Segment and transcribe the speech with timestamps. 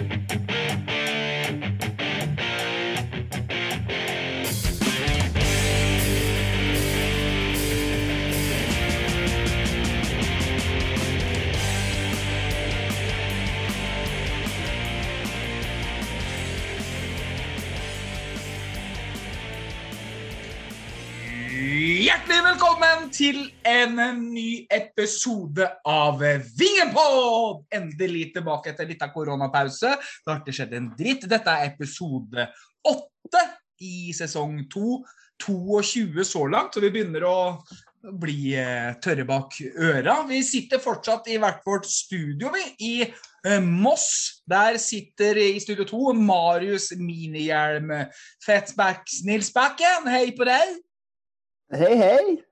[0.00, 0.59] Thank you.
[23.20, 23.98] Til en
[24.32, 26.22] ny episode av
[26.56, 27.66] Vingepod!
[27.76, 29.90] Endelig tilbake etter litt av koronapause.
[29.92, 31.26] Det har ikke skjedd en dritt.
[31.28, 32.46] Dette er episode
[32.88, 33.44] åtte
[33.84, 35.02] i sesong to.
[35.40, 37.36] 22 så langt, så vi begynner å
[38.20, 40.18] bli eh, tørre bak øra.
[40.28, 44.42] Vi sitter fortsatt i hvert vårt studio, vi, i eh, Moss.
[44.44, 47.88] Der sitter i studio to Marius Minihjelm
[48.44, 50.12] Fettbacks Nils Bakken.
[50.12, 50.78] Hei på deg.
[51.72, 52.49] Hei, hei.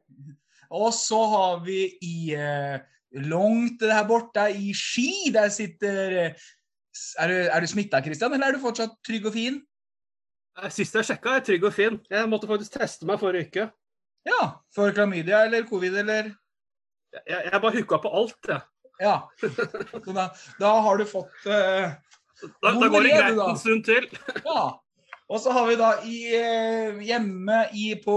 [0.74, 2.78] Og så har vi i eh,
[3.24, 6.46] langt der borte i Ski, der sitter eh,
[7.18, 9.60] Er du, er du smitta, Christian, eller er du fortsatt trygg og fin?
[10.58, 12.00] Eh, Sist jeg sjekka, er jeg trygg og fin.
[12.10, 13.68] Jeg måtte faktisk teste meg forrige uke.
[14.28, 14.42] Ja.
[14.74, 16.34] For klamydia eller covid eller
[17.24, 18.60] Jeg, jeg bare hooka på alt, jeg.
[19.00, 19.14] Ja.
[20.04, 20.26] Så da,
[20.58, 21.94] da har du fått eh,
[22.42, 24.04] Da, da går det greit en stund til.
[24.44, 24.66] Ja.
[25.28, 28.14] Og så har vi da i, eh, hjemme i, på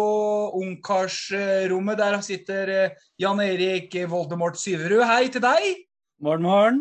[0.56, 5.04] ungkarsrommet, der sitter eh, Jan Erik Voldemort Syverud.
[5.10, 5.82] Hei til deg.
[6.24, 6.80] Morgen, morgen.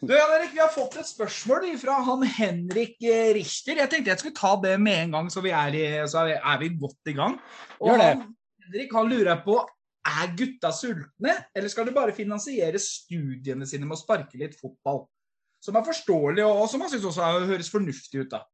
[0.00, 3.76] Du, Jan Erik, Vi har fått et spørsmål fra han Henrik eh, Richter.
[3.82, 6.58] Jeg tenkte jeg skulle ta det med en gang, så, vi er, i, så er
[6.64, 7.36] vi- godt i gang.
[7.76, 8.10] Og Gjør det.
[8.14, 8.34] Han,
[8.70, 9.60] Henrik han lurer på
[10.06, 15.04] er gutta sultne, eller skal de bare finansiere studiene sine med å sparke litt fotball?
[15.60, 18.30] Som er forståelig, og som han syns også høres fornuftig ut.
[18.32, 18.46] da.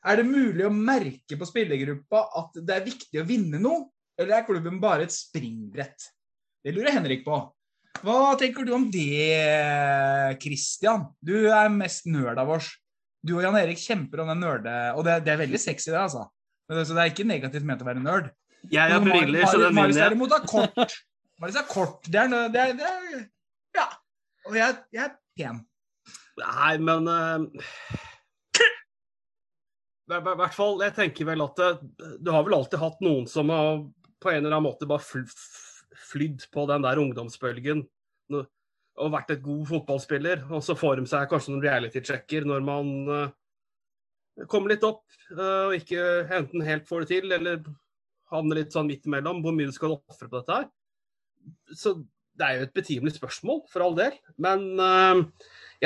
[0.00, 4.38] Er det mulig å merke på spillergruppa at det er viktig å vinne noe, eller
[4.38, 6.06] er klubben bare et springbrett?
[6.64, 7.36] Det lurer Henrik på.
[8.00, 11.04] Hva tenker du om det, Christian?
[11.20, 12.70] Du er mest nerd av oss.
[13.20, 14.72] Du og Jan Erik kjemper om den nerde...
[14.96, 16.24] Og det, det er veldig sexy, det, altså.
[16.70, 18.30] Men så det er ikke negativt ment å være nerd.
[18.72, 19.96] Jeg har briller, så det mener jeg.
[19.96, 20.94] Marius derimot har kort.
[21.40, 22.08] Marius er kort.
[22.08, 23.26] Det er, det er, det er
[23.76, 23.88] Ja.
[24.48, 25.60] Og jeg, jeg er pen.
[26.40, 28.09] Nei, men hver-
[30.18, 31.70] hvert fall, jeg tenker vel at det,
[32.18, 33.82] du har vel alltid hatt noen som har
[34.20, 35.26] på en eller annen måte bare fl
[36.10, 37.84] flydd på den der ungdomsbølgen
[39.00, 40.44] og vært et god fotballspiller.
[40.50, 45.04] Og så får de seg kanskje noen reality-sjekker når man eh, kommer litt opp
[45.34, 46.06] eh, og ikke
[46.40, 47.62] enten helt får det til, eller
[48.32, 49.42] havner litt sånn midt imellom.
[49.44, 50.68] Hvor mye du skal ofre på dette her.
[51.76, 51.96] Så
[52.40, 54.16] det er jo et betimelig spørsmål, for all del.
[54.40, 55.24] Men eh,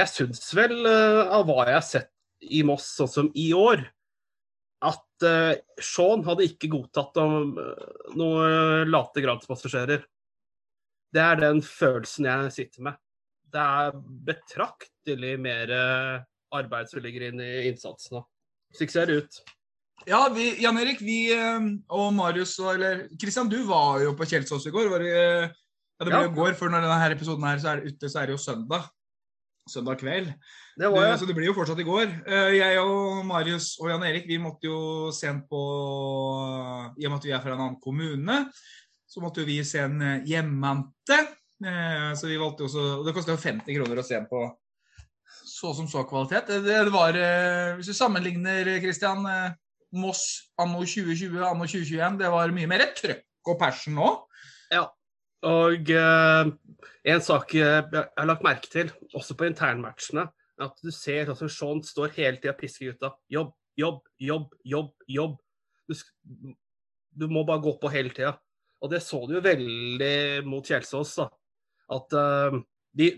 [0.01, 2.13] jeg syns vel, eh, av hva jeg har sett
[2.45, 3.87] i Moss sånn som i år,
[4.85, 10.05] at uh, Shaun hadde ikke godtatt om, noen noe late gradspassasjerer.
[11.15, 13.01] Det er den følelsen jeg sitter med.
[13.55, 16.23] Det er betraktelig mer eh,
[16.59, 18.25] arbeid som ligger inn i innsatsen.
[18.75, 19.39] Slik ser det ut.
[20.09, 24.27] Ja, vi, Jan Erik vi, eh, og Marius og eller Christian, du var jo på
[24.27, 24.91] Kjelsås i går.
[24.91, 26.33] Var det, eh, ja, det ble Ja.
[26.33, 28.35] i går, for når denne her episoden her så er det ute, så er det
[28.35, 28.91] jo søndag.
[29.65, 30.29] Søndag kveld.
[30.77, 31.13] Det var ja.
[31.17, 32.11] så det blir jo fortsatt i går.
[32.29, 35.61] Eh, Jeg og Marius og Jan Erik vi måtte jo sent på
[36.99, 38.37] I og med at vi er fra en annen kommune,
[39.09, 40.21] så måtte jo vi se en eh.
[41.65, 44.29] Eh, Så vi valgte jo også og Det kosta jo 50 kroner å se en
[44.29, 44.45] på
[45.45, 46.51] så som så kvalitet.
[46.65, 47.17] Det, var
[47.77, 49.25] Hvis du sammenligner, Christian,
[49.93, 54.11] Moss anno 2020 anno 2021, det var mye mer trøkk og passion nå.
[55.45, 56.51] Og eh,
[57.13, 60.27] en sak jeg har lagt merke til, også på internmatchene,
[60.65, 63.13] at du ser at Sean står hele tida og pisker gutta.
[63.33, 65.39] Jobb, jobb, jobb, jobb, jobb.
[65.91, 66.55] Du,
[67.21, 68.37] du må bare gå på hele tida.
[68.85, 71.17] Og det så du jo veldig mot Kjelsås.
[71.21, 71.29] da.
[71.95, 72.61] At eh,
[72.97, 73.11] de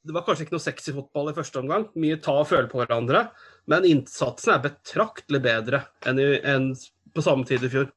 [0.00, 1.82] Det var kanskje ikke noe sexy fotball i første omgang.
[2.00, 3.26] Mye ta og føle på hverandre.
[3.68, 6.70] Men innsatsen er betraktelig bedre enn, i, enn
[7.12, 7.90] på samme tid i fjor.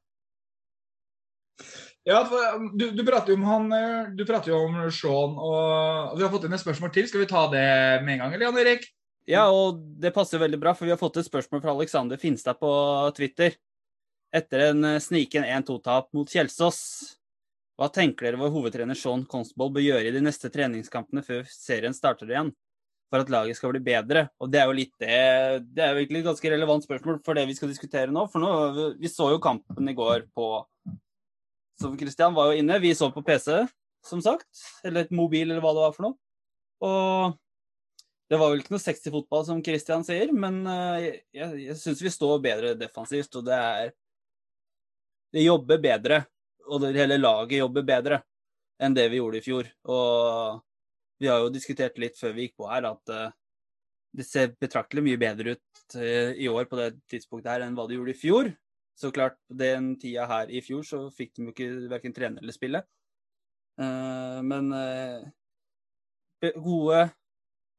[2.04, 2.20] Ja,
[2.58, 6.26] um, du, du prater jo om han eh, Du prater jo om Sean og vi
[6.26, 7.08] har fått inn et spørsmål til.
[7.08, 7.68] Skal vi ta det
[8.04, 8.90] med en gang, eller Jan Erik?
[9.30, 12.60] Ja, og det passer veldig bra, for vi har fått et spørsmål fra Alexander Finstad
[12.60, 12.72] på
[13.16, 13.56] Twitter.
[14.36, 16.82] Etter en eh, sniken 1-2-tap mot Kjelsås.
[17.80, 21.96] Hva tenker dere vår hovedtrener Sean Constable bør gjøre i de neste treningskampene før serien
[21.96, 22.52] starter igjen?
[23.14, 24.26] For at laget skal bli bedre.
[24.44, 25.16] Og det er jo litt det
[25.70, 28.28] Det er jo egentlig et ganske relevant spørsmål for det vi skal diskutere nå.
[28.34, 30.50] For nå, vi så jo kampen i går på
[31.82, 33.64] Som Christian var jo inne, vi så på PC,
[34.06, 34.50] som sagt.
[34.86, 36.18] Eller et mobil, eller hva det var for noe.
[36.84, 37.40] Og
[38.32, 42.02] det var vel ikke noe sexy fotball, som Christian sier, men eh, jeg, jeg syns
[42.02, 43.92] vi står bedre defensivt, og det er
[45.34, 46.18] Det jobber bedre,
[46.70, 48.20] og det hele laget jobber bedre
[48.84, 49.70] enn det vi gjorde i fjor.
[49.90, 50.60] Og
[51.22, 53.32] vi har jo diskutert litt før vi gikk på her, at eh,
[54.14, 57.88] det ser betraktelig mye bedre ut eh, i år på det tidspunktet her enn hva
[57.90, 58.52] det gjorde i fjor.
[58.94, 62.56] Så klart, den tida her i fjor så fikk de jo ikke verken trene eller
[62.56, 62.84] spille.
[63.82, 67.08] Eh, men eh, gode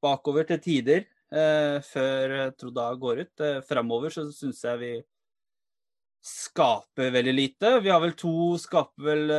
[0.02, 3.44] bakover til tider eh, før Troda går ut.
[3.46, 4.92] Eh, Framover så syns jeg vi
[6.24, 7.72] skaper veldig lite.
[7.84, 9.32] Vi har vel to Skaper vel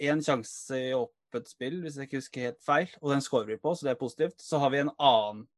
[0.00, 3.60] én sjanse i åpent spill, hvis jeg ikke husker helt feil, og den skårer vi
[3.60, 4.38] på, så det er positivt.
[4.40, 5.48] Så har vi en annen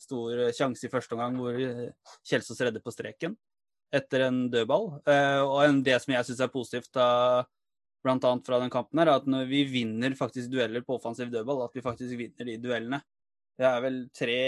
[0.00, 1.58] stor sjanse i første omgang hvor
[2.26, 3.36] Kjelsås redder på streken
[3.92, 4.88] etter en dødball.
[5.08, 7.44] Eh, og det som jeg syns er positivt, da,
[8.02, 11.30] blant annet fra den kampen, her, er at når vi vinner faktisk dueller på offensiv
[11.32, 13.02] dødball, at vi faktisk vinner de duellene.
[13.58, 14.38] Det er vel tre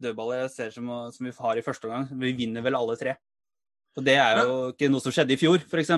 [0.00, 2.08] dødballer jeg ser som, som vi har i første omgang.
[2.22, 3.16] Vi vinner vel alle tre.
[3.94, 5.92] Og det er jo ikke noe som skjedde i fjor, f.eks.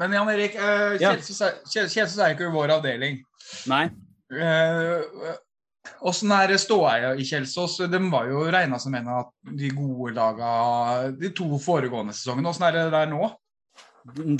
[0.00, 3.20] Men Jan Erik, eh, Kjelsås er, er ikke vår avdeling.
[3.68, 3.86] Nei.
[6.04, 7.78] Åssen er ståa i Kjelsås?
[7.90, 10.50] De var jo regna som en av de gode laga
[11.16, 12.52] de to foregående sesongene.
[12.52, 13.30] Åssen er det der nå?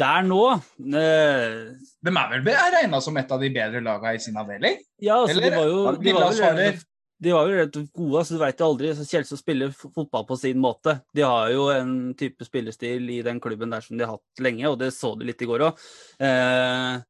[0.00, 1.56] Der nå eh,
[2.00, 4.78] De er vel regna som et av de bedre laga i sin avdeling?
[5.00, 5.50] Ja, altså, Eller?
[5.50, 6.78] de var jo, de var svarer.
[7.20, 8.22] de var jo relativt gode.
[8.22, 8.94] altså Du veit jo aldri.
[8.96, 11.00] så Kjelsås spiller fotball på sin måte.
[11.16, 14.64] De har jo en type spillestil i den klubben der som de har hatt lenge,
[14.68, 15.84] og det så du litt i går òg.
[16.20, 17.04] Eh,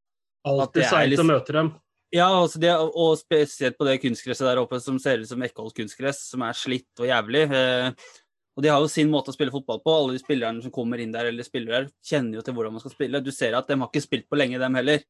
[0.50, 1.75] Alltid seigt å møte dem.
[2.10, 5.76] Ja, altså det, og spesielt på det kunstgresset der oppe som ser ut som Eckholt
[5.76, 7.44] kunstgress, som er slitt og jævlig.
[7.54, 7.92] Eh,
[8.58, 9.94] og de har jo sin måte å spille fotball på.
[9.94, 12.82] Alle de spillerne som kommer inn der eller spiller der, kjenner jo til hvordan man
[12.82, 13.22] skal spille.
[13.22, 15.06] Du ser at de har ikke spilt på lenge, dem heller.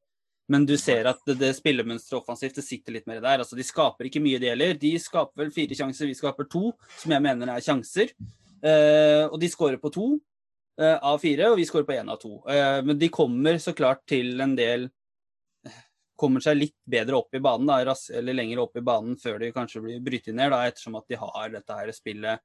[0.51, 3.41] Men du ser at det, det spillemønsteret offensivt det sitter litt mer der.
[3.41, 4.77] Altså, de skaper ikke mye, de heller.
[4.79, 6.71] De skaper vel fire sjanser, vi skaper to,
[7.01, 8.13] som jeg mener er sjanser.
[8.61, 10.07] Eh, og de skårer på to
[10.77, 12.37] eh, av fire, og vi skårer på én av to.
[12.51, 14.89] Eh, men de kommer så klart til en del
[16.21, 19.51] Kommer seg litt bedre opp i banen, da, eller lenger opp i banen før de
[19.55, 22.43] kanskje blir brytet ned, da, ettersom at de har dette her spillet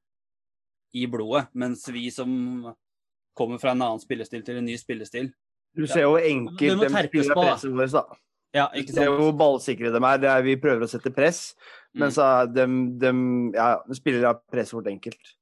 [0.97, 1.45] i blodet.
[1.53, 2.31] Mens vi som
[3.37, 5.29] kommer fra en annen spillestil til en ny spillestil
[5.77, 8.05] Du ser jo enkelt de dem spiller presset vårt, da.
[8.55, 10.17] Ja, Du ser jo hvor ballsikre de er.
[10.23, 10.41] Det er.
[10.41, 11.53] Vi prøver å sette press,
[11.93, 12.13] men Mm.
[12.15, 12.65] så er de,
[12.97, 13.11] de,
[13.53, 15.33] ja, de spiller av presset vårt enkelt.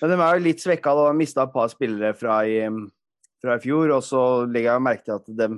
[0.00, 2.62] Men de er jo litt svekka og har mista et par spillere fra i,
[3.42, 3.92] fra i fjor.
[3.98, 5.48] Og så legger jeg merke til at de,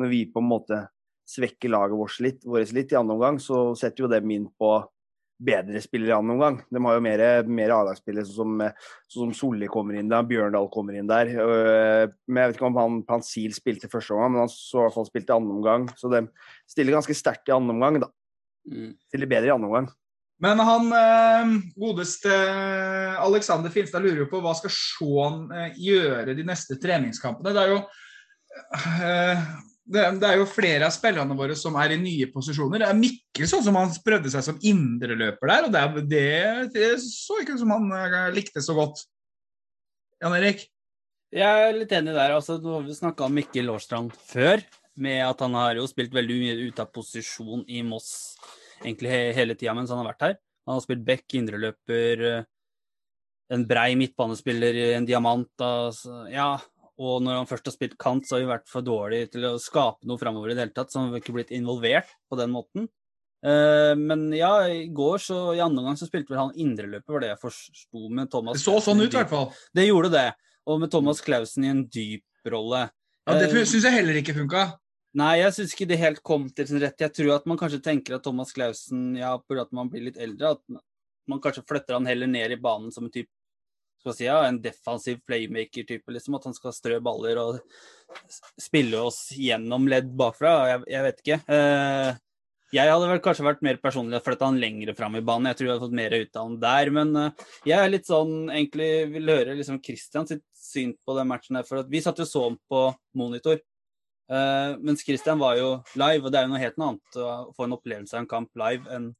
[0.00, 0.80] når vi på en måte
[1.30, 4.72] svekker laget vårt litt, vårt litt i andre omgang, så setter jo dem inn på
[5.40, 6.58] bedre spillere i andre omgang.
[6.68, 10.68] De har jo mer, mer A-lagsspillere, sånn som, sånn som Solli kommer inn der, Bjørndal
[10.72, 11.30] kommer inn der.
[11.32, 14.84] Øh, Men jeg vet ikke om han Pansil spilte første omgang, men han så i
[14.84, 15.88] hvert fall spilte i andre omgang.
[15.96, 16.26] Så de
[16.68, 18.10] stiller ganske sterkt i andre omgang, da.
[18.68, 18.92] Mm.
[19.08, 19.88] Stiller bedre i andre omgang.
[20.40, 22.36] Men han eh, godeste
[23.20, 27.52] Alexander Finstad lurer jo på hva skal Shaun eh, gjøre de neste treningskampene.
[27.52, 27.80] Det er jo
[28.76, 29.42] eh,
[29.90, 32.82] det, det er jo flere av spillerne våre som er i nye posisjoner.
[32.82, 36.26] Det er Mikkel sånn som han prøvde seg som indreløper der, og det, det,
[36.76, 39.02] det så ikke ut som han eh, likte så godt.
[40.22, 40.66] Jan Erik?
[41.34, 42.34] Jeg er litt enig der.
[42.34, 44.62] altså Nå har vi snakka om Mikkel Årstrand før,
[45.00, 48.10] med at han har jo spilt veldig mye ut av posisjon i Moss
[48.84, 50.38] egentlig he hele tida mens han har vært her.
[50.68, 52.48] Han har spilt back, indreløper, eh,
[53.50, 55.50] en brei midtbanespiller, en diamant.
[55.58, 56.52] Altså, ja,
[57.00, 59.54] og når han først har spilt kant, så har vi vært for dårlig til å
[59.62, 60.92] skape noe framover i det hele tatt.
[60.92, 62.90] Så han har ikke blitt involvert på den måten.
[63.40, 67.24] Eh, men ja, i går så i andre omgang så spilte vel han indreløper, var
[67.24, 68.58] det jeg forsto med Thomas.
[68.60, 69.48] Det så sånn ut, i hvert fall.
[69.76, 70.26] det gjorde det.
[70.68, 72.84] Og med Thomas Clausen i en dyp rolle.
[73.24, 74.68] Ja, det Eh, syns jeg heller ikke funka.
[75.16, 77.00] Nei, jeg syns ikke det helt kom til sin rett.
[77.00, 79.62] Jeg tror at man kanskje tenker at Thomas Clausen, ja, pga.
[79.64, 80.82] at man blir litt eldre, at
[81.26, 83.32] man kanskje flytter han heller ned i banen som en type
[84.00, 86.12] skal si, ja, en defensiv playmaker-type.
[86.12, 87.60] liksom, At han skal strø baller og
[88.60, 90.56] spille oss gjennom ledd bakfra.
[90.72, 91.40] Jeg, jeg vet ikke.
[91.56, 92.18] Eh,
[92.70, 95.50] jeg hadde vel kanskje vært mer personlig og flytta han lengre fram i banen.
[95.50, 96.92] Jeg tror jeg hadde fått mer ut av han der.
[96.96, 101.58] Men eh, jeg er litt sånn, egentlig vil høre liksom Christian syn på den matchen
[101.58, 101.66] her.
[101.68, 102.84] For vi satt jo så på
[103.18, 103.58] monitor.
[104.30, 107.66] Eh, mens Christian var jo live, og det er jo noe helt annet å få
[107.66, 109.10] en opplevelse av en kamp live enn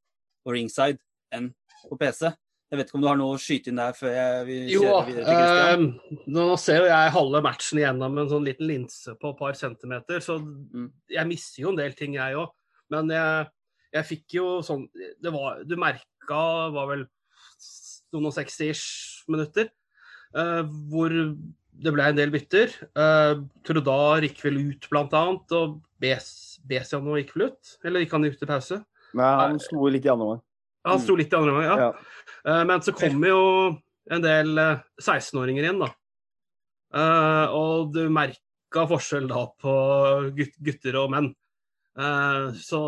[0.47, 1.03] på ringside
[1.35, 1.51] enn
[1.89, 2.31] på PC.
[2.71, 4.83] Jeg vet ikke om du har noe å skyte inn der før jeg vil Jo,
[5.09, 5.87] videre til Christian?
[5.91, 9.39] eh, nå ser jo jeg halve matchen igjennom med en sånn liten linse på et
[9.41, 10.91] par centimeter, så Mm.
[11.11, 12.49] jeg mister jo en del ting, jeg òg.
[12.91, 13.49] Men jeg,
[13.93, 17.07] jeg fikk jo sånn det var, Du merka var vel
[18.13, 19.69] noen og 60-ish minutter
[20.35, 22.71] uh, hvor det ble en del bytter.
[22.95, 27.77] Uh, Trudar gikk vel ut, blant annet, og Bes- Besian gikk vel ut?
[27.85, 28.81] Eller gikk han ut til pause?
[29.15, 30.43] Nei, han slo litt i andre omgang.
[30.89, 31.89] Han sto litt i andre omgang, ja.
[31.89, 32.21] Ja.
[32.49, 33.43] Eh, Men så kommer jo
[34.11, 35.91] en del eh, 16-åringer igjen, da.
[36.97, 39.75] Eh, og du merka forskjell da på
[40.65, 41.29] gutter og menn.
[42.01, 42.81] Eh, så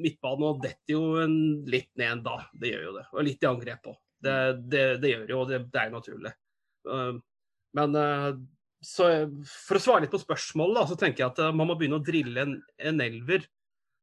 [0.00, 1.38] midtbanen detter jo en
[1.70, 3.06] litt ned da, det gjør jo det.
[3.14, 4.02] Og litt i angrep òg.
[4.26, 4.36] Det,
[4.72, 6.30] det, det gjør jo, og det, det er naturlig.
[7.76, 7.96] Men
[8.80, 9.08] så,
[9.44, 12.04] for å svare litt på spørsmålet, da, så tenker jeg at man må begynne å
[12.04, 13.44] drille en, en elver.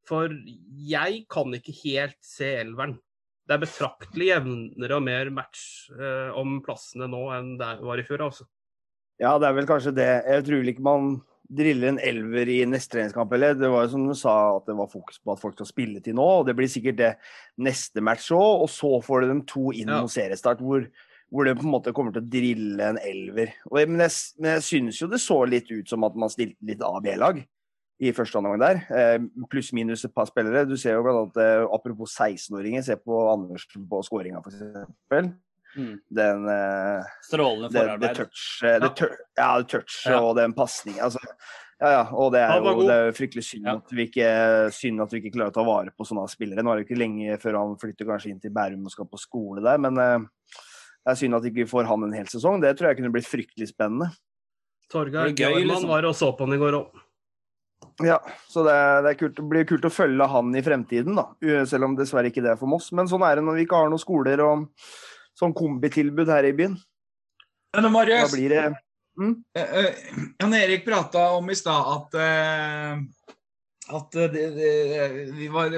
[0.08, 0.32] For
[0.86, 2.94] jeg kan ikke helt se elveren.
[3.44, 5.90] Det er betraktelig jevnere og mer match
[6.40, 8.24] om plassene nå enn det var i fjor.
[8.30, 8.48] altså.
[9.22, 10.10] Ja, det er vel kanskje det.
[10.26, 11.10] Jeg tror ikke man
[11.54, 13.56] driller en elver i neste treningskamp heller.
[13.58, 16.02] Det var jo som du sa, at det var fokus på at folk skal spille
[16.04, 16.26] til nå.
[16.40, 17.12] og Det blir sikkert det
[17.62, 18.64] neste match òg.
[18.66, 20.02] Og så får du dem to inn ja.
[20.02, 20.88] mot seriestart, hvor,
[21.30, 23.54] hvor det på en måte kommer til å drille en elver.
[23.70, 26.72] Og, men jeg, men jeg synes jo det så litt ut som at man stilte
[26.72, 27.44] litt A- B-lag
[28.02, 28.84] i første omgang der.
[28.90, 29.18] Eh,
[29.52, 30.66] Pluss-minus et par spillere.
[30.70, 35.34] Du ser jo blant annet, eh, apropos 16-åringer, se på Andersen på skåringa, f.eks.
[35.74, 35.94] Mm.
[36.14, 38.02] Den uh, Strålende forarbeid.
[38.02, 40.20] Det, det touch, eh, det tur, ja, det touch ja.
[40.22, 41.08] og den pasninga.
[41.08, 41.22] Altså.
[41.82, 43.74] Ja, ja, og det er jo det er fryktelig synd, ja.
[43.82, 44.28] at vi ikke,
[44.72, 46.64] synd at vi ikke klarer å ta vare på sånne spillere.
[46.64, 49.20] Nå er det ikke lenge før han flytter kanskje inn til Bærum og skal på
[49.20, 50.62] skole der, men uh,
[51.04, 52.62] det er synd at vi ikke får han en hel sesong.
[52.64, 54.14] Det tror jeg kunne blitt fryktelig spennende.
[54.94, 55.90] Torgeir Gøyland liksom.
[55.90, 57.03] var og så på han i går òg.
[58.06, 61.28] Ja, så det, det kult, blir kult å følge han i fremtiden, da.
[61.70, 62.92] Selv om dessverre ikke det er for Moss.
[62.96, 64.66] Men sånn er det når vi ikke har noen skoler og
[65.40, 66.78] sånn kombitilbud her i byen.
[67.74, 68.66] Men Marius, da blir det
[69.18, 69.36] mm?
[70.44, 73.00] Jan Erik prata om i stad at uh,
[73.92, 75.74] at det, det, vi var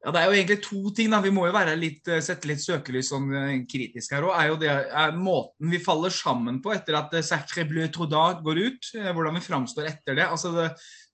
[0.00, 1.10] ja, Det er jo egentlig to ting.
[1.12, 4.32] da, Vi må jo litt, sette litt søkelys sånn kritisk her òg.
[4.36, 8.62] Er jo det er måten vi faller sammen på etter at Sacre Bleu Troudard går
[8.64, 8.90] ut.
[8.96, 10.24] Hvordan vi framstår etter det.
[10.24, 10.70] altså det,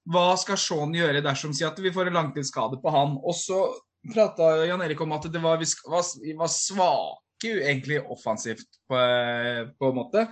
[0.07, 3.19] Hva skal Shaun gjøre dersom si at vi får en langtidsskade på han?
[3.19, 3.65] Og så
[4.13, 8.99] prata Jan Erik om at det var, vi var, vi var svake egentlig offensivt, på,
[9.79, 10.27] på en måte.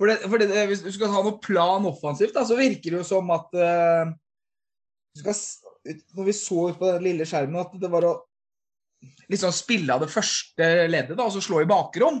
[0.00, 2.98] For, det, for det, Hvis du skal ha noe plan offensivt, da, så virker det
[3.04, 4.10] jo som at uh,
[5.14, 5.36] skal,
[6.16, 8.12] Når vi så ut på den lille skjermen at det var å
[9.32, 12.20] liksom spille av det første leddet da, og så slå i bakrom.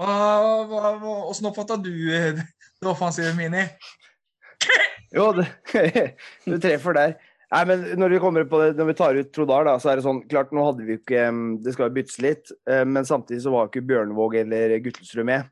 [0.00, 3.64] Åssen oppfatta du det offensive, Mini?
[5.16, 5.46] jo, det,
[6.48, 7.16] du treffer der.
[7.50, 10.20] Nei, men når vi det, når vi tar ut Trodal, da, så er det sånn
[10.30, 11.24] Klart, nå hadde vi ikke
[11.64, 15.48] Det skal jo byttes litt, eh, men samtidig så var ikke Bjørnevåg eller Guttelsrud med.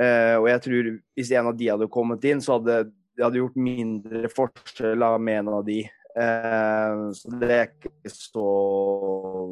[0.00, 2.80] Eh, og jeg tror hvis en av de hadde kommet inn, så hadde
[3.20, 5.82] det hadde gjort mindre forskjell med en av de.
[6.20, 8.46] Eh, så det er ikke så,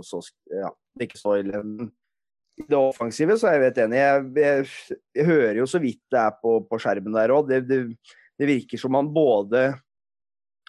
[0.05, 0.21] så
[0.53, 1.63] Ja, det er ikke så ille.
[2.59, 3.99] I det offensive så er jeg helt enig.
[4.03, 4.71] Jeg, jeg,
[5.15, 7.51] jeg, hører jo så vidt det er på, på skjermen der òg.
[7.51, 7.83] Det, det,
[8.39, 9.71] det virker som han både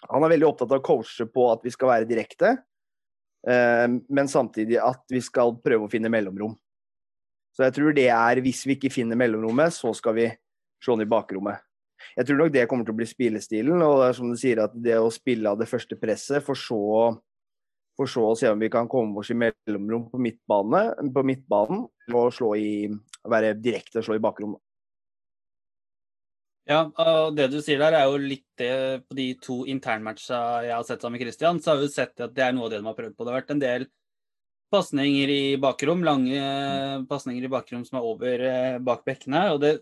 [0.08, 2.54] han er veldig opptatt av å coache på at vi skal være direkte,
[3.44, 6.54] eh, men samtidig at vi skal prøve å finne mellomrom.
[7.52, 10.28] Så jeg tror det er Hvis vi ikke finner mellomrommet, så skal vi
[10.80, 11.60] slå ned bakrommet.
[12.16, 13.82] Jeg tror nok det kommer til å bli spillestilen.
[13.86, 16.58] Og det er som du sier, at det å spille av det første presset, for
[16.58, 16.80] så,
[17.98, 21.86] for så å se om vi kan komme oss i mellomrom på, midtbane, på midtbanen
[22.14, 22.72] og slå i,
[23.28, 24.58] være direkte og slå i bakrom.
[26.70, 28.74] Ja, og det du sier der er jo litt det
[29.08, 32.34] på de to internmatcha jeg har sett sammen med Christian, så har vi sett at
[32.36, 33.24] det er noe av det de har prøvd på.
[33.24, 33.86] Det har vært en del
[34.70, 36.40] pasninger i bakrom, lange
[37.10, 39.42] pasninger i bakrom som er over eh, bak bekkene.
[39.54, 39.72] og det,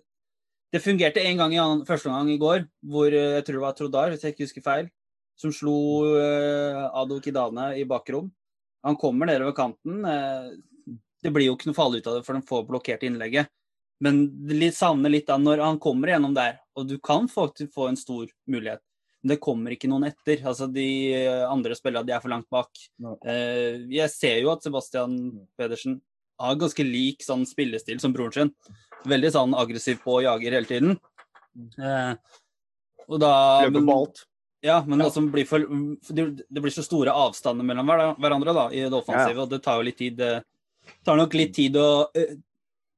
[0.73, 3.65] det fungerte en gang i annen, første gang i går, hvor eh, jeg tror det
[3.65, 4.89] var Trodar, hvis jeg ikke husker feil,
[5.39, 5.77] som slo
[6.19, 8.27] uh, Ado Kidane i bakrom.
[8.83, 10.01] Han kommer nedover kanten.
[10.03, 13.47] Uh, det blir jo ikke noe farlig ut av det, for de får blokkert innlegget.
[14.03, 17.89] Men det savner litt da når han kommer gjennom der, og du kan faktisk få
[17.91, 18.83] en stor mulighet.
[19.23, 20.43] Men det kommer ikke noen etter.
[20.47, 20.87] altså De
[21.47, 22.71] andre spillerne de er for langt bak.
[23.27, 25.17] Eh, jeg ser jo at Sebastian
[25.59, 25.99] Pedersen
[26.39, 28.53] har ganske lik sånn spillestil som broren sin.
[29.09, 30.99] Veldig sånn aggressiv på og jager hele tiden.
[31.79, 32.13] Eh,
[33.09, 33.33] og da
[33.67, 34.25] Løper på alt.
[34.65, 35.09] Ja, men ja.
[35.33, 35.63] Blir for,
[36.11, 37.87] det blir så store avstander mellom
[38.19, 39.45] hverandre da, i det offensive, ja.
[39.45, 40.19] og det tar jo litt tid.
[40.19, 41.89] Det tar nok litt tid å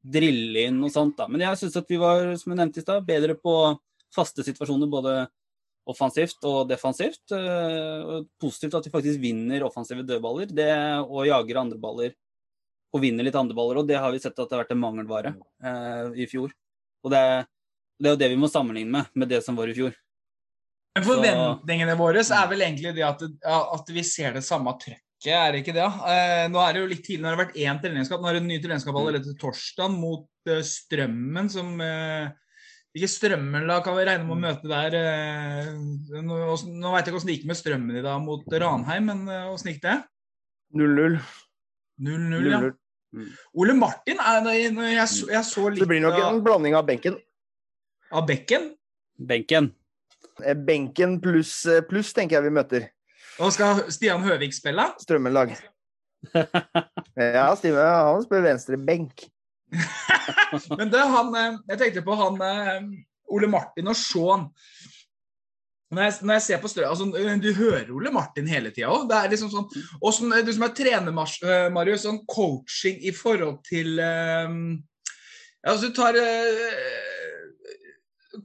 [0.01, 1.19] drille inn og sånt.
[1.19, 1.29] da.
[1.29, 3.55] Men jeg syns at vi var som jeg nevnte i sted, bedre på
[4.15, 5.15] faste situasjoner både
[5.91, 7.23] offensivt og defensivt.
[7.35, 10.73] Eh, og positivt at vi faktisk vinner offensive dødballer det,
[11.05, 12.17] og jager andre baller
[12.91, 13.81] og vinner litt andre baller.
[13.83, 16.55] Og det har vi sett at det har vært en mangelvare eh, i fjor.
[17.05, 17.23] Og det,
[18.01, 19.95] det er jo det vi må sammenligne med, med det som var i fjor.
[20.99, 25.53] Men Forventningene våre er vel egentlig det at, at vi ser det samme trøkket er
[25.53, 25.85] det ikke det?
[25.85, 28.23] Eh, nå er det jo litt tidlig, nå har det vært én treningskamp.
[28.23, 32.31] Nå er det en ny treningskamp allerede til torsdag mot uh, Strømmen, som uh,
[32.97, 34.97] Ikke Strømmen da kan vi regne med å møte der.
[34.97, 39.13] Uh, nå nå veit jeg ikke åssen det gikk med Strømmen i dag mot Ranheim,
[39.13, 39.99] men åssen gikk det?
[40.81, 41.21] 0-0.
[42.01, 42.61] 0-0, ja.
[43.11, 43.27] Mm.
[43.59, 47.17] Ole Martin er, jeg, så, jeg så litt Det blir nok en blanding av benken.
[48.15, 48.71] Av bekken?
[49.19, 49.73] Benken.
[50.67, 52.87] Benken pluss plus, tenker jeg vi møter.
[53.41, 54.93] Og skal Stian Høvik spille?
[55.03, 55.57] Strømmelag.
[57.17, 59.27] Ja, Stine han spiller venstre benk.
[60.79, 62.89] Men det, han eh, Jeg tenkte på han eh,
[63.31, 64.49] Ole Martin og Shaun.
[65.91, 67.05] Når jeg, når jeg ser på Stø, altså,
[67.43, 69.11] Du hører Ole Martin hele tida òg.
[69.31, 69.67] Liksom sånn
[69.99, 71.11] Og som, du som er trener,
[71.43, 74.79] eh, Marius, sånn coaching i forhold til um,
[75.67, 77.01] altså, Du tar uh,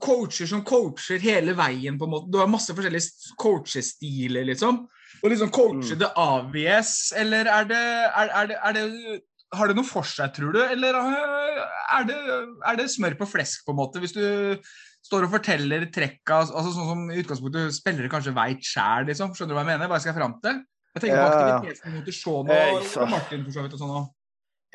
[0.01, 2.31] coacher som coacher hele veien, på en måte.
[2.33, 4.87] Du har masse forskjellige coachestiler, liksom.
[5.21, 5.99] Og liksom coache Mm.
[6.01, 9.21] det avgjøres, eller er det, er, er det, er det
[9.53, 11.61] Har det noe for seg, tror du, eller eh,
[11.95, 12.17] er det,
[12.65, 14.01] er det smør på flesk, på en måte?
[14.01, 14.57] Hvis du
[15.05, 19.35] står og forteller trekka altså sånn som i utgangspunktet spillere kanskje veit sjæl, liksom.
[19.37, 19.89] Skjønner du hva jeg mener?
[19.91, 20.61] Hva jeg skal fram til?
[20.95, 21.55] Jeg tenker på Ja, ja.
[21.55, 24.05] aktivitetsnivået til Shaun Eh, og og Martin for så vidt og sånn òg.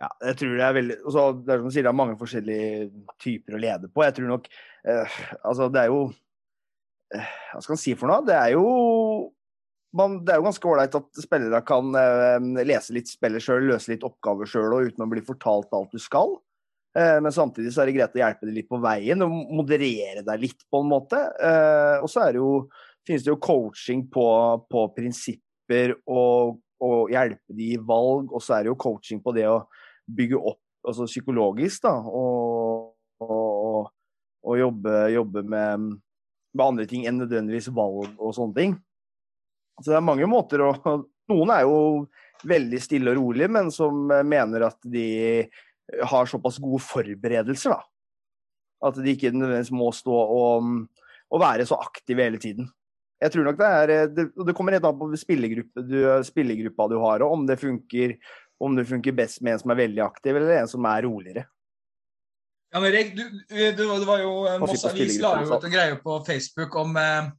[0.01, 2.17] Ja, jeg tror det er veldig også, Det er som du sier, det er mange
[2.21, 4.05] forskjellige typer å lede på.
[4.07, 4.47] Jeg tror nok
[4.89, 5.99] eh, Altså, det er jo
[7.15, 8.25] eh, Hva skal man si for noe?
[8.25, 8.65] Det er jo
[9.99, 13.93] man, Det er jo ganske ålreit at spillere kan eh, lese litt spillet sjøl, løse
[13.93, 16.39] litt oppgaver sjøl og uten å bli fortalt alt du skal.
[16.99, 20.25] Eh, men samtidig så er det greit å hjelpe deg litt på veien og moderere
[20.27, 21.21] deg litt, på en måte.
[21.39, 22.55] Eh, og så er det jo,
[23.07, 24.27] finnes det jo coaching på,
[24.71, 29.35] på prinsipper og, og hjelpe de i valg, og så er det jo coaching på
[29.37, 29.63] det å
[30.11, 33.91] bygge opp altså psykologisk, da, og, og,
[34.49, 35.91] og jobbe, jobbe med,
[36.57, 38.79] med andre ting enn nødvendigvis valg og sånne ting.
[39.81, 40.75] Så det er mange måter å
[41.31, 41.75] Noen er jo
[42.51, 45.45] veldig stille og rolig, men som mener at de
[46.13, 47.81] har såpass gode forberedelser, da.
[48.89, 50.69] At de ikke nødvendigvis må stå og,
[51.29, 52.71] og være så aktive hele tiden.
[53.21, 56.97] Jeg tror nok det er Det, det kommer helt an på spillergruppe du, spillergruppa du
[57.03, 58.17] har, og om det funker
[58.61, 61.47] om det funker best med en som er veldig aktiv, eller en som er roligere.
[62.75, 65.97] Jan Erik, du, du, det var jo eh, Moss Avis la jo ut en greie
[65.99, 67.31] på Facebook om eh,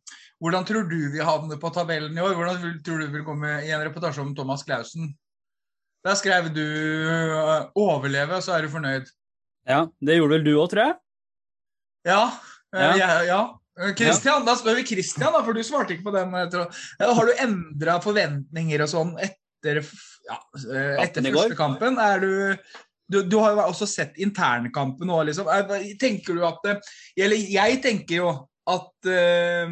[0.41, 2.33] hvordan tror du vi havner på tabellen i år?
[2.35, 5.13] Hvordan tror du vi vil komme i en reportasje om Thomas Clausen?
[6.05, 9.09] Der skrev du eh, 'overleve', så er du fornøyd.
[9.69, 10.95] Ja, det gjorde vel du òg, tror jeg?
[12.09, 12.21] Ja.
[12.73, 12.95] eh, Ja.
[12.97, 13.41] ja, ja.
[13.97, 16.33] Christian, da spør vi Christian, da, for du svarte ikke på den.
[16.33, 19.79] Har du endra forventninger og sånn etter,
[20.27, 20.37] ja,
[21.01, 21.97] etter første kampen?
[21.97, 22.57] Er du,
[23.09, 25.47] du, du har jo også sett internkampen nå, liksom.
[25.47, 26.79] Er- Tenker du at det-
[27.17, 28.29] Eller jeg tenker jo
[28.67, 29.67] at uh,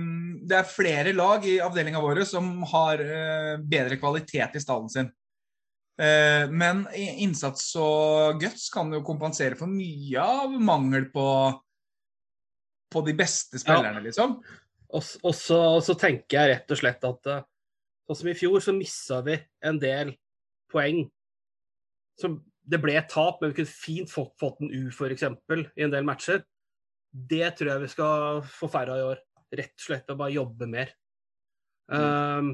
[0.47, 5.11] det er flere lag i avdelinga vår som har uh, bedre kvalitet i stallen sin.
[5.99, 11.25] Eh, men innsats og guts kan jo kompensere for mye av mangel på
[12.89, 14.39] på de beste spillerne, liksom.
[14.89, 17.43] Og, så, tenker jeg rett og slett at eh,
[18.09, 19.35] sånn som i fjor, så missa vi
[19.69, 20.15] en del
[20.73, 21.03] poeng.
[22.19, 22.33] Så
[22.69, 25.93] det ble et tap, men vi kunne fint fått, fått en U, f.eks., i en
[25.93, 26.41] del matcher.
[27.09, 29.21] Det tror jeg vi skal få færre av i år.
[29.59, 30.91] Rett og slett å bare jobbe mer.
[31.89, 32.51] Um,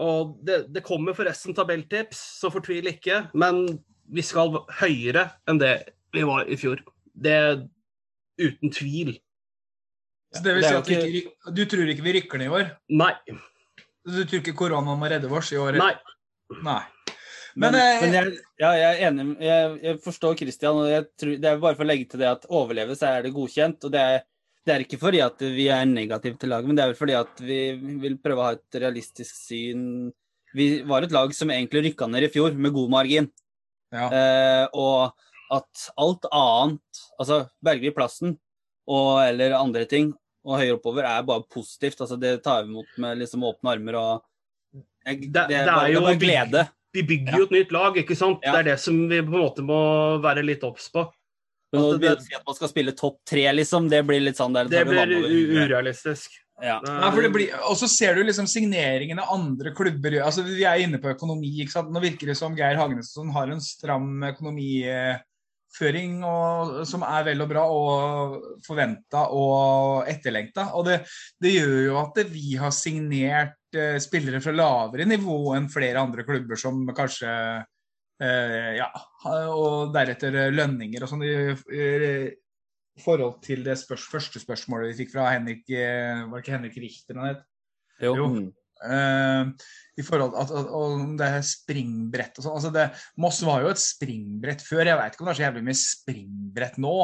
[0.00, 3.28] og det, det kommer forresten tabelltips, så fortvil ikke.
[3.38, 3.64] Men
[4.10, 5.74] vi skal høyere enn det
[6.14, 6.82] vi var i fjor.
[7.14, 7.60] Det er
[8.42, 9.14] uten tvil.
[10.34, 12.72] Så det vil si at vi ikke, du tror ikke vi rykker ned i år?
[12.98, 13.12] Nei.
[14.04, 15.78] Du tror ikke koronaen må redde oss i år?
[15.78, 15.94] Nei.
[16.66, 16.82] Nei.
[17.54, 19.26] Men, Men, eh, men jeg, ja, jeg er enig.
[19.46, 20.80] Jeg, jeg forstår Christian.
[20.82, 23.22] og jeg tror, Det er bare for å legge til det at overleve, så er
[23.22, 23.86] det godkjent.
[23.86, 24.24] og det er,
[24.64, 27.16] det er ikke fordi at vi er negative til laget, men det er vel fordi
[27.18, 27.58] at vi
[28.00, 29.82] vil prøve å ha et realistisk syn.
[30.54, 33.28] Vi var et lag som egentlig rykka ned i fjor, med god margin.
[33.92, 34.06] Ja.
[34.08, 35.12] Eh, og
[35.54, 38.36] at alt annet, altså berger vi plassen
[38.88, 40.12] og, eller andre ting,
[40.44, 42.00] og høyere oppover, er bare positivt.
[42.04, 43.94] altså Det tar vi imot med liksom åpne armer.
[44.00, 46.64] og jeg, det, Det- det er bare, det jo er bare glede.
[46.94, 48.40] Vi bygger jo et nytt lag, ikke sant?
[48.44, 48.52] Ja.
[48.52, 49.78] Det er det som vi på en måte må
[50.22, 51.08] være litt obs på.
[51.74, 54.54] Men å det- si at man skal spille topp tre, liksom, det blir litt sånn
[54.54, 55.12] der, Det blir
[55.66, 56.40] urealistisk.
[56.62, 56.78] Ja.
[56.86, 60.26] Nei, for det blir, og så ser du liksom signeringene andre klubber gjør.
[60.28, 61.50] Altså, Vi er inne på økonomi.
[61.64, 61.90] ikke sant?
[61.90, 67.50] Nå virker det som Geir Hagnesson har en stram økonomiføring og, som er vel og
[67.50, 70.68] bra og forventa og etterlengta.
[70.78, 71.00] Og det,
[71.42, 76.22] det gjør jo at vi har signert eh, spillere fra lavere nivå enn flere andre
[76.22, 77.64] klubber som kanskje eh,
[78.24, 78.88] Ja,
[79.52, 81.24] og deretter lønninger og sånn.
[81.26, 82.32] i-
[83.02, 86.76] forhold til det spørs, første spørsmålet vi fikk fra Henrik eh, Var det ikke Henrik
[86.78, 87.40] Richter han het?
[88.02, 88.14] Jo.
[88.18, 88.28] Jo.
[88.84, 89.50] Eh,
[89.98, 92.56] I forhold at, at, om det er springbrett og sånn.
[92.58, 92.88] Altså det,
[93.22, 94.84] Moss var jo et springbrett før.
[94.90, 96.96] Jeg veit ikke om det er så jævlig mye springbrett nå.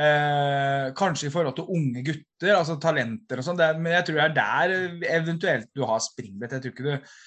[0.00, 3.60] Eh, kanskje i forhold til unge gutter, altså talenter og sånn.
[3.82, 6.56] Men jeg tror det er der eventuelt du har springbrett.
[6.56, 7.18] Jeg tror ikke du eh,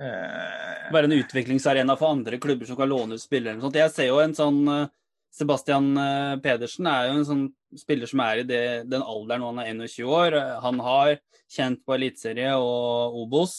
[0.00, 3.60] Være en utviklingsarena for andre klubber som kan låne ut spillere.
[3.74, 4.88] Jeg ser jo en sånn eh,
[5.34, 7.44] Sebastian eh, Pedersen er jo en sånn
[7.78, 10.38] spiller som er i det, den alderen når han er 21 år.
[10.40, 11.12] Eh, Han har
[11.50, 13.54] kjent på eliteserie og Obos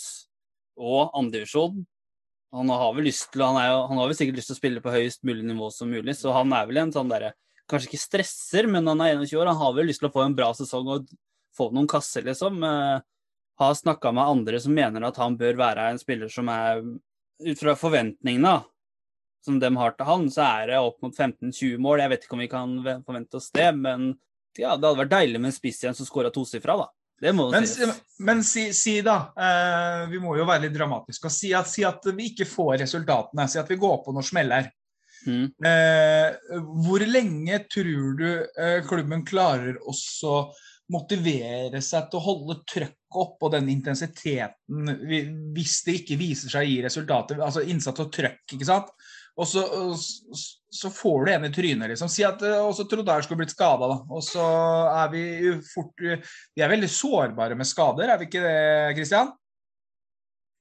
[0.80, 1.86] og andredivisjon.
[2.52, 4.82] han har vel lyst til han, jo, han har vel sikkert lyst til å spille
[4.84, 7.34] på høyest mulig nivå som mulig, så han er vel en sånn derre
[7.72, 9.48] Kanskje ikke stresser, men han er 21 år.
[9.48, 11.06] Han har vel lyst til å få en bra sesong og
[11.56, 12.58] få noen kasser, liksom.
[13.62, 16.84] Har snakka med andre som mener at han bør være en spiller som er
[17.42, 18.60] Ut fra forventningene
[19.46, 22.04] som de har til han, så er det opp mot 15-20 mål.
[22.04, 22.76] Jeg vet ikke om vi kan
[23.08, 24.12] forvente oss det, men
[24.54, 26.90] ja, det hadde vært deilig med en spiss igjen som skåra tosifra, da.
[27.22, 27.86] Det må Men, si,
[28.26, 31.86] men si, si da, eh, vi må jo være litt dramatiske, og si at, si
[31.86, 33.46] at vi ikke får resultatene.
[33.50, 34.72] Si at vi går på noen smeller.
[35.30, 35.52] Mm.
[35.70, 40.48] Eh, hvor lenge tror du eh, klubben klarer også
[40.92, 44.92] motivere seg til å holde trøkket opp og den intensiteten
[45.56, 47.42] hvis det ikke viser seg å gi resultater?
[47.44, 48.92] Altså innsats og trøkk, ikke sant?
[49.40, 49.62] Og så,
[50.76, 52.10] så får du en i trynet, liksom.
[52.12, 53.96] Si at eh, også Trondheim skulle blitt skada, da.
[54.12, 54.44] Og så
[54.92, 58.58] er vi jo fort Vi er veldig sårbare med skader, er vi ikke det,
[59.00, 59.32] Kristian?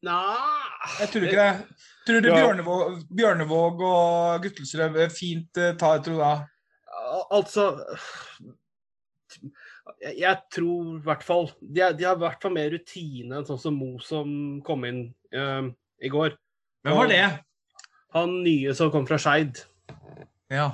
[0.07, 1.83] Nei Jeg tror ikke det.
[2.09, 2.37] Tror du Ja.
[2.39, 6.47] Bjørnevåg, Bjørnevåg og Guttelsrød fint eh, tar Trondheim?
[7.01, 7.67] Al- Altså
[10.01, 13.47] jeg, jeg tror i hvert fall de, de har i hvert fall mer rutine enn
[13.49, 14.31] sånn som Mo som
[14.67, 15.03] kom inn
[15.37, 15.69] uh,
[16.01, 16.35] i går.
[16.87, 17.25] Hvem var det?
[18.17, 19.61] Han nye som kom fra Skeid.
[20.51, 20.73] Ja,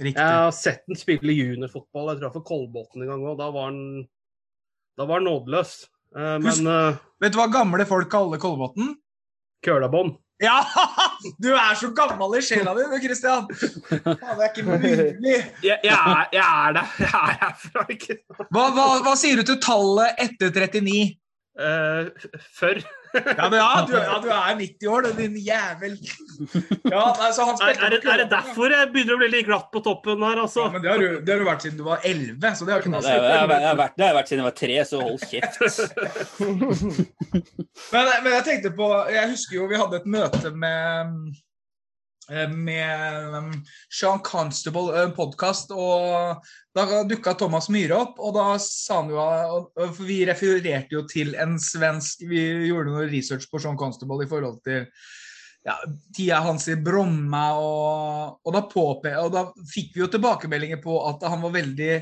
[0.00, 0.16] riktig.
[0.18, 3.36] Jeg har sett han spille juniorfotball, jeg tror jeg for Kolbotn en gang òg.
[3.38, 3.82] Da var han
[4.98, 5.76] da var han nådeløs.
[6.16, 8.96] Uh, Husk- men uh, Vet du hva gamle folk kaller Kolbotn?
[9.62, 10.58] kølabånd Ja!
[11.42, 13.44] Du er så gammel i sjela di, du, Kristian.
[13.46, 15.34] Faen, Det er ikke mulig.
[15.62, 16.84] jeg, jeg, er, jeg er det.
[16.98, 18.16] Jeg er herfra, ikke
[18.50, 21.12] Hva, hva, hva sier du til tallet etter 39?
[21.60, 22.08] Uh,
[22.56, 22.80] Før.
[23.12, 25.98] Ja, men ja, du, ja, du er 90 år, din jævel.
[26.92, 29.46] Ja, nei, så han Er, er, det, er det derfor jeg begynner å bli litt
[29.46, 30.62] glatt på toppen her, Ja, altså?
[30.72, 32.80] men det har, du, det har du vært siden du var 11, så det har
[32.82, 33.48] ikke noe å Det det, har, si.
[33.52, 35.56] det, har vært, vært siden jeg var tre, så hold kjeft.
[37.92, 41.32] Men, men jeg tenkte på Jeg husker jo vi hadde et møte med
[42.52, 43.50] med um,
[43.92, 46.42] Sean Constable, en podkast, og
[46.76, 48.20] da dukka Thomas Myhre opp.
[48.22, 49.26] Og da sa han jo
[49.76, 54.30] For vi refererte jo til en svensk Vi gjorde noe research på Sean Constable i
[54.30, 54.88] forhold til
[55.62, 55.76] ja,
[56.16, 60.96] tida hans i Bromma, og, og, da påpe, og da fikk vi jo tilbakemeldinger på
[61.06, 61.92] at han var veldig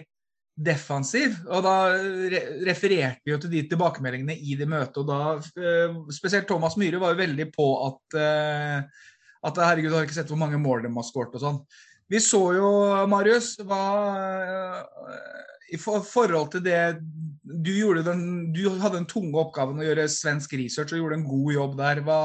[0.61, 1.37] defensiv.
[1.49, 1.75] Og da
[2.33, 6.77] re refererte vi jo til de tilbakemeldingene i det møtet, og da eh, Spesielt Thomas
[6.81, 9.07] Myhre var jo veldig på at eh,
[9.47, 11.61] at herregud, har ikke sett hvor mange mål de har skåret og sånn.
[12.11, 12.71] Vi så jo,
[13.09, 13.83] Marius, hva
[14.19, 16.81] eh, I forhold til det
[17.51, 18.25] du gjorde den,
[18.55, 22.03] du hadde den tunge oppgaven å gjøre svensk research og gjorde en god jobb der.
[22.07, 22.21] Hva,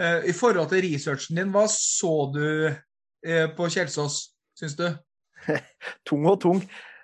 [0.00, 4.22] eh, I forhold til researchen din, hva så du eh, på Kjelsås,
[4.58, 4.88] syns du?
[6.08, 6.62] tung og tung.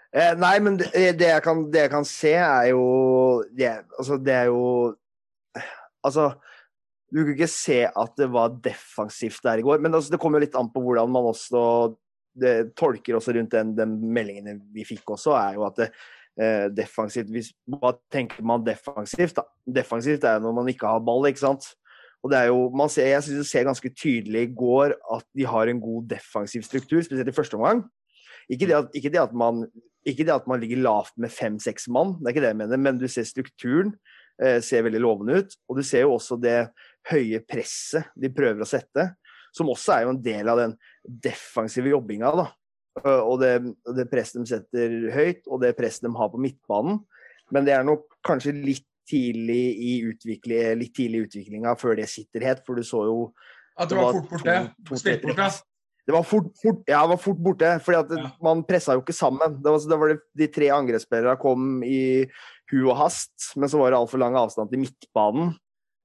[0.09, 2.85] Eh, nei, men det, det, jeg kan, det jeg kan se, er jo
[3.53, 4.63] det, altså, det er jo
[6.07, 6.29] Altså,
[7.09, 9.81] du kunne ikke se at det var defensivt der i går.
[9.81, 11.63] Men altså, det kommer jo litt an på hvordan man også
[12.79, 15.89] tolker også rundt den, den meldingene vi fikk også, er jo at det,
[16.39, 19.45] eh, defensivt hvis, Hva tenker man defensivt, da?
[19.67, 21.67] Defensivt er jo når man ikke har ball, ikke sant?
[22.23, 25.27] Og det er jo, man ser, Jeg syns du ser ganske tydelig i går at
[25.35, 27.85] de har en god defensiv struktur, spesielt i første omgang.
[28.51, 29.67] Ikke det, at, ikke, det at man,
[30.07, 32.81] ikke det at man ligger lavt med fem-seks mann, det er ikke det jeg mener,
[32.81, 33.93] men du ser strukturen
[34.43, 35.59] eh, ser veldig lovende ut.
[35.69, 36.71] Og du ser jo også det
[37.11, 39.09] høye presset de prøver å sette,
[39.55, 42.33] som også er jo en del av den defensive jobbinga.
[42.37, 42.47] da.
[43.05, 43.53] Eh, Og det,
[43.97, 47.01] det presset de setter høyt, og det presset de har på midtbanen.
[47.55, 52.11] Men det er nok kanskje litt tidlig i, utvikling, litt tidlig i utviklinga før det
[52.13, 53.33] sitter helt, for du så jo
[53.79, 54.99] At du Det var var fort borte?
[55.01, 55.65] Spilt?
[56.09, 58.31] Det var fort, fort, ja, det var fort borte, fordi at Ja.
[58.43, 59.63] man pressa jo ikke sammen.
[59.63, 62.25] Det var, det var det, de tre angrepsspillerne kom i
[62.73, 65.55] hu og hast, men så var det altfor lang avstand til midtbanen.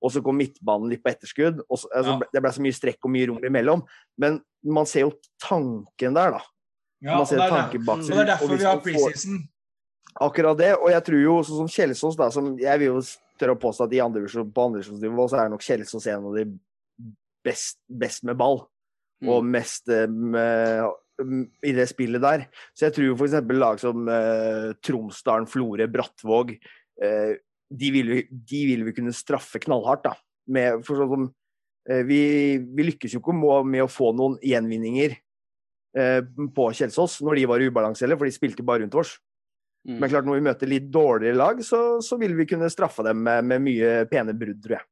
[0.04, 1.62] Og så kom midtbanen litt på etterskudd.
[1.70, 2.32] Og så, altså, Ja.
[2.34, 3.86] Det ble så mye strekk og mye rom imellom.
[4.20, 6.42] Men man ser jo tanken der, da.
[7.04, 8.16] Ja, man og ser det er, tanken bak og seg.
[8.16, 9.42] det er derfor vi har preseason.
[10.22, 10.74] Akkurat det.
[10.78, 13.00] Og jeg tror jo, sånn som Kjelsås, da, som jeg vil jo
[13.40, 16.46] tørre å påstå at i andre, på andrevisjonsnivå så er nok Kjelsås en av de
[17.44, 18.62] best, best med ball.
[19.24, 20.84] Og mest eh, med,
[21.64, 22.46] i det spillet der.
[22.76, 23.38] Så jeg tror f.eks.
[23.56, 27.36] lag som eh, Tromsdalen, Florø, Brattvåg eh,
[27.74, 30.16] de, vil vi, de vil vi kunne straffe knallhardt, da.
[30.54, 31.28] Med, for sånn som
[31.90, 32.22] eh, vi,
[32.62, 35.16] vi lykkes jo ikke med, å få noen gjenvinninger
[35.98, 36.20] eh,
[36.56, 39.16] på Kjelsås når de var i ubalanse heller, for de spilte bare rundt oss.
[39.88, 39.98] Mm.
[40.00, 43.24] Men klart når vi møter litt dårligere lag, så, så vil vi kunne straffe dem
[43.24, 44.88] med, med mye pene brudd, tror jeg.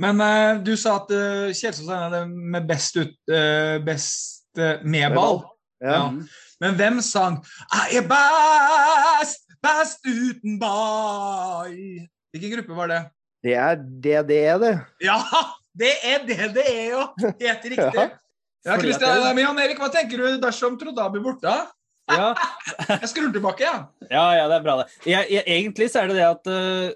[0.00, 4.80] Men eh, du sa at uh, Kjelsås er den med best, ut, uh, best eh,
[4.82, 5.42] med ball.
[5.80, 5.96] Ja.
[5.96, 6.04] Ja.
[6.60, 12.06] Men hvem sang 'Jeg er best, best uten bye.
[12.34, 13.00] Hvilken gruppe var det?
[13.44, 14.74] Det er det det er, det.
[15.04, 15.20] Ja!
[15.70, 17.04] Det er det det er, jo.
[17.40, 17.94] Helt riktig.
[17.94, 18.08] Ja.
[18.60, 21.52] Ja, Fordi Kristian, men Jan Erik, hva tenker du dersom Trodda blir borte?
[22.10, 22.32] Ja,
[23.00, 23.86] Jeg skrur tilbake, ja.
[24.10, 24.90] ja, ja, det er bra, det.
[25.08, 26.90] Jeg, jeg, egentlig så er det det at uh,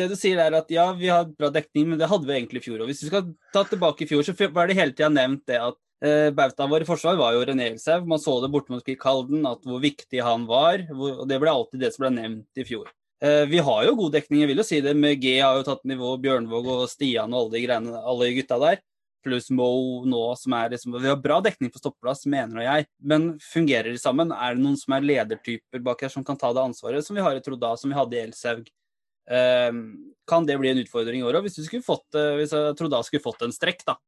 [0.00, 2.62] Det du sier er at ja, vi har bra dekning, men det hadde vi egentlig
[2.62, 2.84] i fjor.
[2.84, 2.92] òg.
[2.92, 5.76] hvis vi skal ta tilbake i fjor, så var det hele tida nevnt det at
[6.04, 8.06] uh, bautaen vår i forsvar var jo René Elsev.
[8.08, 10.86] Man så det borte mot Kik Halden, at hvor viktig han var.
[10.94, 12.90] Og det ble alltid det som ble nevnt i fjor.
[13.20, 14.94] Eh, vi har jo god dekning, jeg vil jo si det.
[14.96, 18.56] Med G har jo tatt nivå, Bjørnvåg og Stian og alle de greiene, alle gutta
[18.62, 18.80] der.
[19.20, 19.68] Pluss Mo
[20.08, 22.86] nå, som er liksom Vi har bra dekning på stoppeplass, mener jeg.
[23.04, 24.32] Men fungerer de sammen?
[24.32, 27.24] Er det noen som er ledertyper bak her som kan ta det ansvaret, som vi
[27.26, 28.70] har i Trodda, som vi hadde i Elsaug?
[29.30, 29.72] Eh,
[30.30, 31.44] kan det bli en utfordring i år òg?
[31.44, 33.98] Hvis, eh, hvis jeg Trodda skulle fått en strekk da,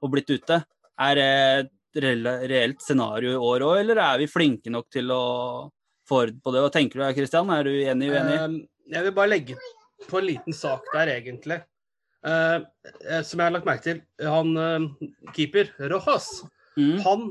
[0.00, 0.62] og blitt ute,
[1.00, 1.28] er det
[1.64, 2.00] et
[2.50, 5.22] reelt scenario i år òg, eller er vi flinke nok til å
[6.08, 6.62] få orden på det?
[6.64, 7.50] Hva tenker du da, Kristian?
[7.54, 8.36] Er du enig, uenig?
[8.36, 9.56] Eh, Jeg vil bare legge
[10.08, 11.60] på en liten sak der, egentlig.
[12.26, 12.58] Eh,
[13.08, 14.02] eh, som jeg har lagt merke til.
[14.22, 14.88] Han eh,
[15.36, 16.42] keeper, Rojas,
[16.78, 17.00] Mm.
[17.02, 17.22] han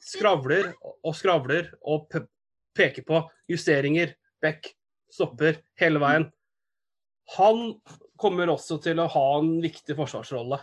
[0.00, 0.68] skravler
[1.02, 2.06] og skravler og
[2.78, 3.18] peker på
[3.50, 4.68] justeringer, back,
[5.10, 6.28] stopper, hele veien.
[7.36, 7.74] Han
[8.16, 10.60] kommer også til å ha en viktig forsvarsrolle.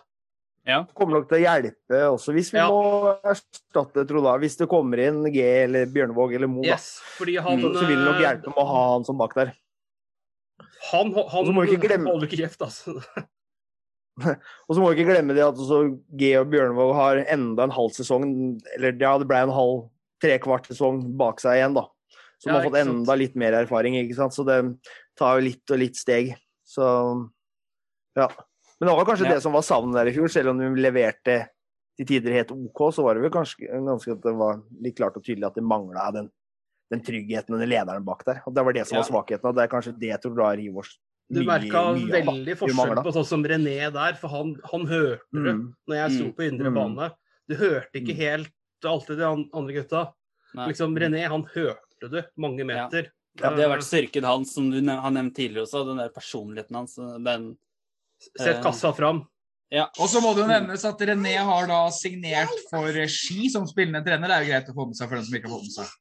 [0.67, 0.83] Ja.
[0.93, 2.67] Kommer nok til å hjelpe også, hvis vi Ja.
[2.69, 4.35] må erstatte Troda.
[4.41, 6.61] Hvis det kommer inn G eller Bjørnevåg eller Mo.
[6.63, 9.33] Yes, fordi han Så, så vil det nok hjelpe med å ha han som bak
[9.35, 9.53] der.
[10.91, 12.95] Han, han, må ikke glemme- holder ikke kjeft, altså.
[14.67, 15.55] Og så må vi ikke glemme det at
[16.19, 19.85] G og Bjørnevåg har enda en halv sesong, eller ja, det ble en halv
[20.23, 21.85] trekvart sesong bak seg igjen, da.
[22.39, 22.89] Så de Ja, har fått sant.
[22.99, 24.35] enda litt mer erfaring, ikke sant.
[24.35, 24.59] Så det
[25.19, 26.33] tar jo litt og litt steg.
[26.67, 26.83] Så
[28.15, 28.27] ja.
[28.79, 29.33] Men det var kanskje Ja.
[29.35, 31.49] det som var savnet der i fjor, selv om de leverte
[31.97, 35.17] til tider helt OK, så var det vel kanskje ganske at det var litt klart
[35.17, 36.29] og tydelig at det mangla den,
[36.91, 38.41] den tryggheten og den lederen bak der.
[38.47, 39.01] Og det var det som Ja.
[39.03, 40.97] var svakheten, og det er kanskje det jeg tror da oss
[41.31, 45.73] Du merka veldig forskjell på sånn som René der, for han, han hørte det Mm.
[45.87, 46.33] når jeg sto Mm.
[46.33, 46.75] på indre Mm.
[46.75, 47.11] bane.
[47.47, 48.17] Du hørte ikke Mm.
[48.17, 48.51] helt
[48.83, 50.13] alltid de andre gutta.
[50.55, 50.67] Nei.
[50.69, 53.11] Liksom, René, han hørte det mange meter.
[53.39, 55.85] Ja, det har vært styrken hans, som du har nevnt tidligere også.
[55.85, 56.95] Den der personligheten hans.
[56.95, 57.57] Den
[58.39, 59.23] Sett kassa fram.
[59.71, 59.85] Ja.
[60.01, 64.01] Og så må det jo nevnes at René har da signert for Ski som spillende
[64.05, 64.27] trener.
[64.31, 65.75] Det er jo greit å få med seg for den som ikke har fått med
[65.77, 65.93] seg.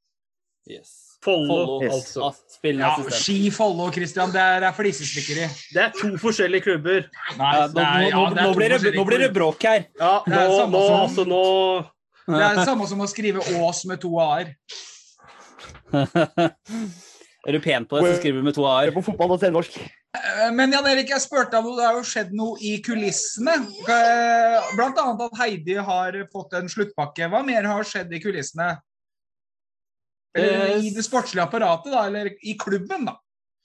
[0.69, 0.95] Yes.
[1.25, 1.95] Follo, Yes.
[2.17, 2.31] altså.
[2.55, 3.19] Spillende Ja.
[3.19, 5.49] Ski, Follo, Christian, det er, er flisespikkeri.
[5.75, 7.09] Det er to forskjellige klubber.
[7.37, 9.87] Nei, Ja, nå, er- ja, nå, nå, blir det, nå blir det bråk her.
[9.99, 11.91] Ja, Det er nå, altså, nå
[12.29, 14.55] Det er det samme som å skrive Ås med to a-er.
[17.49, 18.89] er du pen på det, så skriver du med to Det a-er.
[18.89, 19.79] er på og norsk.
[20.17, 23.59] Eh, Men Jan Erik, jeg spurte deg om det har jo skjedd noe i kulissene.
[23.85, 24.75] Bl.a.
[24.79, 27.29] Blant annet at Heidi har fått en sluttpakke.
[27.29, 28.75] Hva mer har skjedd i kulissene?
[30.37, 32.07] Eller Eh, i det sportslige apparatet, da?
[32.07, 33.19] Eller i klubben, da?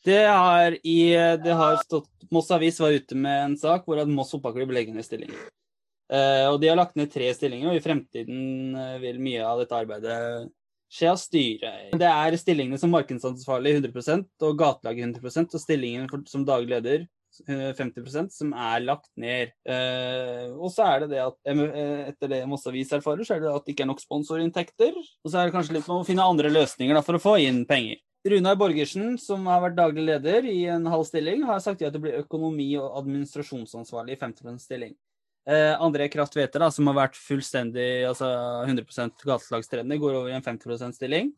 [0.04, 4.10] Det har, i, det har stått Moss Avis var ute med en sak hvor at
[4.10, 5.38] Moss fotballklubb legger ned stillinger.
[6.12, 9.62] Eh, og de har lagt ned tre stillinger, og i fremtiden eh, vil mye av
[9.62, 10.18] dette arbeidet
[10.94, 11.98] skje av styret.
[11.98, 17.06] Det er stillingene som markedsansvarlig 100% og gatelaget 100% og stillingen som daglig leder
[17.48, 19.56] eh, 50% som er lagt ned.
[19.66, 23.44] Eh, og så er det det at eh, etter det Moss Avis erfarer, så er
[23.44, 24.98] det at det ikke er nok sponsorinntekter.
[24.98, 27.64] Og så er det kanskje litt med å finne andre løsninger for å få inn
[27.70, 28.02] penger.
[28.24, 32.00] Runar Borgersen, som har vært daglig leder i en halv stilling, har sagt ja til
[32.00, 34.94] å bli økonomi- og administrasjonsansvarlig i 50% stilling.
[35.46, 38.30] Eh, André Kraft Tveter, da, som har vært fullstendig altså
[38.64, 41.34] 100% gatelagstrener, går over i en 50% stilling.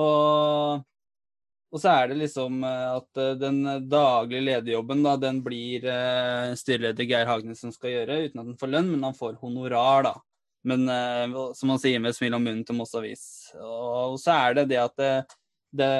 [0.00, 0.80] Og,
[1.74, 6.54] og så er det liksom eh, at eh, den daglige lederjobben, da, den blir eh,
[6.56, 10.08] styreleder Geir Hagnes som skal gjøre, uten at han får lønn, men han får honorar,
[10.08, 10.14] da.
[10.64, 13.26] Men eh, som han sier med smil om munnen til Moss Avis.
[13.60, 15.14] Og så er det det at det,
[15.76, 15.94] det,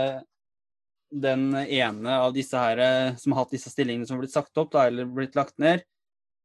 [1.12, 4.56] den ene av disse her eh, som har hatt disse stillingene som har blitt sagt
[4.56, 5.84] opp, da, eller blitt lagt ned,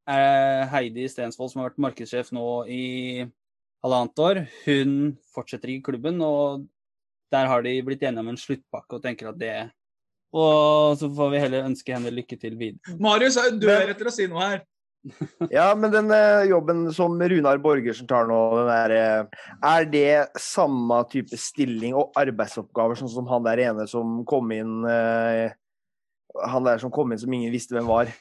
[0.10, 2.84] Heidi Stensvold, som har vært markedssjef nå i
[3.84, 4.41] halvannet år.
[4.65, 4.95] Hun
[5.36, 6.65] fortsetter i klubben, og
[7.34, 9.54] der har de blitt enige om en sluttpakke og tenker at det
[10.34, 12.98] Og så får vi heller ønske henne lykke til videre.
[13.02, 14.60] Marius er rett dør etter å si noe her.
[15.56, 20.41] Ja, men den eh, jobben som Runar Borgersen tar nå, den der, eh, er det
[20.43, 25.56] samme type stilling og arbeidsoppgaver sånn som han der ene som kom inn eh,
[26.52, 28.12] Han der som kom inn som ingen visste hvem var,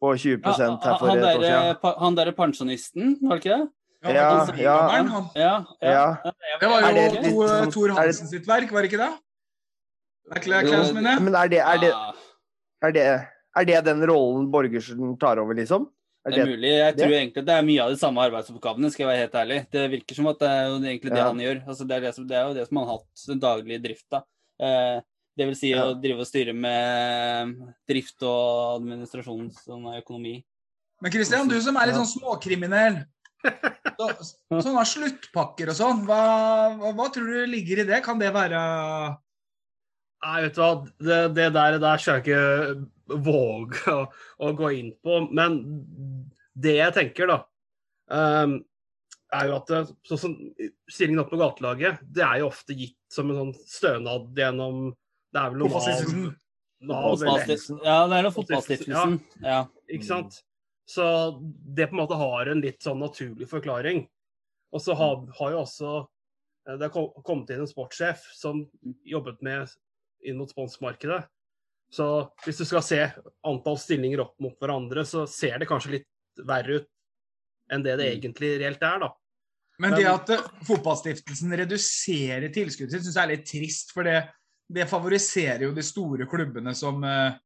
[0.00, 1.80] på 20 her for han et år siden?
[1.82, 3.68] pa- han derre pensjonisten, var det ikke det?
[4.02, 5.34] Ja, ja, ja.
[5.36, 5.64] Ja.
[5.82, 6.06] Ja.
[6.60, 9.02] Det var jo det litt Tor sånn- Tor det- Hansen sitt verk, var det ikke
[9.02, 9.12] det?
[10.30, 11.20] Det er Jo, mine.
[11.20, 12.12] Men er det, er, det, Ja.
[12.82, 13.04] er, det,
[13.56, 15.88] er det den rollen Borgersen tar over, liksom?
[16.24, 16.70] Er Det er mulig.
[16.70, 17.02] Jeg det?
[17.04, 19.70] tror egentlig det er mye av de samme arbeidsoppgavene, skal jeg være helt ærlig.
[19.72, 21.24] Det virker som at det er egentlig det Ja.
[21.28, 21.66] han gjør.
[21.66, 23.82] Altså, det, er det, som, det er jo det som han har hatt den daglige
[23.82, 24.22] drifta.
[24.60, 25.00] Eh,
[25.40, 25.86] det vil si Ja.
[25.88, 27.54] å drive og styre med
[27.88, 30.36] drift og administrasjon, som sånn økonomi.
[31.00, 33.00] Men Christian, du som er litt sånn småkriminell.
[33.96, 34.06] Så,
[34.52, 36.20] sånne sluttpakker og sånn, hva,
[36.76, 38.02] hva, hva tror du ligger i det?
[38.04, 38.60] Kan det være
[40.20, 44.02] Nei, vet du hva, det, det der, der skal jeg ikke våge å,
[44.44, 45.22] å gå inn på.
[45.32, 45.56] Men
[46.52, 47.38] det jeg tenker, da,
[48.12, 48.58] um,
[49.32, 49.72] er jo at
[50.04, 50.34] sånn som
[50.90, 54.90] stillingen opp på gatelaget, det er jo ofte gitt som en sånn stønad gjennom
[55.30, 56.36] Det er vel noe
[56.80, 57.76] Nav, Fotballstiftelsen.
[57.76, 57.84] Nav.
[57.84, 59.18] Ja, det er noe fotballstiftelsen.
[59.44, 59.58] Ja.
[59.92, 60.38] Ikke sant?
[60.88, 61.04] Så
[61.76, 64.06] det på en måte har en litt sånn naturlig forklaring.
[64.72, 68.64] Og så har, har jo også eh, Det har kom- kommet inn en sportssjef som
[69.06, 69.68] jobbet med
[70.24, 71.20] inn mot sponsmarkedet.
[71.92, 72.06] Så
[72.46, 73.00] hvis du skal se
[73.46, 76.08] antall stillinger opp mot hverandre, så ser det kanskje litt
[76.46, 76.88] verre ut
[77.70, 79.12] enn det det egentlig reelt er, da.
[79.80, 83.92] Men det at eh, fotballstiftelsen reduserer tilskuddet sitt, syns jeg er litt trist.
[83.96, 84.18] For det,
[84.70, 87.38] det favoriserer jo de store klubbene som, eh,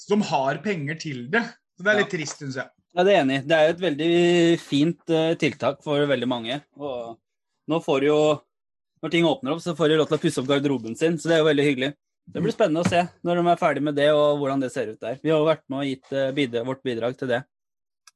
[0.00, 1.44] som har penger til det.
[1.76, 2.68] Så det er litt trist, syns jeg.
[2.96, 3.40] Ja, det er enig.
[3.46, 4.14] Det er jo et veldig
[4.62, 6.60] fint eh, tiltak for veldig mange.
[6.80, 7.18] Og
[7.70, 8.20] nå får jo
[9.00, 11.30] Når ting åpner opp, så får de lov til å pusse opp garderoben sin, så
[11.30, 11.88] det er jo veldig hyggelig.
[12.28, 14.90] Det blir spennende å se når de er ferdig med det, og hvordan det ser
[14.92, 15.16] ut der.
[15.22, 17.38] Vi har jo vært med og gitt eh, bidra, vårt bidrag til det.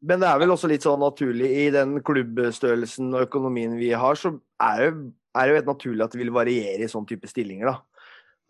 [0.04, 4.20] Men det er vel også litt sånn naturlig i den klubbstørrelsen og økonomien vi har,
[4.20, 4.92] så er det,
[5.32, 7.93] er det jo helt naturlig at det vil variere i sånn type stillinger, da.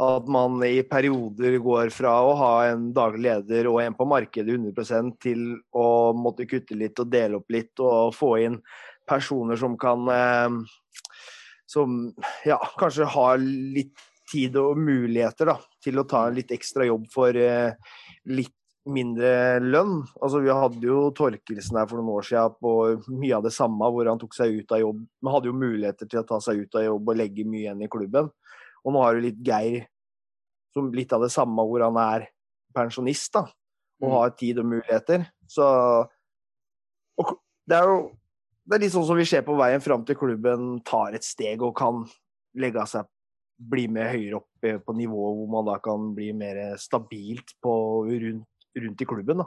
[0.03, 4.57] At man i perioder går fra å ha en daglig leder og en på markedet
[4.57, 5.87] 100 til å
[6.19, 8.59] måtte kutte litt og dele opp litt og få inn
[9.07, 10.49] personer som kan eh,
[11.67, 12.13] Som
[12.45, 14.03] ja, kanskje har litt
[14.33, 17.73] tid og muligheter da, til å ta litt ekstra jobb for eh,
[18.31, 18.55] litt
[18.85, 20.03] mindre lønn.
[20.21, 22.73] Altså, vi hadde jo Torkelsen her for noen år siden på
[23.17, 25.05] mye av det samme, hvor han tok seg ut av jobb.
[25.23, 27.85] Men hadde jo muligheter til å ta seg ut av jobb og legge mye igjen
[27.85, 28.29] i klubben.
[28.85, 29.87] Og nå har du litt Geir
[30.75, 32.29] som litt av det samme, hvor han er
[32.75, 33.45] pensjonist da,
[34.03, 34.15] og Mm.
[34.19, 35.27] har tid og muligheter.
[35.47, 36.09] Så
[37.19, 38.13] og det er jo
[38.67, 41.61] det er litt sånn som vi ser på veien fram til klubben tar et steg
[41.63, 42.07] og kan
[42.57, 43.05] legge av seg
[43.61, 47.75] bli med høyere opp eh, på nivået hvor man da kan bli mer stabilt på,
[48.09, 49.37] rundt, rundt i klubben.
[49.45, 49.47] da.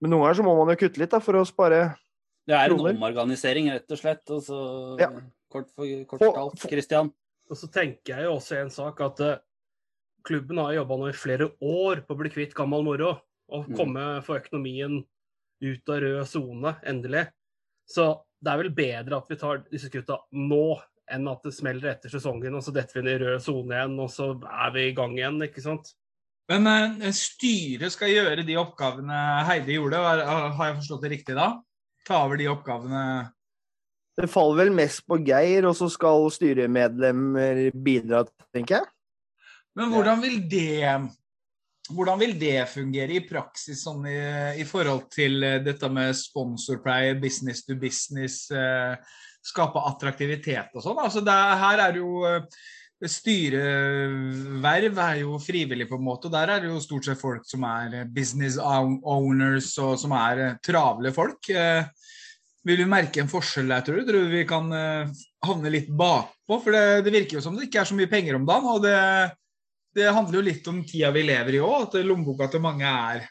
[0.00, 1.96] Men noen ganger så må man jo kutte litt da, for å spare
[2.48, 4.24] Det er en omorganisering, rett og slett.
[4.30, 5.10] Og så Ja.
[5.52, 7.12] kort, for, kort fortalt, Christian.
[7.48, 9.38] Og så tenker jeg jo også en sak at uh,
[10.26, 13.16] klubben har jobba nå i flere år på å bli kvitt gammel moro.
[13.48, 13.76] Og Mm.
[13.76, 15.00] komme få økonomien
[15.64, 17.28] ut av rød sone, endelig.
[17.88, 20.78] Så det er vel bedre at vi tar disse kutta nå
[21.10, 23.96] enn at det smeller etter sesongen, og så detter vi inn i rød sone igjen,
[24.04, 25.94] og så er vi i gang igjen, ikke sant?
[26.52, 29.16] Men eh, styret skal gjøre de oppgavene
[29.48, 31.48] Heidi gjorde, har har jeg forstått det riktig da?
[32.08, 33.02] Ta over de oppgavene
[34.18, 38.88] Det faller vel mest på Geir, og så skal styremedlemmer bidra, tenker jeg.
[39.78, 40.96] Men hvordan vil det
[41.88, 44.18] hvordan vil det fungere i praksis sånn i,
[44.60, 48.92] i forhold til eh, dette med sponsorpleie, business to business, eh,
[49.48, 51.00] skape attraktivitet og sånn?
[51.00, 52.42] Altså det, er- her er jo eh,
[53.08, 56.26] Styreverv er jo frivillig, på en måte.
[56.26, 60.42] og Der er det jo stort sett folk som er business owners og som er
[60.44, 61.48] eh, travle folk.
[61.48, 61.86] Eh,
[62.66, 64.06] Vil vi merke en forskjell der, tror du?
[64.08, 65.12] Tror du vi kan eh,
[65.46, 66.58] havne litt bakpå?
[66.64, 68.72] For det, det virker jo som det ikke er så mye penger om dagen.
[68.72, 68.96] og det
[69.98, 73.24] det handler jo litt om tida vi lever i òg, at lommeboka til mange er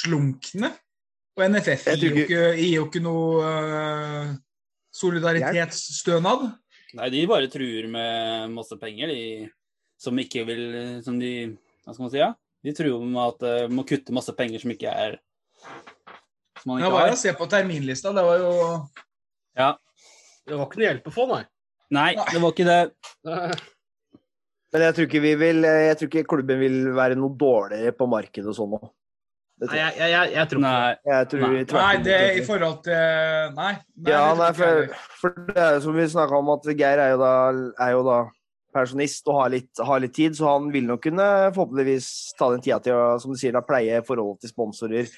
[0.00, 0.72] slunkne.
[1.38, 4.32] Og NFF gir jo ikke, gir jo ikke noe uh,
[4.96, 6.48] solidaritetsstønad.
[6.98, 9.48] Nei, de bare truer med masse penger, de
[10.00, 10.62] som ikke vil
[11.04, 11.52] Som de
[11.84, 12.18] Hva skal man si?
[12.18, 12.32] Ja?
[12.66, 15.18] De truer med at de må kutte masse penger som ikke er
[16.60, 18.52] Som man Det var jo å se på terminlista, det var jo
[19.58, 19.74] Ja.
[20.46, 21.42] Det var ikke noe hjelp å få, nei.
[21.90, 22.80] Nei, det var ikke det.
[24.70, 28.06] Men jeg tror ikke, vi vil, jeg tror ikke klubben vil være noe dårligere på
[28.10, 28.80] markedet og sånn nå.
[29.60, 29.96] Nei, jeg.
[29.98, 30.74] jeg, jeg, tror ikke.
[31.04, 31.64] Nei.
[31.68, 31.96] Tror Nei.
[32.06, 33.72] det i forhold til Nei.
[33.76, 37.10] nei Ja, nei, for, for det er jo som vi snakka om, at Geir er
[37.12, 37.32] jo da,
[37.76, 38.20] er jo da
[38.72, 42.64] pensjonist og har litt, har litt tid, så han vil nok kunne forhåpentligvis ta den
[42.64, 45.12] tida til å som du sier, da, pleie forholdet til sponsorer,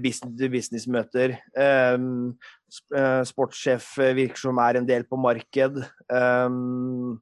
[0.00, 1.36] business-to-business-møter.
[1.54, 2.34] Um,
[2.72, 5.80] sp- eh, sportssjef eh, virker som er en del på marked.
[6.08, 7.20] Um,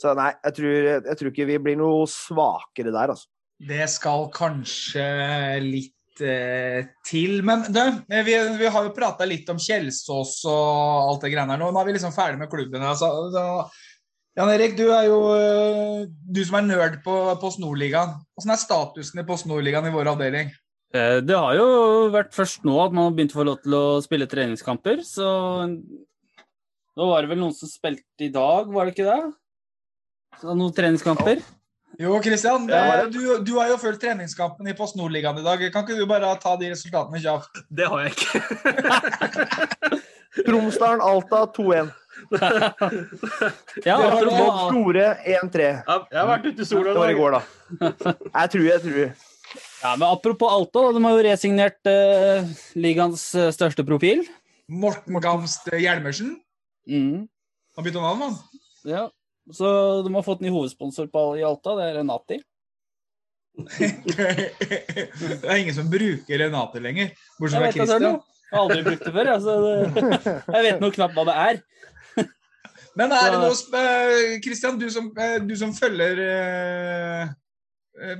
[0.00, 3.28] så nei, jeg tror, jeg tror ikke vi blir noe svakere der, altså.
[3.62, 5.04] Det skal kanskje
[5.62, 7.38] litt eh, til.
[7.46, 7.78] Men du,
[8.10, 11.70] eh, vi, vi har jo prata litt om Kjelsås og alt det greiene her nå.
[11.70, 12.82] Nå er vi liksom ferdig med klubben.
[12.82, 13.12] Altså,
[14.32, 18.16] Jan Erik, du er jo eh, du som er nerd på Post Nord-ligaen.
[18.34, 20.50] Hvordan er statusen i Post Nord-ligaen i vår avdeling?
[20.94, 21.66] Eh, Det har jo
[22.12, 25.26] vært først nå at man har begynt å få lov til å spille treningskamper, så
[26.92, 29.32] Nå var det vel noen som spilte i dag, var det ikke det?
[30.42, 31.40] Så noen treningskamper.
[32.00, 33.12] Jo, Kristian, Det var det.
[33.14, 35.60] du, du har jo fulgt treningskampen i Post Nord-ligaen i dag.
[35.72, 37.62] Kan ikke du bare ta de resultatene kjapt?
[37.72, 38.40] Det har jeg ikke.
[40.46, 41.90] Tromsdalen, Alta 2-1.
[43.88, 45.58] Ja, Vårt apropos, Store 1-3.
[45.58, 47.42] Jeg har vært ute i sola Det var i går, da.
[47.88, 49.31] Jeg tror, jeg tror.
[49.82, 52.46] Ja, men apropos Alta, de har jo resignert uh,
[52.78, 54.24] ligaens eh, største profil.
[54.70, 56.36] Morten Gamst Hjelmersen.
[56.88, 57.26] Mm.
[57.76, 58.38] Han bytta navn, han.
[58.88, 59.08] Ja.
[59.52, 59.66] Så
[60.06, 62.40] de har fått ny hovedsponsor på, i Alta, det er Renati.
[64.12, 67.10] Det er ingen som bruker Renate lenger.
[67.36, 68.06] Bortsett fra Christian.
[68.52, 69.28] Jeg har aldri brukt det før.
[69.34, 69.52] Altså,
[70.56, 71.60] jeg vet nå knapt hva det er.
[72.98, 77.30] Men er det noe eh, Christian, du som, eh, du som følger eh, eh,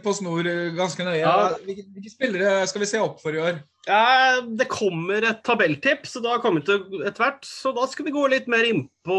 [0.05, 1.21] på snor eh, ganske nøye.
[1.23, 1.35] Ja.
[1.65, 3.61] Hvilke, hvilke spillere skal vi se opp for i år?
[3.89, 7.45] Ja, det kommer et tabelltips, Så da kommer vi til etter hvert.
[7.49, 9.17] Så da skal vi gå litt mer inn på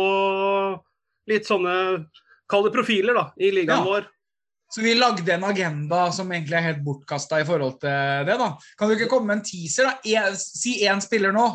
[1.27, 2.05] litt sånne
[2.51, 3.87] Kall det profiler, da, i ligaen Ja.
[3.87, 4.05] vår.
[4.73, 8.35] Så vi lagde en agenda som egentlig er helt bortkasta i forhold til det.
[8.37, 8.47] da.
[8.77, 9.85] Kan du ikke komme med en teaser?
[9.85, 9.93] da?
[10.27, 11.45] En, si én spiller nå.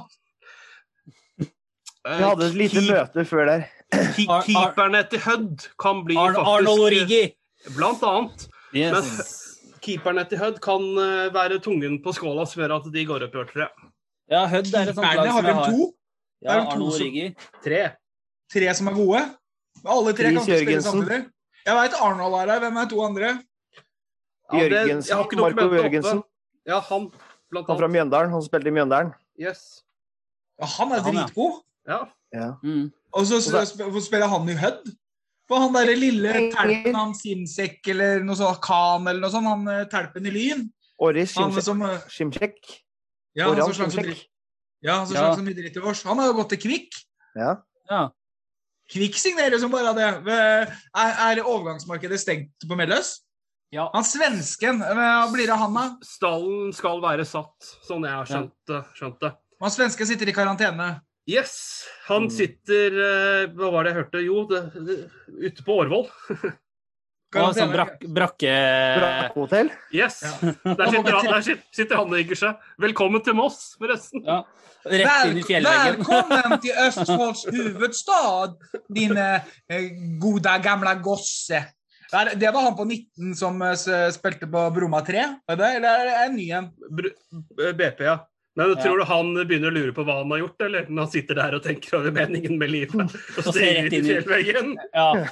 [1.39, 3.65] Vi hadde et lite Keep- møte før der.
[3.93, 7.23] Ke- Ar- Ar- Keeperne til Hødd kan bli Arn, faktisk Arnold Origi.
[7.77, 8.49] Blant annet.
[8.75, 9.45] Yes.
[9.81, 13.35] Keeperne til Hødd kan eh, være tungen på skåla som gjør at de går opp
[13.35, 13.91] i år, tror jeg.
[14.31, 15.71] Ja, Hødd er et sånt lag har som har.
[15.73, 15.87] to.
[16.43, 17.27] Ja, Det er to Origi.
[17.65, 17.81] Tre.
[18.53, 19.23] Tre som er gode.
[19.87, 21.21] Alle tre kan Chris ikke spille samtidig.
[21.67, 22.61] Jeg veit Arnold er her.
[22.65, 23.31] Hvem er to andre?
[24.53, 25.17] Ja, det- Jørgensen.
[25.41, 25.75] Marco.
[25.75, 26.23] Jørgensen.
[26.67, 27.11] Ja, han.
[27.51, 27.87] Blant Han fra.
[27.89, 28.31] Mjøndalen.
[28.31, 29.13] Han spilte i Mjøndalen.
[29.41, 29.83] Yes.
[30.61, 31.63] Ja, han er dritgod.
[31.89, 31.99] Ja.
[32.33, 32.53] Ja.
[32.63, 32.93] Mm.
[33.13, 33.41] Og så
[34.05, 34.91] spiller han i Hødd?
[35.49, 39.89] For han derre lille telpen, han Simsek eller noe sånt, Khan eller noe sånt, han
[39.89, 40.67] telpen i Lyn
[41.01, 41.69] Åris Simsek.
[41.89, 42.59] Eh, Shimshek.
[43.39, 44.25] Ja, han som slang så dritt.
[44.83, 45.05] Ja, Ja.
[45.07, 46.03] slang så mye dritt i vårs.
[46.05, 46.99] Han har jo gått til Kvikk.
[47.37, 47.57] Ja.
[47.89, 48.09] Ja.
[48.91, 50.09] Kvikk signerer som bare det.
[50.29, 53.21] Er, er overgangsmarkedet stengt på Melløs?
[53.71, 53.91] Ja.
[53.93, 55.87] Han svensken, eh, hva blir det av han da?
[56.03, 59.33] Stallen skal være satt, sånn jeg har skjønt, det- skjønt det.
[59.61, 61.01] Han svensken sitter i karantene.
[61.29, 61.85] Yes.
[62.09, 62.31] Han Mm.
[62.33, 64.23] sitter eh, Hva var det jeg hørte?
[64.25, 64.97] Jo, det, det,
[65.51, 66.07] ute på Årvoll.
[67.37, 68.53] Og sånn brak, brakke...
[68.97, 69.69] Brakkehotell?
[69.93, 70.23] Yes.
[70.25, 70.53] Ja.
[70.65, 71.43] Der, sitter han, der
[71.77, 72.63] sitter han og hygger seg.
[72.81, 74.23] Velkommen til Moss, forresten.
[74.25, 74.39] Ja.
[74.89, 75.99] Rett inn i fjellveggen.
[75.99, 78.55] velkommen til Østfolds hovedstad,
[78.97, 79.91] din eh,
[80.23, 81.61] gode, gamle gosse.
[82.09, 83.77] Det- Det var han på 19 som eh,
[84.17, 86.71] spilte på Bromma 3, er eller er det en ny en?
[87.77, 88.17] BP, ja.
[88.59, 88.83] Men Ja.
[88.83, 91.35] Tror du han begynner å lure på hva han har gjort, eller når han sitter
[91.39, 93.15] der og tenker over meningen med livet?
[93.39, 94.73] Og ser rett ut i inn i- fjellveggen?
[94.93, 95.13] Ja,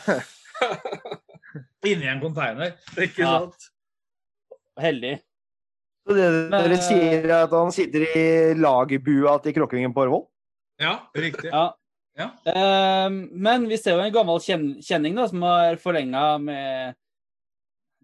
[1.86, 2.74] Inni en container.
[2.96, 3.38] Ikke Ja.
[3.40, 3.70] sant?
[4.78, 5.14] heldig.
[6.06, 10.26] Så det dere sier, er at han sitter i lagerbua til Krokkingen på Årvoll?
[10.78, 11.48] Ja, riktig.
[11.50, 11.72] Ja.
[12.16, 12.28] Ja.
[12.46, 16.94] Ehm, men vi ser jo en gammel kjen kjenning da, som har forlenga med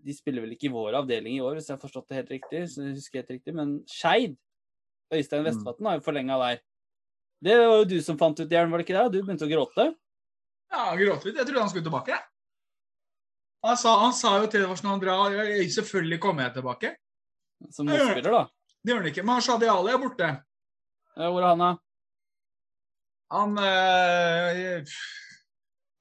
[0.02, 2.32] De spiller vel ikke i vår avdeling i år, hvis jeg har forstått det helt
[2.34, 2.62] riktig.
[2.72, 4.34] Så jeg husker helt riktig, Men Skeid,
[5.12, 6.60] Øystein Vestvatn, har jo forlenga der.
[7.42, 9.12] Det var jo du som fant ut, Jern, var det ikke det?
[9.12, 9.88] Du begynte å gråte.
[10.72, 11.36] Ja, han gråt litt.
[11.36, 12.18] Jeg trodde han skulle tilbake.
[13.66, 15.34] Han sa, han sa jo til oss når han drar
[15.70, 16.92] Selvfølgelig kommer jeg tilbake.
[17.70, 18.44] Som motspiller, da.
[18.82, 19.24] Det gjør han ikke.
[19.26, 20.30] Men Shadi Ali er borte.
[21.12, 21.72] Ja, hvor er han, da?
[23.32, 24.94] Han øh,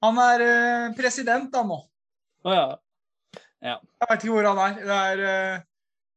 [0.02, 1.78] Han er øh, president da nå.
[2.42, 2.64] Å ja.
[3.62, 4.80] Jeg vet ikke hvor han er.
[4.82, 5.60] Det er øh,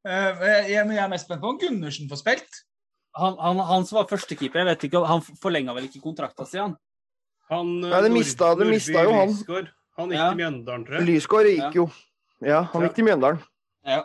[0.05, 2.64] jeg, jeg er mest spent på om Gundersen får spilt.
[3.15, 6.57] Han, han, han som var førstekeeper, jeg vet ikke, han forlenga vel ikke kontrakta si,
[6.59, 6.73] han?
[7.51, 9.29] Han, eh, Ja, det mista- det mista jo han.
[9.31, 9.67] Lysgård.
[9.97, 10.29] Han gikk Ja.
[10.31, 11.05] til Mjøndalen, tror jeg.
[11.07, 11.71] Lysgård gikk Ja.
[11.73, 11.85] jo.
[12.43, 13.39] Ja, han gikk til Mjøndalen.
[13.85, 14.01] Ja.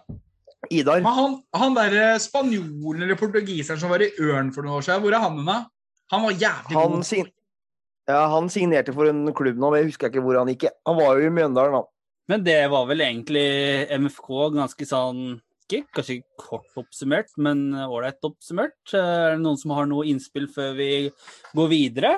[0.71, 1.01] Idar.
[1.03, 5.01] Men han, han der spanjolen eller portugiseren som var i Ørn for noen år siden,
[5.03, 5.67] hvor er han hen?
[6.13, 7.05] Han var jævlig Han, god.
[7.05, 7.27] Sin...
[8.09, 10.69] ja, han signerte for en klubb nå, men jeg husker ikke hvor han gikk.
[10.87, 11.83] Han var jo i Mjøndalen, da.
[12.29, 15.41] Men det var vel egentlig MFK ganske sånn
[15.71, 18.77] ikke, Kanskje kort oppsummert, men ålreit oppsummert.
[18.93, 20.91] Er det noen som har noe innspill før vi
[21.57, 22.13] går videre?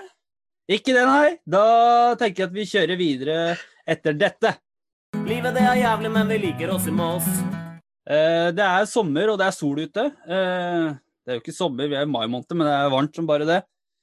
[0.73, 1.37] Ikke det, nei.
[1.45, 3.39] Da tenker jeg at vi kjører videre
[3.87, 4.55] etter dette.
[5.29, 7.27] Livet det er jævlig, men vi liker oss i Moss.
[8.09, 10.07] Eh, Det er sommer, og det er sol ute.
[10.27, 13.15] Eh, Det er jo ikke sommer, vi er i mai måned, men det er varmt
[13.15, 13.61] som bare det.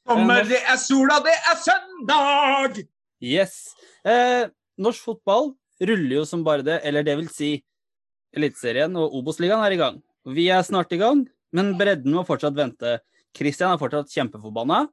[0.08, 2.78] Sommer, det er sola, det er søndag!
[3.22, 3.76] Yes.
[4.06, 4.46] Eh,
[4.80, 7.50] norsk fotball ruller jo som bare det, eller det vil si
[8.36, 10.00] Eliteserien og Obos-ligaen er i gang.
[10.30, 11.24] Vi er snart i gang,
[11.56, 13.00] men bredden må fortsatt vente.
[13.36, 14.84] Kristian er fortsatt kjempeforbanna.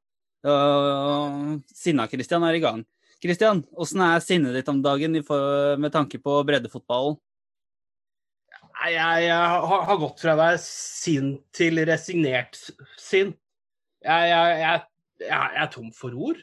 [0.47, 2.82] Uh, Sinna-Kristian er i gang.
[3.22, 7.16] Kristian, åssen er sinnet ditt om dagen med tanke på breddefotballen?
[8.76, 12.59] Nei, jeg, jeg har, gått fra å være sint til resignert
[13.01, 13.39] sint.
[14.05, 14.82] Jeg, jeg,
[15.24, 16.43] jeg, er tom for ord.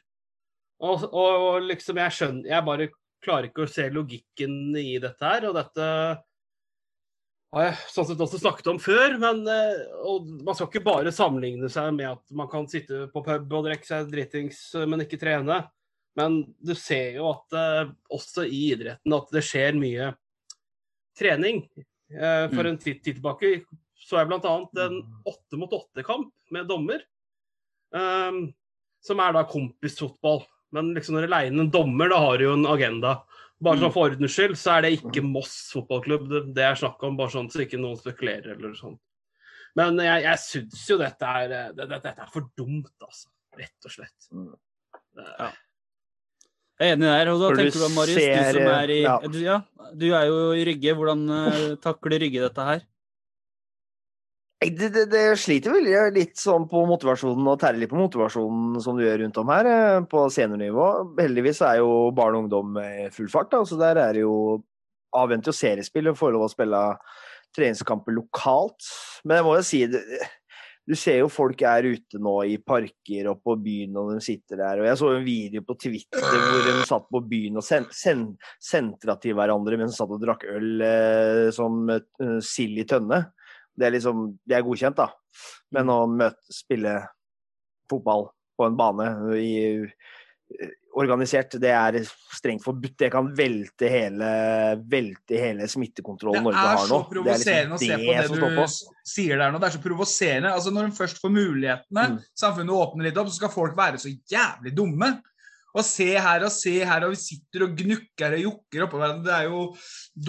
[0.84, 2.88] Og, og liksom, jeg skjønner Jeg bare
[3.24, 5.46] klarer ikke å se logikken i dette her.
[5.48, 5.86] Og dette
[7.54, 9.16] har jeg sånn sett også snakket om før.
[9.22, 9.84] Men eh,
[10.44, 13.88] man skal ikke bare sammenligne seg med at man kan sitte på pub og drikke
[13.88, 15.62] seg dritings, eh, men ikke trene.
[16.18, 20.14] Men du ser jo at eh, også i idretten at det skjer mye
[21.18, 21.66] trening.
[22.14, 22.68] For Mm.
[22.68, 23.64] en tid, tid tilbake
[23.98, 24.54] så jeg bl.a.
[24.84, 27.02] en åtte mot åtte-kamp med dommer.
[27.94, 28.52] Um,
[29.04, 30.44] som er da kompisfotball.
[30.74, 33.16] Men liksom når du leier inn en dommer, da har du jo en agenda.
[33.64, 36.26] Bare sånn for ordens skyld, så er det ikke Moss fotballklubb
[36.56, 38.98] det, er snakk om, bare sånn så ikke noen spekulerer eller sånn.
[39.78, 43.30] Men jeg, jeg syns jo dette er, eh, det, det, dette er for dumt, altså.
[43.58, 44.18] Rett og slett.
[45.14, 45.52] Ja.
[46.82, 47.30] Jeg er enig der.
[47.32, 49.16] Og da For du tenker du, Marius, ser, du som er i ja.
[49.22, 49.58] du, ja,
[50.02, 50.96] du er jo i Rygge.
[50.98, 52.82] Hvordan uh, takler Rygge dette her?
[54.64, 58.96] Det, det, det sliter vel litt sånn på motivasjonen og tærer litt på motivasjonen som
[58.96, 60.86] du gjør rundt om her, eh, på seniornivå.
[61.20, 64.38] Heldigvis er jo barn og ungdom i full fart, da, så der er det jo
[65.14, 66.86] avventer jo seriespill og får lov å spille
[67.54, 68.88] treningskamper lokalt.
[69.28, 70.02] Men jeg må jo si det,
[70.84, 74.60] du ser jo folk er ute nå i parker og på byen og de sitter
[74.60, 74.82] der.
[74.82, 78.26] Og jeg så en video på Twitter hvor de satt på byen og sen, sen,
[78.60, 83.24] sentra til hverandre mens de satt og drakk øl eh, som eh, sild i tønne.
[83.76, 85.10] Det er liksom, det er godkjent, da.
[85.74, 87.00] Men å møte, spille
[87.90, 89.08] fotball på en bane
[89.40, 92.96] i, eh, organisert, det er strengt forbudt.
[93.02, 94.30] Det kan velte hele,
[94.86, 97.00] velte hele smittekontrollen Norge har så nå.
[97.00, 99.60] Det er provoserende å se liksom på det det du sier der nå.
[99.60, 100.54] Det er så provoserende.
[100.54, 102.20] Altså, når en først får mulighetene, Mm.
[102.38, 105.22] samfunnet åpner litt opp, så skal folk være så jævlig dumme.
[105.74, 109.26] Og se her og se her, og vi sitter og gnukker og jokker oppå hverandre.
[109.26, 109.64] Det er jo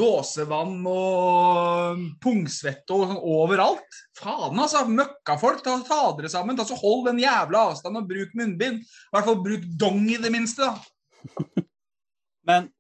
[0.01, 3.99] dåsevann og pungsvette og sånn overalt.
[4.17, 4.87] Faen, altså.
[4.89, 5.61] Møkkafolk.
[5.67, 6.57] Ta, ta dere sammen.
[6.57, 8.81] Ta så Hold den jævla avstanden og bruk munnbind.
[8.81, 10.71] I hvert fall bruk dong i det minste.
[10.71, 11.45] da.
[12.49, 12.73] Men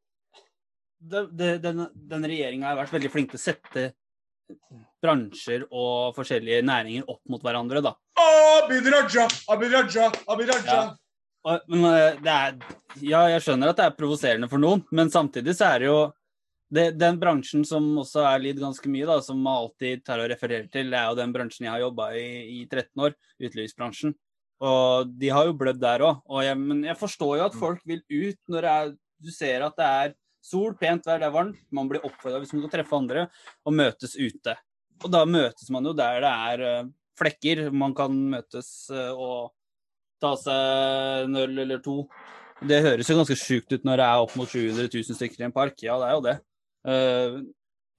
[1.04, 3.86] det, det, den, den regjeringa har vært veldig flink til å sette
[5.04, 7.92] bransjer og forskjellige næringer opp mot hverandre, da.
[8.20, 10.76] Abid Raja, Abid Raja, Abid Raja.
[10.78, 10.84] Ja.
[11.44, 12.58] Og, men eh, det er
[13.04, 15.98] Ja, jeg skjønner at det er provoserende for noen, men samtidig så er det jo
[16.74, 20.66] det, Den bransjen som også er lidd ganske mye, da, som alltid tar og refererer
[20.72, 24.14] til, det er jo den bransjen jeg har jobba i i 13 år, utelivsbransjen.
[24.64, 26.22] Og de har jo blødd der òg.
[26.58, 28.92] Men jeg forstår jo at folk vil ut når er,
[29.22, 30.14] du ser at det er
[30.44, 31.60] sol, pent vær, det er varmt.
[31.74, 33.26] Man blir oppfordra hvis man skal treffe andre,
[33.64, 34.56] og møtes ute.
[35.04, 37.68] Og da møtes man jo der det er eh, flekker.
[37.74, 39.52] Man kan møtes eh, og
[40.22, 42.02] ta seg en øl eller to.
[42.64, 45.46] Det høres jo ganske sjukt ut når det er opp mot 700 000 stykker i
[45.48, 45.76] en park.
[45.84, 46.34] Ja, det er jo det.
[46.84, 47.38] Eh,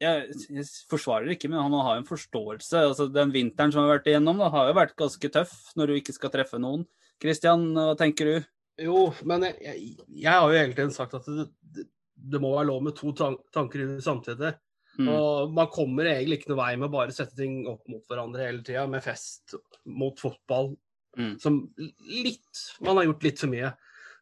[0.04, 2.84] jeg, jeg forsvarer ikke, men han har jo en forståelse.
[2.92, 5.92] Altså, den vinteren som vi har vært igjennom, da, har jo vært ganske tøff når
[5.92, 6.86] du ikke skal treffe noen.
[7.22, 8.52] Kristian, hva tenker du?
[8.86, 11.86] Jo, men jeg, jeg, jeg har jo hele tiden sagt at det, det,
[12.16, 14.56] det må være lov med to tanker i samtidig.
[14.96, 15.10] Mm.
[15.12, 18.48] Og man kommer egentlig ikke noe vei med å bare sette ting opp mot hverandre
[18.48, 19.58] hele tida, med fest
[19.92, 20.74] mot fotball.
[21.18, 21.34] Mm.
[21.40, 21.62] Som
[22.10, 23.72] litt Man har gjort litt for mye.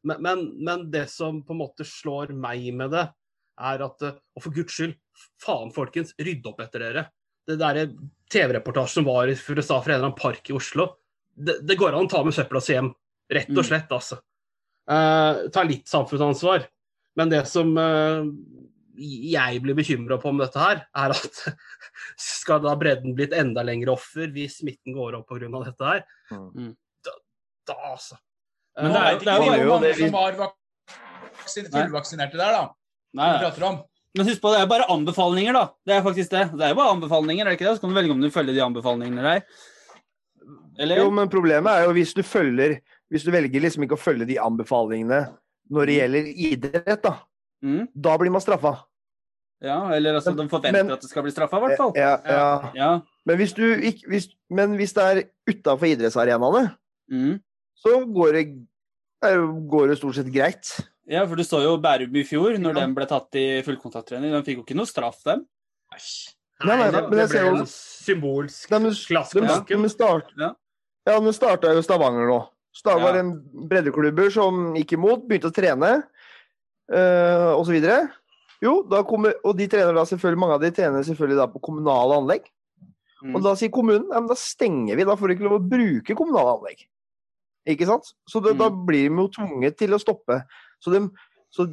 [0.03, 3.05] Men, men, men det som på en måte slår meg med det,
[3.63, 4.95] er at eh, Og for guds skyld,
[5.41, 7.05] faen folkens, rydd opp etter dere.
[7.47, 7.87] Det derre
[8.33, 10.89] TV-reportasjen som var fra en eller annen park i Oslo.
[11.33, 12.91] Det, det går an å ta med søpla si hjem.
[13.33, 13.67] Rett og Mm.
[13.67, 14.19] slett, altså.
[14.89, 16.65] Uh, ta litt samfunnsansvar.
[17.15, 18.25] Men det som uh,
[18.97, 21.39] jeg blir bekymra på med dette her, er at
[22.19, 25.49] skal da bredden blitt enda lengre offer hvis smitten går opp pga.
[25.63, 26.03] dette her?
[26.33, 26.73] Mm.
[27.67, 28.15] Da, altså.
[28.77, 31.71] Men Eh, det er det jo- det er jo- mange det vi- som var vaksin-
[31.71, 32.69] fullvaksinerte der, da.
[33.13, 33.39] Nei, nei.
[33.43, 33.83] prater om.
[34.15, 35.69] Men husk på, det er bare anbefalinger, da.
[35.85, 36.51] Det er faktisk det.
[36.57, 37.77] Det er jo bare anbefalinger, er det ikke det?
[37.77, 39.41] Så kan du velge om du følger de anbefalingene der.
[40.79, 40.97] Eller?
[40.97, 42.79] Jo, men problemet er jo hvis du følger
[43.13, 45.37] Hvis du velger liksom ikke å følge de anbefalingene
[45.71, 47.11] når det gjelder idrett, da.
[47.63, 48.71] Mm, Da blir man straffa.
[49.61, 51.91] ja, eller altså, de forventer Men- at det skal bli straffa, i hvert fall.
[51.95, 52.71] Ja, ja.
[52.73, 53.01] Ja.
[53.25, 56.75] Men hvis du ikke hvis, Men hvis det er utafor idrettsarenaene,
[57.11, 57.39] Mm.
[57.75, 58.43] Så går det,
[59.69, 60.69] går det stort sett greit.
[61.09, 62.79] ja, for du så jo Bærum i fjor, når Ja.
[62.81, 64.31] den ble tatt i fullkontakttrening.
[64.31, 65.45] De fikk jo ikke noe straff, dem.
[66.63, 70.53] Nei, nei, det, men det ble jo- symbolsk Nei, De, de, start, Ja.
[71.05, 72.39] ja, de starta jo Stavanger nå.
[72.73, 73.19] Stavanger var Ja.
[73.19, 76.03] en breddeklubber som gikk imot, begynte å trene
[76.91, 78.09] øh, osv.
[78.63, 81.61] Jo, da kommer, og de trener da selvfølgelig, mange av de trener selvfølgelig da på
[81.61, 82.45] kommunale anlegg.
[83.23, 83.35] Mm.
[83.35, 85.69] Og da sier kommunen ja, men da stenger vi, da får du ikke lov å
[85.69, 86.85] bruke kommunale anlegg.
[87.69, 88.09] Ikke sant?
[88.27, 88.85] Så det, da Mm.
[88.85, 90.41] blir de jo tvunget til å stoppe.
[90.83, 91.09] Så, de,
[91.53, 91.67] så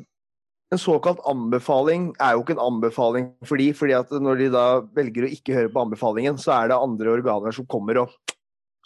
[0.70, 4.80] en såkalt anbefaling er jo ikke en anbefaling for de, fordi at når de da
[4.94, 8.10] velger å ikke høre på anbefalingen, så er det andre organer som kommer og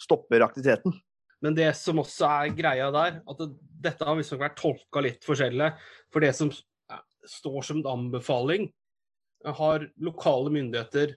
[0.01, 0.95] stopper aktiviteten.
[1.41, 3.51] Men det som også er greia der, at det,
[3.85, 5.75] dette har visstnok vært tolka litt forskjellig.
[6.11, 6.49] For det som
[7.25, 8.71] står som en anbefaling,
[9.45, 11.11] har lokale myndigheter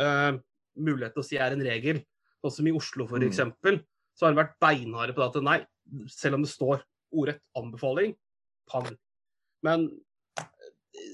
[0.00, 0.32] eh,
[0.80, 2.00] mulighet til å si er en regel,
[2.40, 3.82] sånn som i Oslo Mm.
[4.16, 5.58] Så har de vært beinharde på det at nei,
[6.12, 6.82] selv om det står
[7.16, 8.14] ordrett anbefaling,
[8.70, 8.88] pang.
[9.66, 9.86] Men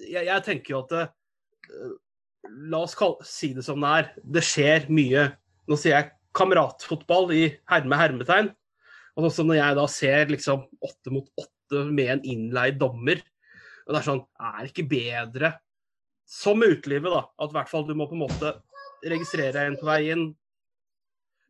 [0.08, 1.04] jeg, jeg tenker jo at det,
[1.70, 1.92] eh,
[2.68, 4.08] La oss kalle, si det som det er.
[4.34, 5.28] Det skjer mye
[5.70, 8.48] Nå sier jeg kameratfotball i herme hermetegn.
[9.14, 13.22] Og sånn som når jeg da ser liksom åtte mot åtte med en innleid dommer
[13.86, 15.52] og det er sånn, er det ikke bedre
[16.28, 18.54] som med utelivet, da, at i hvert fall du må på en måte
[19.02, 20.28] registrere en på vei inn.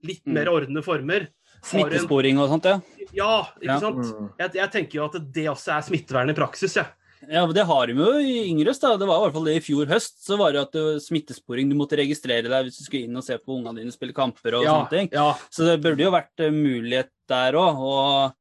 [0.03, 0.35] Litt Mm.
[0.35, 1.29] mer ordnede former.
[1.63, 2.81] Smittesporing og sånt, ja.
[3.15, 3.79] Ja, ikke Ja.
[3.81, 4.03] sant?
[4.09, 4.31] Mm.
[4.41, 6.87] Jeg, jeg tenker jo at det også er smittevern i praksis, jeg.
[7.31, 8.81] Ja, men Det har de jo i Yngres.
[8.81, 8.97] da.
[8.99, 10.17] Det var i hvert fall det i fjor høst.
[10.27, 11.69] Så var det at det var smittesporing.
[11.71, 14.57] Du måtte registrere deg hvis du skulle inn og se på ungene dine spille kamper
[14.59, 15.09] og Ja, sånne ting.
[15.13, 15.29] ja.
[15.49, 17.79] Så det burde jo vært eh, mulighet der òg.
[17.79, 18.35] Og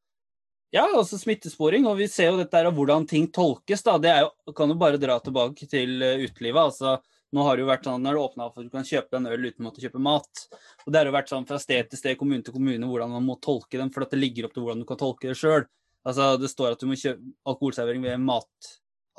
[0.74, 1.86] ja, altså smittesporing.
[1.86, 4.00] Og vi ser jo dette her av hvordan ting tolkes, da.
[4.02, 6.58] Det er jo, kan jo bare dra tilbake til eh, utelivet.
[6.74, 6.98] altså
[7.32, 9.30] nå har det jo vært sånn, når det åpna for at du kan kjøpe en
[9.32, 10.46] øl uten å måtte kjøpe mat.
[10.86, 13.28] Og Det har jo vært sånn fra sted til sted, kommune til kommune, hvordan man
[13.28, 13.92] må tolke dem.
[13.94, 15.68] For at det ligger opp til hvordan du kan tolke det sjøl.
[16.08, 18.72] Altså, det står at du må kjøpe alkoholservering ved mat.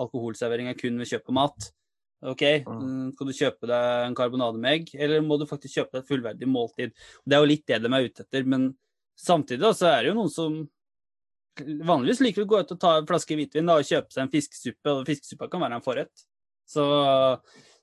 [0.03, 1.71] Alkoholservering er kun ved kjøp av mat.
[2.23, 5.97] OK, mm, skal du kjøpe deg en karbonade med egg, eller må du faktisk kjøpe
[5.97, 6.93] deg et fullverdig måltid?
[7.27, 8.69] Det er jo litt det de er ute etter, men
[9.19, 10.61] samtidig da, så er det jo noen som
[11.61, 14.33] vanligvis liker å gå ut og ta en flaske hvitvin da, og kjøpe seg en
[14.33, 16.25] fiskesuppe, og fiskesuppa kan være en forrett.
[16.69, 16.85] Så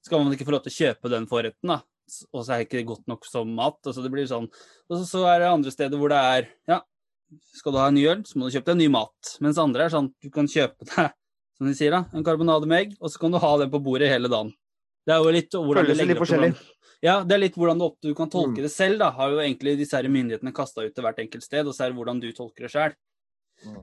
[0.06, 1.82] skal man ikke få lov til å kjøpe den forretten, da.
[2.34, 3.78] Og så er det ikke godt nok som mat.
[3.86, 4.48] Altså det blir sånn.
[4.90, 6.80] Og så, er det andre steder hvor det er ja,
[7.54, 9.34] skal du ha en ny øl, så må du kjøpe deg en ny mat.
[9.46, 11.12] Mens andre er sånn du kan kjøpe deg
[11.60, 13.82] som de sier da, en karbonade med egg, og så kan du ha den på
[13.84, 14.54] bordet hele dagen.
[15.06, 16.52] Det er jo litt hvordan Føles litt forskjellig.
[17.04, 18.64] Ja, det er litt hvordan du, opp, du kan tolke Mm.
[18.64, 19.10] det selv, da.
[19.16, 21.92] Har jo egentlig disse her myndighetene kasta ut til hvert enkelt sted, og så er
[21.92, 22.96] det hvordan du tolker det sjøl.
[23.66, 23.78] Mm.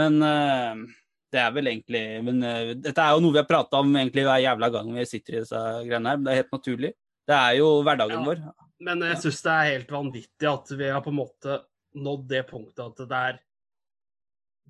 [0.00, 0.82] Men eh,
[1.30, 4.24] det er vel egentlig men, uh, Dette er jo noe vi har prata om egentlig
[4.26, 6.16] hver jævla gang vi sitter i disse greiene her.
[6.18, 6.92] men Det er helt naturlig.
[7.30, 8.24] Det er jo hverdagen Ja.
[8.26, 8.42] vår.
[8.80, 11.60] Men jeg syns det er helt vanvittig at vi har på en måte
[11.94, 13.40] nådd det punktet at det er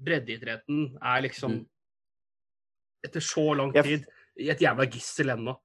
[0.01, 1.67] Breddeidretten er liksom Mm.
[3.05, 4.05] Etter så lang tid
[4.37, 5.57] i et jævla gissel ennå.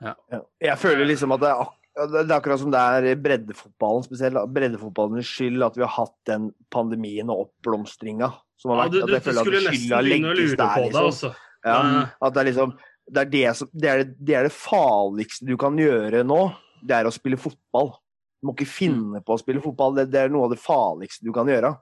[0.00, 0.14] Ja.
[0.60, 1.74] Jeg føler liksom at det er, ak
[2.10, 4.38] det er akkurat som det er breddefotballen spesielt.
[4.54, 8.30] Breddefotballens skyld at vi har hatt den pandemien og oppblomstringa
[8.60, 11.06] som har Ja, du, du, at jeg føler at skylda legges der, det, liksom.
[11.06, 11.32] altså.
[11.64, 12.70] Ja, Eh, at det er liksom
[13.10, 16.38] det er det, som, det, er det, det er det farligste du kan gjøre nå.
[16.86, 17.90] Det er å spille fotball.
[18.38, 19.96] Du må ikke finne på å spille fotball.
[19.96, 21.72] Det, det er noe av det farligste du kan gjøre.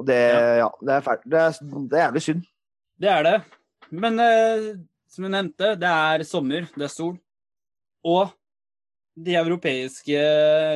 [0.00, 0.16] Og det,
[0.62, 1.26] ja, det er fælt.
[1.28, 2.48] Det er, det er jævlig synd.
[3.04, 3.34] Det er det.
[3.92, 4.70] Men eh,
[5.12, 7.14] som jeg nevnte, det er sommer, det er sol.
[8.08, 8.32] Og
[9.14, 10.24] de europeiske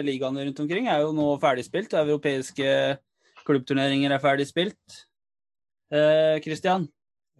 [0.06, 1.96] ligaene rundt omkring er jo nå ferdigspilt.
[1.98, 2.68] Europeiske
[3.48, 5.02] klubbturneringer er ferdigspilt.
[5.94, 6.86] Eh, Christian,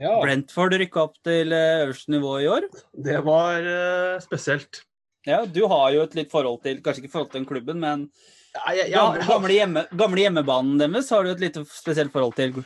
[0.01, 2.69] ja, Brentford rykka opp til eh, øverste nivå i år.
[2.97, 4.83] det var eh, spesielt.
[5.29, 8.07] Ja, du har jo et litt forhold til Kanskje ikke forhold til den klubben, men
[8.55, 12.63] Ja, jeg, ja, gamle, hjemme, gamle hjemmebanen deres har du et litt spesielt forhold til.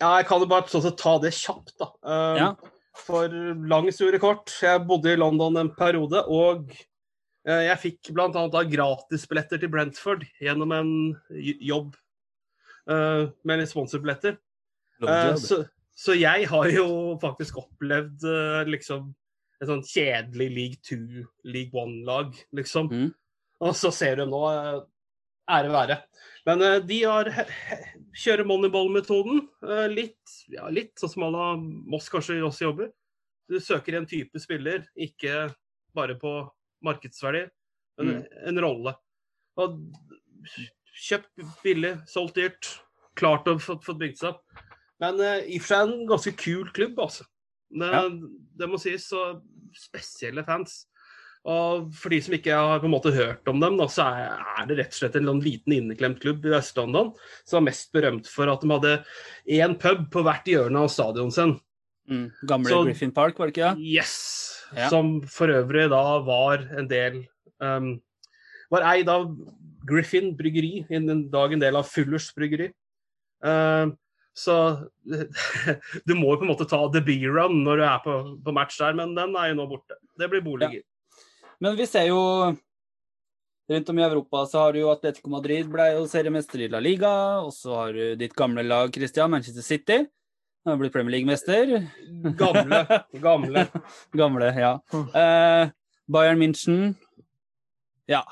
[0.00, 1.90] ja, jeg kan jo bare sånn sett ta det kjapt, da.
[2.06, 2.48] Um, Ja.
[2.96, 4.48] For lang historie kort.
[4.64, 6.70] Jeg bodde i London en periode, og
[7.44, 8.46] eh, jeg fikk bl.a.
[8.72, 10.92] gratisbilletter til Brentford gjennom en
[11.60, 11.92] jobb
[12.86, 14.36] med litt sponsorbilletter.
[15.02, 15.64] Eh, så,
[15.96, 16.88] så jeg har jo
[17.22, 19.10] faktisk opplevd eh, liksom
[19.56, 22.90] et sånn kjedelig League 2, League 1-lag, liksom.
[22.92, 23.08] Mm.
[23.64, 24.84] Og så ser du nå eh,
[25.46, 25.96] Ære være.
[26.42, 27.28] Men uh, de har
[28.18, 29.44] kjører moneyball-metoden.
[29.62, 31.44] Uh, litt, ja, litt sånn som alle
[31.86, 32.88] Moss kanskje også jobber.
[33.46, 35.44] Du søker en type spiller, ikke
[35.94, 36.32] bare på
[36.82, 37.44] markedsverdi,
[38.00, 38.24] men Mm.
[38.50, 38.96] en rolle.
[39.62, 39.78] Og
[40.96, 42.72] kjøpt billig, solgt dyrt.
[43.16, 44.42] Klart å få bygd seg opp.
[45.00, 47.26] Men uh, i og for seg en ganske kul klubb, altså.
[47.70, 48.04] Det, Ja.
[48.60, 49.08] det må sies.
[49.16, 49.42] Og
[49.76, 50.86] spesielle fans.
[51.46, 54.40] Og for de som ikke har på en måte hørt om dem, da, så er,
[54.58, 57.12] er det rett og slett en sånn liten inneklemt klubb i Øst-London
[57.44, 58.94] som var mest berømt for at de hadde
[59.54, 61.54] én pub på hvert hjørne av stadionet sin.
[62.10, 62.24] Mm.
[62.50, 63.86] Gamle Så- Griffin Park, var det ikke det?
[63.94, 64.16] Yes!
[64.74, 64.88] Ja.
[64.90, 67.20] Som for øvrig da var en del
[67.62, 67.92] um,
[68.74, 69.28] Var eid av
[69.86, 72.70] Griffin bryggeri, en dag en del av Fullers bryggeri.
[73.44, 73.92] Uh,
[74.36, 74.56] så
[76.08, 78.76] du må jo på en måte ta the B-run når du er på, på match
[78.82, 79.96] der, men den er jo nå borte.
[80.18, 80.84] Det blir boliger.
[81.62, 82.20] Men vi ser jo
[83.70, 86.82] rundt om i Europa så har du jo Atletico Madrid ble jo seriemester i La
[86.82, 90.02] Liga, og så har du ditt gamle lag Christian, Manchester City.
[90.66, 91.88] Han har blitt Premier League-mester.
[92.36, 92.82] Gamle.
[93.22, 93.66] gamle.
[94.20, 94.72] Gamle, ja.
[94.92, 95.70] Uh,
[96.12, 96.94] Bayern München
[98.06, 98.22] Ja,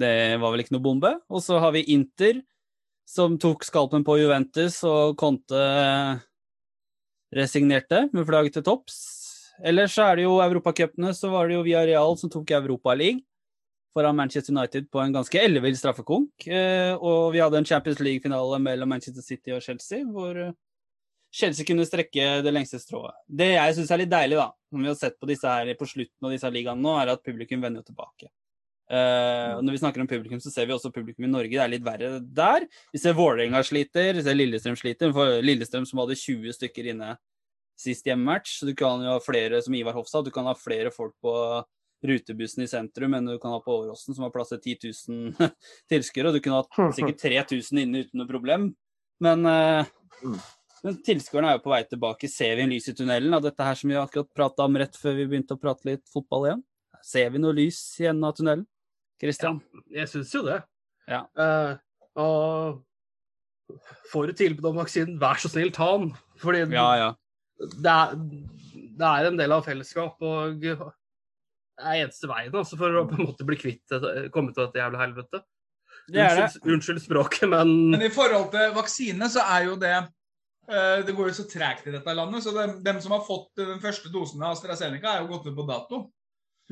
[0.00, 1.12] det var vel ikke noe bombe.
[1.30, 2.40] Og så har vi Inter,
[3.08, 5.60] som tok skalpen på Juventus, og Conte
[7.34, 8.98] resignerte med flagget til topps.
[9.62, 13.22] Ellers er det jo europacupene, så var det jo Villarreal som tok Europa League
[13.94, 16.46] foran Manchester United på en ganske ellevill straffekonk.
[16.50, 20.54] Eh, og vi hadde en Champions League-finale mellom Manchester City og Chelsea, hvor eh,
[21.34, 23.14] Chelsea kunne strekke det lengste strået.
[23.26, 25.88] Det jeg syns er litt deilig, da, som vi har sett på disse her på
[25.90, 28.32] slutten av disse ligaene nå, er at publikum vender tilbake.
[28.90, 31.50] Og når vi snakker om publikum, så ser vi også publikum i Norge.
[31.56, 32.66] Det er litt verre der.
[32.92, 35.12] Vi ser Vålerenga sliter, vi ser Lillestrøm sliter.
[35.16, 37.14] For Lillestrøm som hadde 20 stykker inne
[37.80, 38.58] sist hjemmematch.
[38.60, 41.32] Så du kan jo ha flere, som Ivar Hofstad, du kan ha flere folk på
[42.04, 45.52] rutebussen i sentrum enn du kan ha på Åråsen, som har plass til 10 000
[45.90, 46.34] tilskuere.
[46.36, 48.74] Du kunne hatt sikkert 3000 inne uten noe problem.
[49.24, 49.46] Men,
[50.24, 50.36] Mm.
[50.84, 52.28] men tilskuerne er jo på vei tilbake.
[52.30, 54.94] Ser vi en lys i tunnelen av dette her som vi akkurat prata om rett
[54.96, 56.62] før vi begynte å prate litt fotball igjen?
[57.04, 58.62] Ser vi noe lys i enden av tunnelen?
[59.24, 59.60] Christian?
[59.92, 60.60] Jeg syns jo det.
[61.10, 61.24] Ja.
[61.36, 61.74] Uh,
[62.20, 62.82] og
[64.12, 66.12] får du tilbud om vaksinen, vær så snill, ta den.
[66.42, 67.08] Fordi Ja, ja.
[67.58, 68.14] det, er,
[68.98, 73.18] det er en del av fellesskap, og det er eneste veien altså, for å på
[73.18, 73.96] en måte bli kvitt
[74.34, 75.42] komme til dette jævla helvete.
[76.10, 76.42] Det er det.
[76.44, 81.14] Unnskyld, unnskyld språket, men Men i forhold til vaksine, så er jo det eh, Det
[81.16, 82.44] går jo så tregt i dette landet.
[82.44, 85.56] Så dem, dem som har fått den første dosen av AstraZeneca, er jo gått ut
[85.56, 86.02] på dato.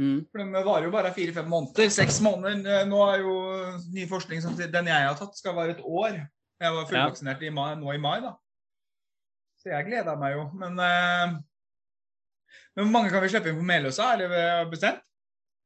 [0.01, 0.23] Mm.
[0.33, 1.91] For Den varer jo bare fire-fem måneder.
[1.93, 2.63] Seks måneder.
[2.81, 3.35] Eh, Nå er jo
[3.93, 6.17] ny forskning som sier den jeg har tatt, skal vare et år.
[6.63, 8.35] Jeg var fullvaksinert i mai, nå i mai, da.
[9.61, 10.45] Så jeg gleder meg jo.
[10.59, 11.35] Men eh,
[12.79, 14.13] hvor mange kan vi slippe inn på Meløsa?
[14.15, 15.03] Er det bestemt?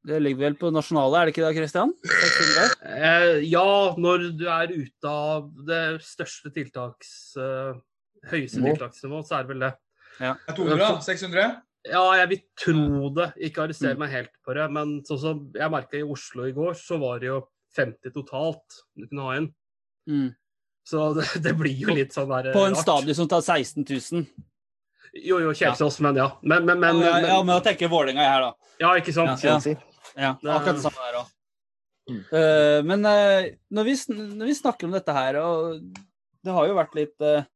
[0.07, 1.91] Det ligger vel på nasjonale, er det ikke det, Christian?
[2.85, 3.63] eh, ja,
[3.99, 7.09] når du er ute av det største tiltaks...
[7.41, 7.79] eh,
[8.31, 9.71] høyeste tiltaksnivå, så er det vel det.
[10.17, 10.87] Det er 200, da?
[11.05, 11.47] 600?
[11.87, 13.29] Ja, jeg vil tro det.
[13.49, 13.99] Ikke arrester Mm.
[14.03, 14.65] meg helt på det.
[14.71, 17.39] Men sånn som jeg merka i Oslo i går, så var det jo
[17.77, 19.47] 50 totalt du kunne ha inn.
[20.09, 20.35] Mm.
[20.87, 22.83] Så det, det blir jo litt sånn der På en rart.
[22.83, 24.25] stadion som tar 16 000.
[25.17, 26.27] Jo, jo, Kjelsås, men ja.
[26.43, 28.73] Men, men, men, ja, men ja, men å tenke Vålerenga her, da.
[28.83, 29.43] ja, ikke sant?
[29.43, 29.57] Ja.
[30.17, 31.33] Ja, akkurat det samme der òg.
[32.07, 32.21] Mm.
[32.87, 35.81] men uh, når, vi, når vi snakker om dette her, og
[36.45, 37.47] det har jo vært litt eh, eh,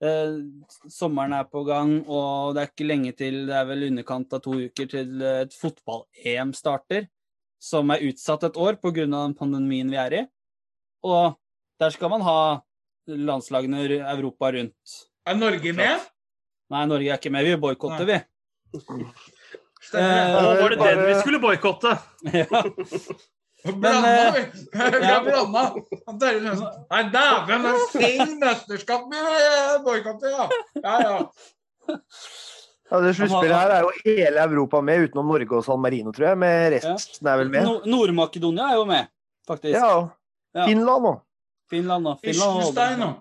[0.00, 4.40] Sommeren er på gang, og det er ikke lenge til Det er vel underkant av
[4.40, 7.04] to uker til eh, et fotball-EM starter,
[7.60, 9.04] som er utsatt et år pga.
[9.04, 10.22] den pandemien vi er i.
[11.04, 11.36] Og
[11.80, 12.38] der skal man ha
[13.06, 14.96] landslagene Europa rundt.
[15.26, 16.08] Er Norge med?
[16.70, 17.44] Nei, Norge er ikke med.
[17.44, 18.18] Vi boikotter, vi.
[19.80, 20.60] Stemmer det?
[20.62, 21.92] Var det Bare- den vi skulle boikotte?
[22.40, 22.62] ja.
[23.64, 25.64] Blanda, eh, blanda.
[26.20, 26.66] Terje Lønsen.
[26.90, 29.24] Nei, dæven, det er feil mesterskap vi
[29.84, 30.46] boikotter, ja.
[30.80, 31.96] Ja, ja.
[32.90, 36.32] Ja, det sluttspillet her er jo hele Europa med, utenom Norge og San Marino, tror
[36.32, 36.38] jeg.
[36.42, 37.66] Med resten er vel med.
[37.68, 39.10] Nord- Nord-Makedonia er jo med,
[39.46, 39.76] faktisk.
[39.76, 39.92] Ja.
[40.56, 40.64] Ja.
[40.66, 41.20] Finland òg.
[41.70, 42.18] Finland òg.
[42.24, 43.20] Finland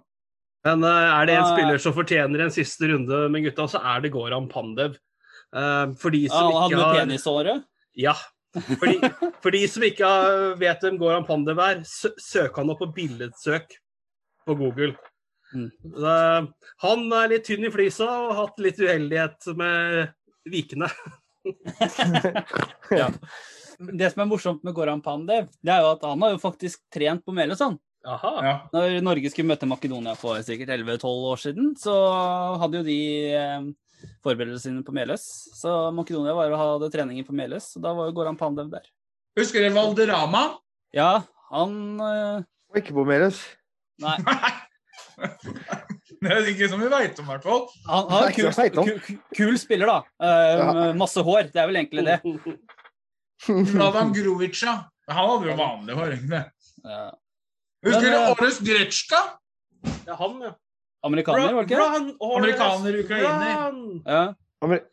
[0.65, 1.53] Men eh, er det en Ja, ja.
[1.53, 4.97] spiller som fortjener en siste runde med gutta, så er det Goran Pandev.
[5.53, 7.63] Eh, for de Ja, som han ikke med har penisåret.
[7.95, 8.15] Ja.
[8.53, 9.11] For de,
[9.43, 10.09] for de som ikke
[10.57, 13.75] vet hvem Goran Pandev er, sø søk han opp på billedsøk
[14.47, 14.95] på Google.
[15.53, 15.69] Mm.
[16.85, 20.13] Han er litt tynn i flisa og har hatt litt uheldighet med
[20.49, 20.89] vikene.
[23.79, 26.81] Det som er morsomt med Goran Pandev, det er jo at han har jo faktisk
[26.91, 27.77] trent på Meløs, han.
[28.07, 28.31] Aha.
[28.43, 28.55] ja.
[28.73, 31.95] Når Norge skulle møte Makedonia for sikkert 11-12 år siden, så
[32.59, 32.99] hadde jo de
[33.39, 33.69] eh,
[34.25, 35.25] forberedelsene sine på Meløs.
[35.57, 38.87] Så Makedonia var jo hadde treninger på Meløs, og da var jo Goran Pandev der.
[39.39, 40.43] Husker dere Valderama?
[40.95, 41.11] Ja,
[41.51, 43.43] han eh, Var ikke på Meløs.
[43.99, 44.15] Nei,
[46.19, 47.61] Det er ikke som vi veit om, i hvert fall.
[47.87, 48.49] han han kul,
[48.83, 49.99] kul, kul spiller, da.
[50.19, 50.27] Uh,
[50.59, 50.93] Ja.
[50.99, 51.51] Masse hår.
[51.53, 52.17] Det er vel egentlig det.
[53.71, 54.73] Vladan Grovica
[55.07, 56.15] Han hadde jo vanlig hår.
[56.17, 56.41] egentlig.
[56.83, 57.05] Ja.
[57.87, 59.21] Husker dere eh, Årets Gretsjka?
[60.09, 60.51] er han, ja.
[61.05, 61.79] Amerikaner, var det ikke?
[61.79, 64.03] Run, Amerikaner, ukrainer.
[64.05, 64.21] Ja.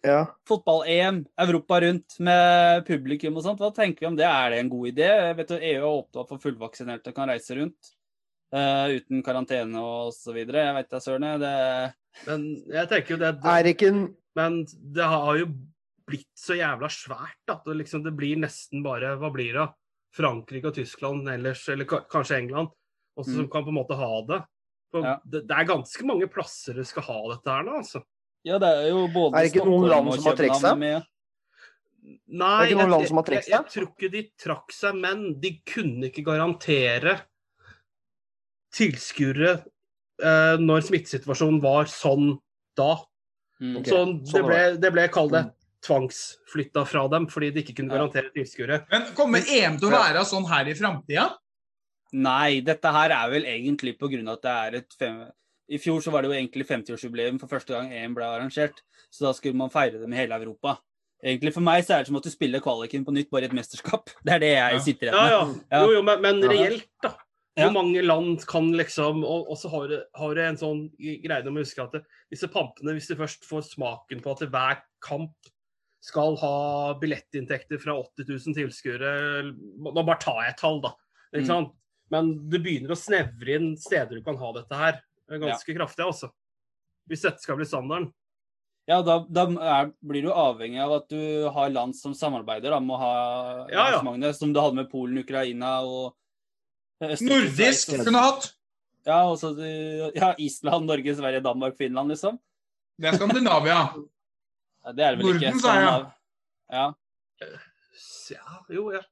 [0.06, 0.18] Ja.
[0.46, 3.58] Fotball-EM, Europa rundt med publikum og sånt.
[3.58, 4.26] Hva tenker vi om det?
[4.28, 5.08] Er det en god idé?
[5.10, 7.90] Jeg vet jo EU er opptatt for fullvaksinerte kan reise rundt
[8.54, 10.68] uh, uten karantene og så videre.
[10.68, 11.26] Jeg vet da søren.
[11.32, 12.46] jeg, Det Men
[12.76, 14.04] jeg tenker jo det, Er ikke en
[14.38, 14.62] Men
[14.94, 15.50] det har jo
[16.06, 19.66] blitt så jævla svært at det, liksom, det blir nesten bare Hva blir det?
[20.16, 22.70] Frankrike og Tyskland ellers, eller kanskje England,
[23.18, 23.50] også, som Mm.
[23.50, 24.38] kan på en måte ha det.
[25.04, 25.16] Ja.
[25.24, 25.42] det.
[25.48, 28.02] Det er ganske mange plasser det skal ha dette her nå, altså.
[28.46, 30.78] Ja, det er jo både Er det ikke noen land som har trukket seg?
[30.78, 31.06] med.
[32.06, 34.22] Nei, Det er ikke noen jeg, land som har trukket jeg, jeg, tror ikke de
[34.38, 37.16] trakk seg, men de kunne ikke garantere
[38.76, 42.36] tilskuere eh, når smittesituasjonen var sånn
[42.78, 42.92] da.
[43.58, 43.80] Mm.
[43.80, 43.90] okay.
[43.90, 45.46] Så sånn det ble, det ble kall det
[45.86, 48.82] tvangsflytta fra dem fordi de ikke kunne garantere tilskuere.
[48.92, 51.28] Men kommer EM til å være sånn her i framtida?
[52.16, 55.18] Nei, dette her er vel egentlig på grunn av at det er et fem...
[55.66, 58.78] I fjor så var det jo egentlig 50-årsjubileum for første gang EM ble arrangert.
[59.10, 60.76] Så da skulle man feire det med hele Europa.
[61.24, 63.50] Egentlig For meg så er det som at du spiller kvaliken på nytt, bare i
[63.50, 64.12] et mesterskap.
[64.22, 64.82] Det er det jeg Ja.
[64.84, 65.64] sitter Ja, igjen med.
[65.72, 65.80] Ja.
[65.82, 67.12] Jo, jo, men, men reelt, da.
[67.56, 71.48] Hvor mange land kan liksom Og, og så har du, har du en sånn greie
[71.48, 74.82] om å huske at det, disse pampene, hvis du først får smaken på at hver
[75.02, 75.50] kamp
[76.04, 76.54] skal ha
[77.00, 79.14] billettinntekter fra 80 000 tilskuere
[79.50, 80.92] Nå bare tar jeg et tall, da.
[81.34, 81.72] Ikke Mm.
[82.12, 85.00] Men det begynner å snevre inn steder du kan ha dette her.
[85.26, 86.30] Er Ganske kraftig, altså.
[87.10, 88.12] Hvis dette skal bli standarden.
[88.86, 92.78] Ja, da, da er, blir du avhengig av at du har land som samarbeider da,
[92.78, 93.14] med å ha
[93.72, 94.32] Ja, ja.
[94.38, 96.14] som du hadde med Polen, Ukraina og
[97.02, 98.52] Østerrike, Nordisk kunne hatt.
[99.06, 99.52] Ja, også,
[100.14, 102.38] ja, Island, Norge, Sverige, Danmark, Finland, liksom.
[102.98, 103.80] Det er Skandinavia.
[104.86, 105.50] Ja, det er vel ikke.
[105.50, 106.06] Norden, sa jeg.
[106.78, 106.86] Ja.
[108.30, 109.02] Ja, jo, ja.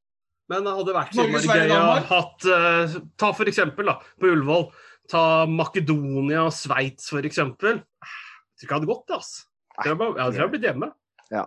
[0.53, 2.09] Men det hadde vært Norge, gøy å Danmark.
[2.11, 4.67] hatt eh, Ta for eksempel, da, på Ullevål.
[5.09, 7.81] Ta Makedonia og Sveits, for eksempel.
[7.81, 9.45] Jeg tror ikke det hadde gått, det, altså.
[9.75, 10.91] Jeg tror jeg hadde blitt hjemme.
[11.33, 11.45] ja,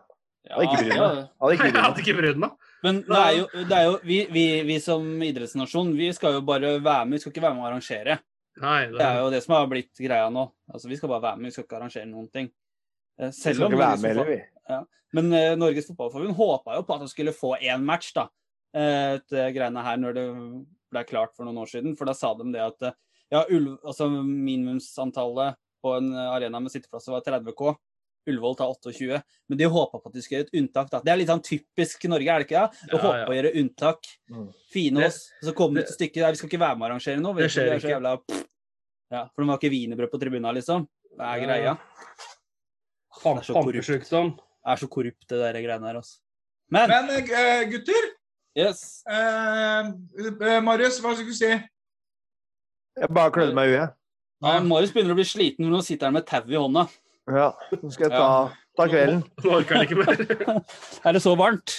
[0.47, 0.55] ja.
[0.57, 2.01] Hadde ikke Jeg brydd hadde meg.
[2.03, 2.51] ikke brydd meg.
[2.85, 6.41] Men det er jo, det er jo vi, vi, vi som idrettsnasjon, vi skal jo
[6.47, 8.17] bare være med, vi skal ikke være med å arrangere.
[8.61, 10.43] Nei, det, Det er jo det som har blitt greia nå.
[10.73, 12.47] Altså, Vi skal bare være med, vi skal ikke arrangere noen ting.
[13.19, 14.93] Eh, Vi Selv om være Norges med fotball- heller, vi.
[15.17, 18.27] Men uh, Norges Fotballforbund håpa jo på at de skulle få én match, da.
[18.77, 20.25] Eh, Etter greiene her når det
[20.93, 21.97] ble klart for noen år siden.
[21.99, 22.95] For da sa de det at eh,
[23.33, 27.73] ja, ulv, altså minimumsantallet på en arena med sitteplasser var 30 K.
[28.27, 29.21] Ullevål tar 28.
[29.47, 30.89] Men de håpa på at de skulle gjøre et unntak.
[30.91, 30.99] da.
[31.05, 32.57] Det er litt sånn typisk Norge, er det ikke?
[32.57, 32.65] Ja?
[32.67, 33.27] Å Ja, håpe ja.
[33.29, 34.09] å gjøre unntak.
[34.33, 34.47] Mm.
[34.73, 35.19] Fine oss.
[35.39, 37.37] Og så kommer det til stykket der vi skal ikke være med å arrangere noe.
[37.39, 37.93] Det skjer er ikke.
[37.93, 38.15] jævla
[39.15, 40.83] Ja, For de har ikke wienerbrød på tribunen, liksom.
[41.17, 41.77] Det er greia.
[43.23, 44.11] Det er så korrupt.
[44.11, 46.17] Det er så korrupt, det der greiene her, altså.
[46.75, 48.09] Men, Men eh, gutter,
[48.57, 49.03] yes.
[49.09, 49.89] eh,
[50.25, 51.51] eh, Marius, hva skulle du si?
[52.97, 53.93] Jeg bare klødde meg i huet.
[54.45, 56.87] Nei, Marius begynner å bli sliten når han sitter her med tau i hånda.
[57.27, 57.51] Ja,
[57.81, 58.27] nå skal jeg ta,
[58.77, 59.21] ta kvelden.
[59.43, 60.61] Nå orker han ikke mer.
[61.07, 61.73] Er det så varmt?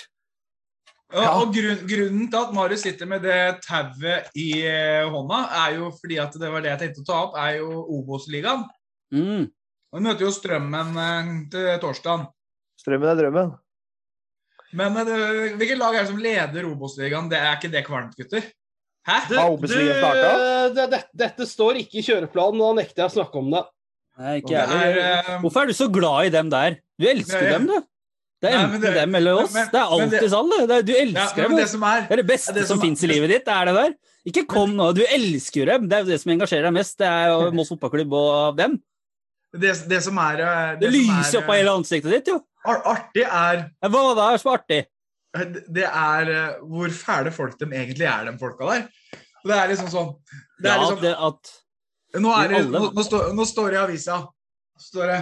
[1.08, 1.28] Ja, Ja.
[1.40, 5.88] og grunn, Grunnen til at Marius sitter med det tauet i eh, hånda, er jo
[5.96, 8.66] fordi at det var det jeg tenkte å ta opp, er jo Obos-ligaen.
[9.14, 9.46] Mm.
[9.94, 12.26] Vi møter jo Strømmen eh, til torsdag.
[12.82, 13.54] Strømmen er drømmen.
[14.76, 17.28] Men uh, hvilket lag er det som leder Obos-ligaen?
[17.30, 18.44] Det er ikke det kvalmt, gutter?
[19.08, 19.18] Hæ?
[19.30, 19.74] Du, du,
[20.76, 23.62] det, det, dette står ikke i kjøreplanen, og da nekter jeg å snakke om det.
[24.18, 26.76] Nei, ikke Det jeg er, eh, Hvorfor er du så glad i dem der?
[26.98, 27.78] Du elsker det, dem, du.
[28.42, 29.54] Det er enten dem eller oss.
[29.54, 30.50] men- det er alltid sånn.
[30.50, 30.58] det.
[30.68, 31.56] Det er- Du ja, elsker men dem.
[31.58, 33.44] det som er Det er det beste det som som- fins i livet ditt.
[33.46, 33.94] Det er det der.
[34.28, 34.92] Ikke kom nå.
[34.94, 35.88] Du elsker dem.
[35.88, 36.98] Det er jo det som engasjerer deg mest.
[36.98, 38.82] Det er jo Moss fotballklubb og dem.
[39.56, 42.42] det, det som er eh, Det lyser er, opp av hele ansiktet ditt, jo.
[42.68, 44.84] Eh, ar- Artig er Ja, Hva da er så artig?
[45.68, 48.86] det er eh, hvor fæle folk de egentlig er, de folka der.
[49.44, 50.14] Det er liksom sånn
[50.62, 51.52] det er Ja, liksom, det at
[52.22, 54.16] nå, er det, nå, nå, står, nå står det i avisa
[54.80, 55.18] står det,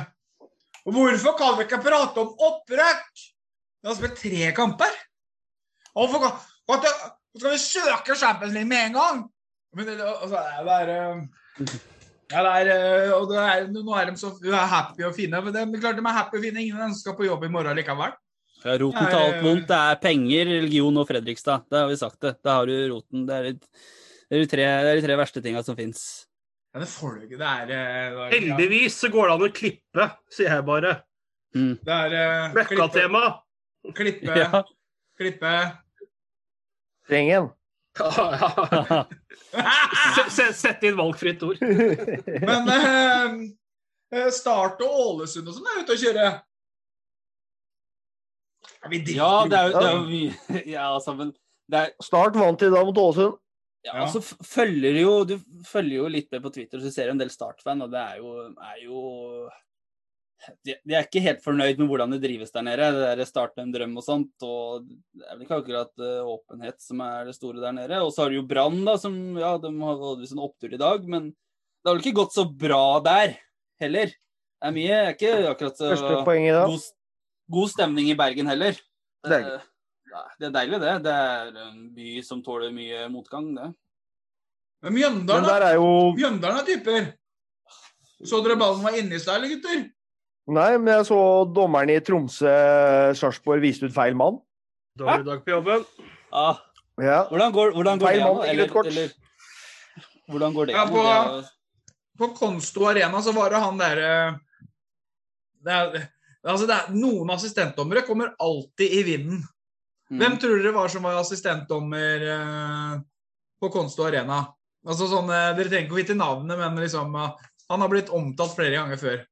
[0.87, 3.25] Hvorfor kan vi ikke prate om opprøkk?
[3.83, 4.93] Vi har spilt tre kamper.
[5.97, 6.93] Hvorfor kan,
[7.37, 9.25] skal vi søke Champions League med en gang?
[9.75, 11.75] Men det, altså, det er eh,
[12.33, 14.31] ja, det er, eh, og det er, Nå er de så
[14.71, 15.41] happy og fine.
[15.45, 16.63] Men det er klart de er happy og fine.
[16.65, 18.15] Ingen av dem skal på jobb i morgen likevel.
[18.65, 19.67] ja, Roten til alt vondt.
[19.71, 21.67] Det er penger, religion og Fredrikstad.
[21.71, 22.35] Det har vi sagt det.
[22.43, 23.27] Da har du roten.
[23.29, 23.69] Det er, litt-
[24.27, 26.01] det er, de, tre, det er de tre verste tinga som fins.
[26.75, 27.39] Ja, det får du ikke.
[27.39, 30.97] Det er, eh, det er Heldigvis så går det an å klippe, sier jeg bare.
[31.57, 31.75] Mm.
[31.87, 33.23] Det er eh, klippe, Bløkka-tema.
[33.95, 34.63] klippe, Ja.
[35.17, 35.53] klippe
[37.07, 37.53] Strengen.
[40.35, 40.53] Se- ja.
[40.53, 41.61] Sett inn valgfritt ord.
[41.63, 43.37] Men eh,
[44.19, 46.37] eh, Start og Ålesund og sånn er ute og kjører?
[48.83, 51.33] Ja, vi Ja, det er jo det er jo mye Ja, altså, men
[51.73, 53.39] det er Start vant i dag mot Ålesund.
[53.87, 54.01] Ja, Ja.
[54.07, 55.37] altså følger jo, Du
[55.67, 58.17] følger jo litt med på Twitter, så ser du en del Start-fan, og det er
[58.19, 59.01] jo, er jo
[60.67, 62.91] de, de er ikke helt fornøyd med hvordan det drives der nede.
[62.95, 64.35] Det der starte en drøm og sånt.
[64.45, 68.03] og Det er vel ikke akkurat eh, åpenhet som er det store der nede.
[68.05, 70.83] Og så har du jo Brann, da, som ja, de har hatt en opptur i
[70.83, 73.39] dag, men det har vel ikke gått så bra der
[73.83, 74.13] heller.
[74.57, 76.93] Det er mye, det er ikke akkurat så god,
[77.57, 78.79] god stemning i Bergen heller.
[79.27, 79.65] Det er
[80.17, 80.95] Eh, det er deilig, det.
[81.05, 83.69] Det er en by som tåler mye motgang, det.
[84.85, 87.07] Men Men Mjøndalen, Men er jo Mjøndalen er typer.
[88.25, 89.85] Så dere ballen var inni seg, eller gutter?
[90.47, 91.19] Nei, men jeg så
[91.51, 94.39] dommeren i Tromsø-Sarpsborg viste ut feil mann.
[94.99, 95.85] Dårlig dag på jobben.
[96.33, 96.61] Ah,
[97.03, 97.25] Ja.
[97.29, 98.49] hvordan går, hvordan går Feil det mann?
[98.49, 98.87] Eller, kort.
[98.87, 99.11] eller
[100.31, 101.45] hvordan går det Ja, på-
[102.19, 104.41] På Konsto Arena så var det han derre
[105.67, 106.09] er,
[106.47, 109.43] altså Noen assistentdommere kommer alltid i vinden.
[110.11, 110.19] Mm.
[110.21, 113.01] Hvem tror dere var som var assistentdommer eh,
[113.61, 114.47] på Konsto Arena?
[114.87, 117.33] Altså sånn, eh, Dere trenger ikke å vite navnet, men liksom eh,
[117.69, 119.27] Han har blitt omtalt flere ganger før.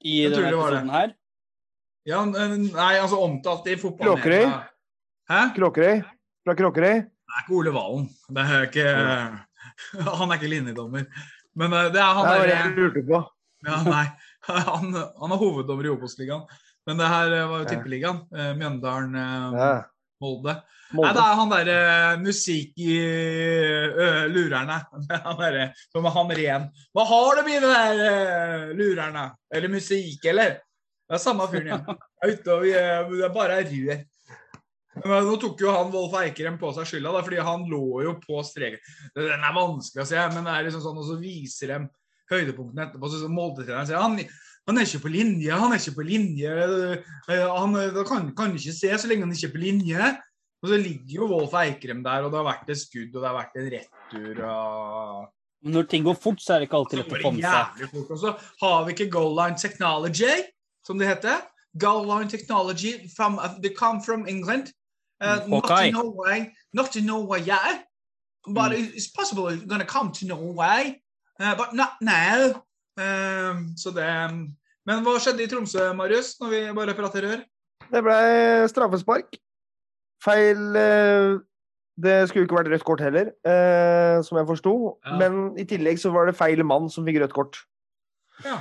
[0.00, 1.14] I Jeg denne det episoden her.
[2.08, 4.14] Ja, nei, altså omtalt i fotball.
[4.16, 4.46] Kråkerøy?
[5.30, 5.40] Hæ?
[5.58, 6.00] Kråkerøy?
[6.46, 7.02] Fra Kråkerøy?
[7.04, 8.06] Det er ikke Ole Valen.
[8.32, 8.86] Det er ikke
[10.20, 11.04] Han er ikke linjedommer.
[11.60, 13.20] Men eh, det er han Det var det derre jeg lurte på.
[13.68, 14.06] Ja, nei.
[14.70, 16.46] Han, han er hoveddommer i Obos-ligaen.
[16.88, 17.70] Men det her eh, var jo Ja.
[17.74, 18.22] tippeligaen.
[18.32, 19.72] eh, Mjøndalen, eh, Ja.
[20.20, 20.54] Molde.
[20.90, 21.82] Nei, det er han derre
[22.20, 24.80] musikk i ø, lurerne.
[25.26, 26.64] Han derre som er han ren.
[26.96, 29.28] Hva har de i de der ø, lurerne?
[29.54, 30.58] Eller musikk, eller?
[31.06, 32.00] Det er samme fyren igjen.
[32.22, 34.02] Det er bare rør.
[35.00, 38.16] Men nå tok jo han Wolf Eikrem på seg skylda, da, fordi han lå jo
[38.20, 38.82] på streken.
[39.16, 41.78] Den er vanskelig å se, men det er liksom sånn, og så viser de
[42.30, 43.10] høydepunktene etterpå.
[43.10, 44.18] Så, så Molde-treneren sier han,
[44.70, 46.50] han er ikke på linje, han er ikke på linje.
[47.28, 50.10] Eh, Han eh, kan, kan ikke se så lenge han ikke er på linje.
[50.60, 53.28] Og så ligger jo Wolf Eikrem der, og det har vært et skudd, og det
[53.28, 54.42] har vært en retur.
[54.44, 55.28] og...
[55.64, 57.96] Men Når ting går fort, så er det ikke alltid lett å komme seg.
[58.00, 60.34] Og så har vi ikke Goal Line Technology,
[60.86, 61.42] som det heter.
[61.80, 64.72] Goal Line Technology, from, they come from England.
[65.20, 67.84] Uh, not in to Norway, not to Norway yet,
[68.48, 71.02] but it's possible it's going to come to Norway,
[71.38, 72.64] uh, but not now.
[72.96, 74.04] Um, så det
[74.90, 77.42] Men hva skjedde i Tromsø, Marius, når vi bare prater rør?
[77.90, 78.16] Det ble
[78.70, 79.36] straffespark.
[80.24, 81.36] Feil eh,
[82.00, 84.72] Det skulle ikke vært rødt kort heller, eh, som jeg forsto.
[85.06, 85.20] Ja.
[85.20, 87.60] Men i tillegg så var det feil mann som fikk rødt kort.
[88.42, 88.58] Ja.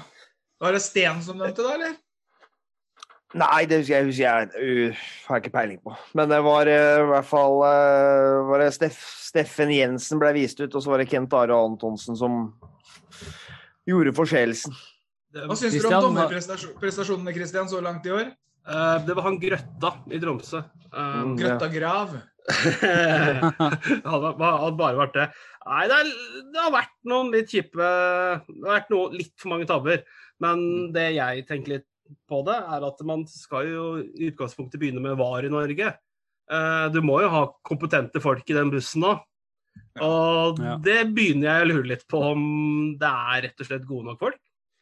[0.61, 1.97] Var det Sten som nevnte det, eller?
[3.39, 5.93] Nei, det husker jeg, husker jeg uh, har ikke peiling på.
[6.17, 10.61] Men det var uh, i hvert fall uh, var det Steff, Steffen Jensen ble vist
[10.63, 12.47] ut, og så var det Kent Are Antonsen som
[13.87, 14.73] gjorde forseelsen.
[15.29, 18.31] Det, Hva syns du om dommerprestasjonene Christian, så langt i år?
[18.69, 20.63] Uh, det var han Grøtta i Tromsø.
[20.89, 21.35] Eh, Mm.
[21.37, 22.15] Grøtta Grav.
[24.09, 25.27] hadde, hadde bare vært det.
[25.69, 26.09] Nei, det, er,
[26.49, 30.01] det har vært noen litt kjipe Det har vært noe, litt for mange tabber.
[30.41, 30.63] Men
[30.95, 31.87] det jeg tenker litt
[32.29, 35.93] på det, er at man skal jo i utgangspunktet begynne med VAR i Norge.
[36.49, 39.13] Uh, du må jo ha kompetente folk i den bussen nå.
[40.01, 40.77] Og Ja.
[40.81, 42.41] det begynner jeg å lure litt på om
[42.99, 44.39] det er rett og slett gode nok folk.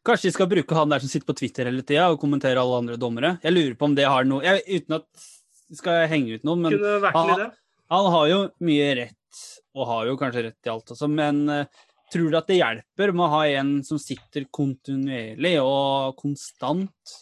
[0.08, 2.78] Kanskje de skal bruke han der som sitter på Twitter hele tida og kommenterer alle
[2.80, 3.34] andre dommere.
[3.43, 5.28] Jeg lurer på om det har noe jeg, Uten at
[5.68, 6.78] jeg skal henge ut noen, men
[7.12, 7.51] han-
[7.91, 9.41] han har jo mye rett,
[9.76, 11.66] og har jo kanskje rett i alt også, men uh,
[12.12, 17.16] tror du at det hjelper med å ha en som sitter kontinuerlig og konstant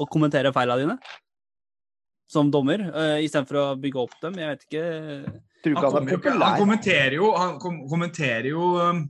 [0.00, 0.98] og kommenterer feilene dine?
[2.28, 4.34] Som dommer, uh, istedenfor å bygge opp dem?
[4.40, 4.82] Jeg vet ikke.
[5.76, 9.04] Han, ikke han han kommenterer jo, han kom, kommenterer jo um,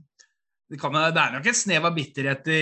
[0.69, 2.59] det, kan, det er nok et snev av bitterhet i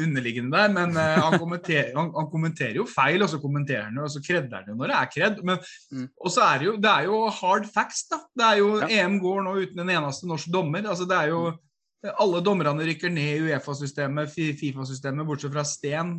[0.00, 3.98] underliggende der, men uh, han, kommenterer, han, han kommenterer jo feil, og så kommenterer han
[4.00, 5.42] jo, og så kredder han jo når det er kredd.
[5.44, 6.04] Men, Mm.
[6.22, 8.20] Og så er det jo, det er jo hard facts, da.
[8.38, 8.86] Det er jo, Ja.
[9.00, 10.86] EM går nå uten en eneste norsk dommer.
[10.86, 11.40] altså det er jo
[12.16, 16.14] Alle dommerne rykker ned i Uefa-systemet, Fifa-systemet, bortsett fra Sten.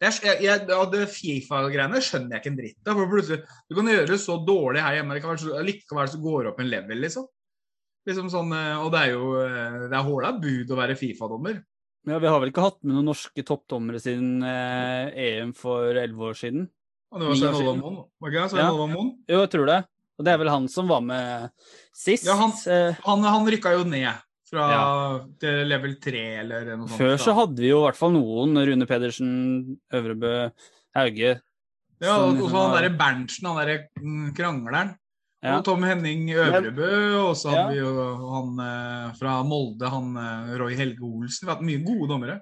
[0.00, 2.94] Jeg, jeg, jeg, det Fifa-greiene skjønner jeg ikke en dritt av.
[2.94, 6.46] for plutselig, Du kan gjøre det så dårlig her hjemme, det kan likevel så går
[6.46, 7.26] det opp en level, liksom.
[8.08, 11.58] Liksom sånn, eh, Og det er jo eh, det er håla bud å være Fifa-dommer.
[12.08, 16.30] Ja, vi har vel ikke hatt med noen norske toppdommere siden eh, EM for elleve
[16.30, 16.68] år siden?
[17.12, 17.76] Og det var Svein Olav.
[17.82, 17.98] Moen.
[18.20, 18.50] Var ikke det?
[18.54, 18.70] Svein Ja.
[18.72, 19.10] Olav Moen?
[19.28, 19.78] Jo, jeg tror det.
[20.18, 21.50] Og det er vel han som var med
[21.94, 22.24] sist.
[22.26, 24.14] Ja, han- Eh, Han, han rykka jo ned
[24.48, 25.18] fra Ja.
[25.38, 26.98] til level 3 eller noe sånt.
[26.98, 28.56] Før så hadde vi jo i hvert fall noen.
[28.56, 30.50] Rune Pedersen, Øvrebø,
[30.96, 31.40] Hauge.
[32.00, 34.96] Ja, og liksom så han var- derre Berntsen, han derre mm, krangleren.
[35.44, 35.58] Ja.
[35.60, 37.68] Og Tom Henning Øvrebø, og så hadde Ja.
[37.70, 41.46] vi jo han eh, fra Molde, han eh, Roy Helge Olsen.
[41.46, 42.40] Vi har hatt mye gode dommere.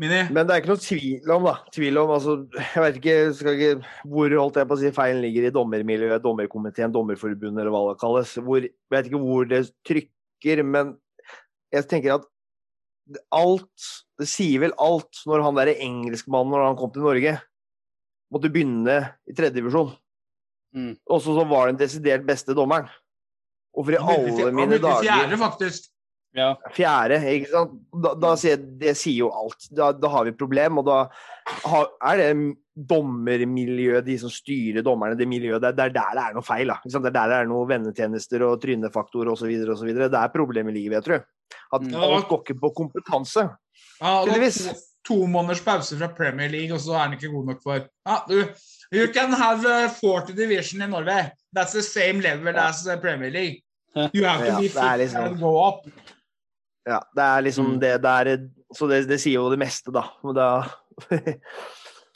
[0.00, 0.24] Mini?
[0.34, 1.54] Men det er ikke noe tvil om, da.
[1.70, 5.20] Tvil om, altså, jeg vet ikke, skal ikke hvor holdt jeg på å si feilen
[5.22, 8.32] ligger i dommermiljøet, dommerkomiteen, dommerforbundet eller hva det kalles.
[8.42, 10.96] Hvor, jeg vet ikke hvor det trykker, men
[11.74, 12.30] jeg tenker at
[13.34, 17.32] alt Det sier vel alt når han derre engelskmannen, når han kom til Norge,
[18.32, 18.94] måtte begynne
[19.28, 19.90] i tredjedivisjon.
[20.74, 20.94] Mm.
[21.06, 22.88] Og så så var den desidert beste dommeren.
[23.74, 25.90] Hvorfor i i alle mine dager fjerde, faktisk.
[26.34, 26.48] Ja.
[26.74, 27.74] Fjerde, ikke sant.
[28.02, 29.68] Da, da sier jeg, det sier jo alt.
[29.70, 30.96] Da, da har vi et problem, og da
[31.70, 32.30] har, er det
[32.90, 36.46] dommermiljøet, de som styrer dommerne, det miljøet, det er det er der det er noe
[36.46, 36.72] feil.
[36.72, 36.80] Da.
[36.82, 37.06] Ikke sant?
[37.06, 39.52] Det er der det er noe vennetjenester og trynefaktor osv.
[39.76, 39.92] osv.
[39.94, 41.24] Det er problemet i livet, jeg tror.
[41.74, 41.94] At Mm.
[41.94, 43.48] alt går ikke på kompetanse.
[44.00, 44.64] Ja, Tydeligvis.
[44.66, 47.74] to, to måneders pause fra Premier League, og så er han ikke god nok for
[47.78, 48.42] ja, du,
[48.94, 51.30] You can have uh, 40 division in Norway.
[51.56, 52.68] That's the same level Ja.
[52.68, 53.62] as Premier League.
[54.14, 55.86] You have to Ja, be det fit er liksom- and go up.
[56.86, 57.80] Ja, det er liksom Mm.
[57.80, 60.02] det, det er, Så det, det sier jo det meste, da.
[60.24, 60.62] Men da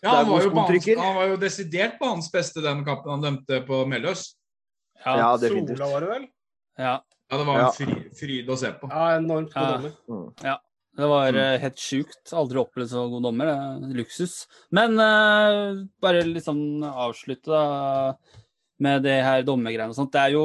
[0.03, 3.23] Ja, han, var jo hans, han var jo desidert på hans beste den kampen han
[3.23, 4.35] dømte på Melløs.
[5.05, 5.17] Ja.
[5.19, 5.79] Ja, definitivt.
[5.79, 6.27] Sola var det vel?
[6.79, 7.01] ja.
[7.31, 8.89] Ja, det var en fry, fryd å se på.
[8.89, 9.91] Ja, enormt god
[10.43, 10.55] Ja.
[10.99, 11.61] Det var mm.
[11.63, 12.33] helt sjukt.
[12.35, 13.53] Aldri opplevd så god dommer.
[13.53, 14.35] Det er luksus.
[14.75, 17.63] Men uh, bare liksom avslutte da
[18.83, 20.13] med det her dommergreiene og sånt.
[20.15, 20.45] Det er jo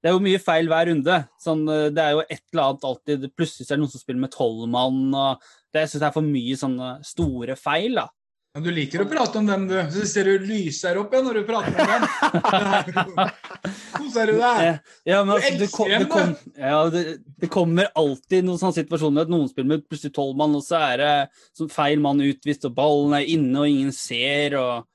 [0.00, 1.16] det er jo mye feil hver runde.
[1.42, 4.22] Sånn, eh, det er jo et eller annet alltid Plutselig er det noen som spiller
[4.22, 5.02] med tolv mann.
[5.12, 5.42] og
[5.74, 8.06] det, syns jeg er for mye sånne store feil, da.
[8.50, 9.76] Ja, du liker å prate om dem, du.
[9.94, 13.20] Så ser du lyser opp igjen når du prater om dem.
[13.94, 14.80] Koser du deg?
[15.06, 17.04] Ja, men altså, det, kom, det, kom, ja, det,
[17.38, 20.80] det kommer alltid noen sånne situasjoner at noen spiller med plutselig tolv mann, og så
[20.88, 21.12] er det
[21.60, 24.88] sånn feil mann utvist, og ballen er inne, og ingen ser, og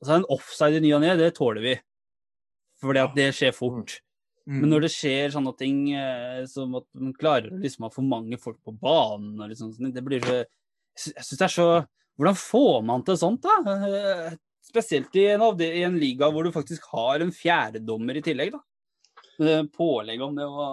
[0.00, 1.74] og så er det en offside i ny og ne, det tåler vi.
[2.80, 3.98] Fordi at det skjer fort.
[4.48, 4.62] Mm.
[4.62, 8.08] Men når det skjer sånne ting eh, som at man klarer liksom å ha for
[8.08, 10.38] mange folk på banen, og liksom, det blir så
[11.00, 11.68] jeg syns det er så
[12.20, 13.74] Hvordan får man til sånt, da?
[13.88, 14.38] Eh,
[14.70, 18.60] Spesielt i en, i en liga hvor du faktisk har en fjerdedommer i tillegg, da.
[19.74, 20.66] Pålegg om det å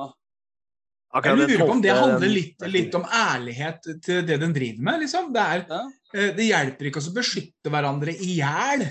[1.24, 5.00] Jeg lurer på om det handler litt, litt om ærlighet til det den driver med.
[5.06, 5.32] liksom.
[5.34, 5.80] Det, er, Ja.
[6.14, 8.84] eh, det hjelper ikke å beskytte hverandre i hjel,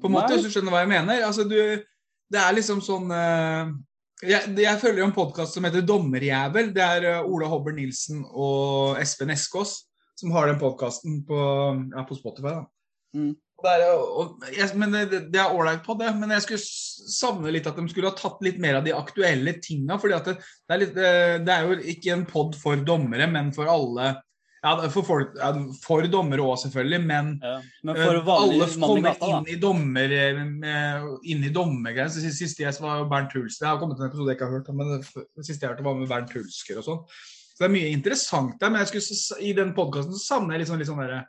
[0.00, 1.22] på en måte, hvis du skjønner hva jeg mener.
[1.28, 1.84] Altså, du,
[2.32, 3.70] det er liksom sånn eh,
[4.24, 6.72] jeg, jeg følger jo en podkast som heter Dommerjævel.
[6.74, 9.82] Det er Ola Hobber Nilsen og Espen Eskås
[10.20, 11.38] som har den podkasten på,
[11.94, 12.60] ja, på Spotify.
[13.16, 13.32] Mm.
[13.60, 16.62] Der, er, og, jeg, men det, det er ålreit på det, men jeg skulle
[17.12, 19.98] savne litt at de skulle ha tatt litt mer av de aktuelle tinga.
[20.00, 23.52] For det, det, er litt, eh, det er jo ikke en pod for dommere, men
[23.56, 24.14] for alle.
[24.60, 25.50] Ja, for, folk, ja,
[25.80, 27.54] for dommere òg, selvfølgelig, men ja.
[27.88, 30.40] Men Eh, Alle kommer gata, inn i dommer eh,
[31.32, 32.10] inn i dommergreier.
[32.12, 33.64] Så Sist siste jeg var Bernt Hulsker.
[33.64, 35.86] Jeg har kommet til en episode jeg ikke har hørt, men det siste jeg hørte
[35.86, 37.00] var med Bernt Hulsker og sånn.
[37.60, 40.80] Så det er mye interessant der, men skulle, i den podkasten savner jeg litt sånn,
[40.80, 41.26] litt sånn derre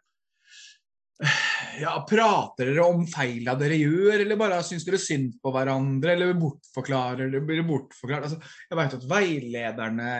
[1.81, 6.37] ja, Prater dere om feila dere gjør, eller bare syns dere synd på hverandre, eller
[6.39, 8.29] bortforklarer dere, blir bortforklart?
[8.29, 10.13] Altså, jeg vet at veilederne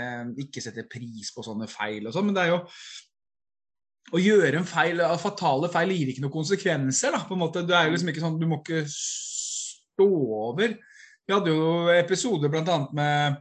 [0.43, 2.59] ikke setter pris på sånne feil og sånn, men det er jo
[4.11, 7.15] å gjøre en feil, fatale feil gir ikke noen konsekvenser.
[7.15, 7.63] da, på en måte.
[7.63, 10.09] Det er jo liksom ikke sånn, Du må ikke stå
[10.41, 10.75] over.
[11.23, 12.77] Vi hadde jo episoder bl.a.
[12.99, 13.39] med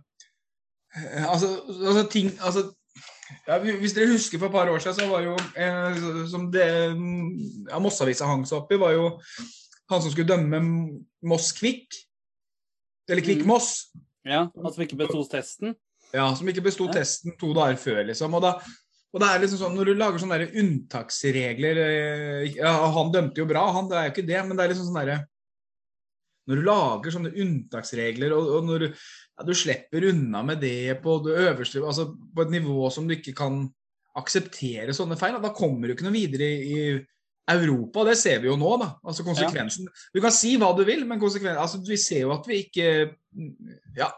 [1.29, 2.65] altså, altså ting altså,
[3.47, 6.67] ja, Hvis dere husker for et par år siden, så var jo eh, som det
[7.71, 9.05] ja, Mossavisa hang seg opp i, var jo
[9.91, 10.61] han som skulle dømme
[11.27, 11.95] Moss Kvikk.
[13.11, 13.49] Eller Kvikk Mm.
[13.51, 13.71] Moss.
[14.27, 15.75] Ja, han som ikke besto testen.
[16.15, 16.93] Ja, som ikke besto Ja.
[17.01, 18.35] testen to dager før, liksom.
[18.35, 18.53] Og, da,
[19.15, 23.43] og det er liksom sånn, Når du lager sånne der unntaksregler eh, ja, Han dømte
[23.43, 25.19] jo bra, han, det er jo ikke det, men det er liksom sånn derre
[26.51, 28.89] Når du lager sånne unntaksregler, og, og når du,
[29.41, 33.17] ja, du slipper unna med det på det øverste Altså på et nivå som du
[33.17, 33.63] ikke kan
[34.21, 36.81] akseptere sånne feil, da kommer du ikke noe videre i,
[37.51, 38.93] Europa, det ser vi jo nå, da.
[39.03, 39.89] Altså konsekvensen.
[40.15, 42.91] Du kan si hva du vil, men konsekvensen altså, Vi ser jo at vi ikke
[43.99, 44.11] Ja.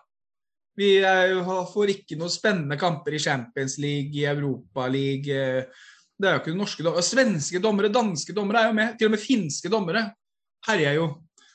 [0.76, 1.34] Vi er,
[1.68, 5.32] får ikke noen spennende kamper i Champions League, i Europa League.
[5.32, 5.64] eh,
[6.18, 7.02] Det er jo ikke norske dommere.
[7.04, 8.98] Svenske dommere, danske dommere er jo med.
[8.98, 10.04] Til og med finske dommere
[10.68, 11.06] herjer jo.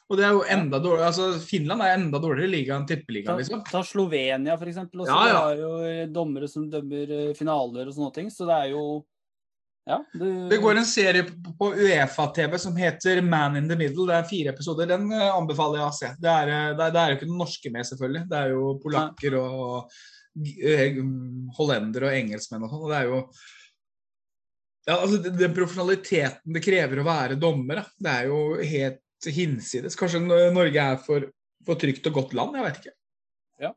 [0.08, 3.38] Og det er jo enda dårligere, altså Finland er enda dårligere liga enn Ta, tippeligaen,
[3.42, 3.64] liksom.
[3.68, 5.02] ta Slovenia, for eksempel.
[5.04, 5.12] Også.
[5.12, 5.34] Ja, ja.
[5.34, 8.30] De har jo eh, dommere som dømmer eh, finaler og sånne ting.
[8.32, 8.84] Så det er jo
[9.88, 9.98] Ja.
[10.14, 11.24] Det, Det går en serie
[11.60, 14.08] på Uefa-TV som heter Man in the Middle.
[14.08, 14.88] Det er fire episoder.
[14.88, 16.14] Den eh, anbefaler jeg å se.
[16.24, 18.24] Det er, det er, det er jo ikke den norske med, selvfølgelig.
[18.32, 19.92] Det er jo polakker og
[20.64, 21.00] eh,
[21.60, 22.84] hollendere og engelskmenn og sånn.
[22.88, 23.22] Og det er jo
[24.88, 29.02] ja, altså den- Den profesjonaliteten det krever å være dommer, da, det er jo helt
[29.26, 29.98] hinsides.
[29.98, 31.28] Kanskje Norge er for,
[31.66, 32.58] for trygt og godt land?
[32.58, 32.96] Jeg vet ikke.
[33.66, 33.74] Ja.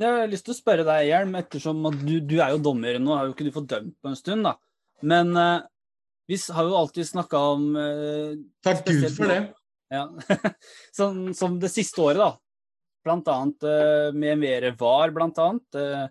[0.00, 2.98] Jeg har lyst til å spørre deg, Hjelm, ettersom at du, du er jo dommer
[2.98, 4.56] nå, har jo ikke du fått dømt på en stund, da.
[5.02, 5.58] Men eh,
[6.30, 9.40] vi har jo alltid snakka om eh, Takk Gud for det.
[9.92, 10.06] Ja.
[10.96, 12.32] som, som det siste året, da.
[13.02, 15.78] Blant annet eh, med mer VAR, blant annet.
[15.78, 16.06] Eh,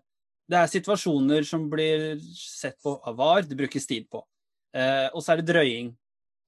[0.52, 4.24] det er situasjoner som blir sett på av VAR, det brukes tid på.
[4.76, 5.94] Eh, og så er det drøying.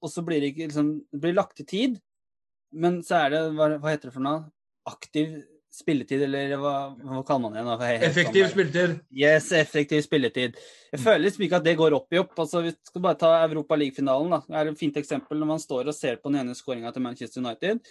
[0.03, 1.99] Og så blir det liksom Det blir lagt til tid,
[2.73, 4.45] men så er det Hva, hva heter det for noe?
[4.89, 5.41] Aktiv
[5.73, 7.63] spilletid, eller hva, hva kaller man det?
[7.65, 7.75] nå?
[8.05, 8.95] Effektiv sånn spilletid.
[9.17, 10.59] Yes, effektiv spilletid.
[10.93, 12.35] Jeg føler liksom ikke at det går opp i opp.
[12.43, 14.35] Altså, vi skal bare ta Europa League-finalen.
[14.35, 14.41] da.
[14.45, 17.05] Det er et fint eksempel når man står og ser på den ene skåringa til
[17.07, 17.81] Manchester United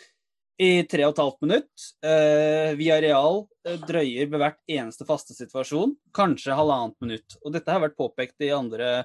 [0.62, 1.86] i tre og et halvt minutt.
[2.04, 7.38] Uh, via real uh, drøyer ved hvert eneste faste situasjon, kanskje halvannet minutt.
[7.42, 9.02] Og dette har vært påpekt i andre,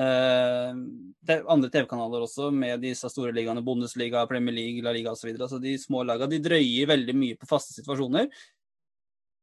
[0.00, 5.34] andre TV-kanaler også, med disse store ligaene, Bundesliga, Premier League, La Liga osv.
[5.34, 8.30] Altså de små lagene de drøyer veldig mye på faste situasjoner.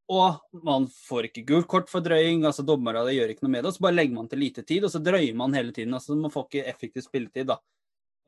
[0.09, 3.69] Og man får ikke gult kort for drøying, altså dommerne gjør ikke noe med det.
[3.69, 5.93] Og så bare legger man til lite tid, og så drøyer man hele tiden.
[5.93, 7.59] altså Man får ikke effektiv spilletid, da.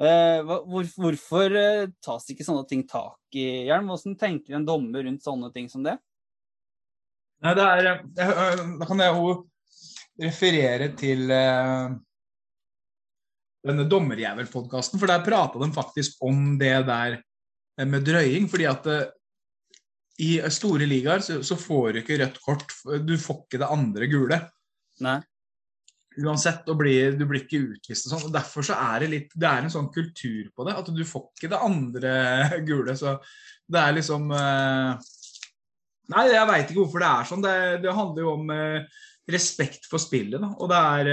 [0.02, 3.89] Eh, hvor, hvorfor eh, tas ikke sånne ting tak i, Hjelm?
[3.89, 5.98] Hvordan tenker en dommer rundt sånne ting som det?
[7.41, 7.89] Nei, det er,
[8.77, 9.35] da kan jeg jo
[10.22, 11.98] referere til eh,
[13.68, 18.48] denne Dommerjævel-podkasten, for der prata de faktisk om det der eh, med drøying.
[18.50, 19.10] fordi at eh,
[20.22, 22.74] i store ligaer så, så får du ikke rødt kort.
[23.06, 24.40] Du får ikke det andre gule.
[25.02, 25.20] Nei.
[26.22, 28.26] Uansett, og blir, du blir ikke utvist og sånn.
[28.28, 31.06] og Derfor så er det litt Det er en sånn kultur på det, at du
[31.08, 32.16] får ikke det andre
[32.68, 32.98] gule.
[33.00, 33.16] Så
[33.72, 35.10] det er liksom eh,
[36.12, 37.46] Nei, jeg veit ikke hvorfor det er sånn.
[37.46, 37.56] Det,
[37.86, 38.50] det handler jo om
[39.32, 40.50] respekt for spillet, da.
[40.60, 41.12] Og det er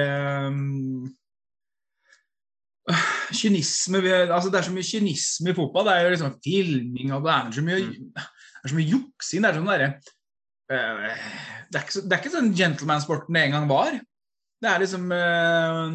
[3.38, 5.88] Kynisme altså Det er så mye kynisme i fotball.
[5.88, 9.44] Det er jo liksom filming og det er så mye, det er så mye juksing.
[9.44, 9.90] Det er sånn derre
[10.72, 11.26] eh,
[11.74, 13.98] det, så, det er ikke sånn gentleman-sporten det en gang var.
[14.58, 15.92] Det er liksom eh,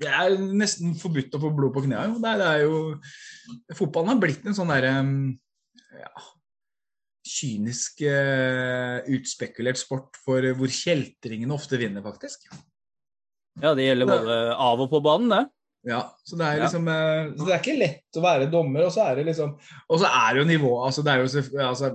[0.00, 2.18] Det er nesten forbudt å få blod på knærne.
[2.18, 2.82] Det, det er jo
[3.78, 4.96] Fotballen har blitt en sånn derre
[6.00, 6.28] ja,
[7.30, 12.48] kynisk eh, utspekulert sport for eh, hvor kjeltringene ofte vinner, faktisk.
[13.60, 15.42] Ja, det gjelder både av og på banen, det.
[15.88, 18.92] Ja, så det er liksom eh, så Det er ikke lett å være dommer, og
[18.92, 19.54] så er det liksom
[19.88, 21.88] Og så er det jo nivå altså det er jo altså,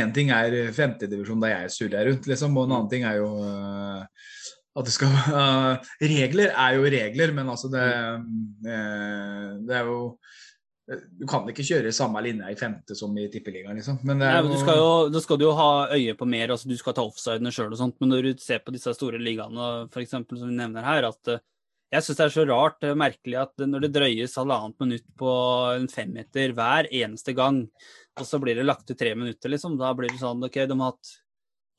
[0.00, 3.28] En ting er femtedivisjon der jeg surrer rundt, liksom, og en annen ting er jo
[3.44, 4.32] eh,
[4.76, 5.76] at det skal uh,
[6.16, 10.00] Regler er jo regler, men altså det eh, Det er jo
[10.86, 13.98] Du kan ikke kjøre samme linje i femte som i tippeligaen, liksom.
[14.06, 16.52] Men det Nei, men du skal jo, da skal du jo ha øye på mer,
[16.54, 19.18] altså du skal ta offsidene sjøl og sånt, men når du ser på disse store
[19.18, 21.42] ligaene, eksempel, som vi nevner her, at eh,
[21.96, 25.34] jeg syns det er så rart, og merkelig, at når det drøyes halvannet minutt på
[25.74, 27.64] en femmeter hver eneste gang,
[28.16, 30.80] og så blir det lagt til tre minutter, liksom, da blir det sånn OK, de
[30.80, 31.14] har hatt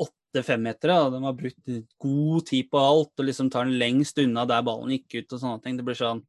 [0.03, 4.19] åtte femmetere, og de har brukt god tid på alt, og liksom tar den lengst
[4.19, 5.79] unna der ballen gikk ut og sånne ting.
[5.79, 6.27] Det blir sånn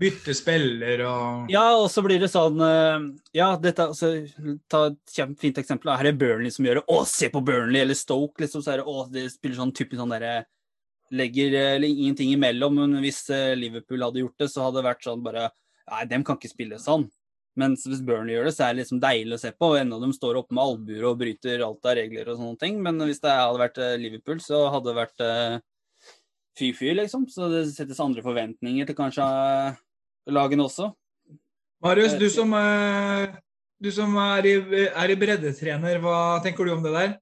[0.00, 3.06] bytte spiller og ja, og så blir det sånn eh,
[3.38, 4.10] Ja, dette altså,
[4.70, 5.94] Ta et kjempefint eksempel.
[5.96, 6.86] Her er Burnley som gjør det.
[6.92, 7.80] Å, se på Burnley!
[7.84, 8.64] Eller Stoke, liksom.
[8.64, 10.38] Så er det, å, det spiller sånn typisk sånn derre
[11.16, 12.80] Legger eller, ingenting imellom.
[12.80, 15.48] Men hvis eh, Liverpool hadde gjort det, så hadde det vært sånn bare
[15.86, 17.04] Nei, dem kan ikke spille sånn.
[17.56, 19.70] Mens hvis Burnley gjør det, så er det liksom deilig å se på.
[19.78, 22.80] Enda de står oppe med albuer og bryter alt av regler og sånne ting.
[22.84, 25.56] Men hvis det hadde vært eh, Liverpool, så hadde det vært eh,
[26.58, 27.24] fy-fy, liksom.
[27.32, 29.78] Så det settes andre forventninger til kanskje eh,
[30.32, 30.90] lagene også.
[31.84, 33.36] Marius, du som, eh,
[33.82, 37.14] du som er, i, er i breddetrener, hva tenker du om det der?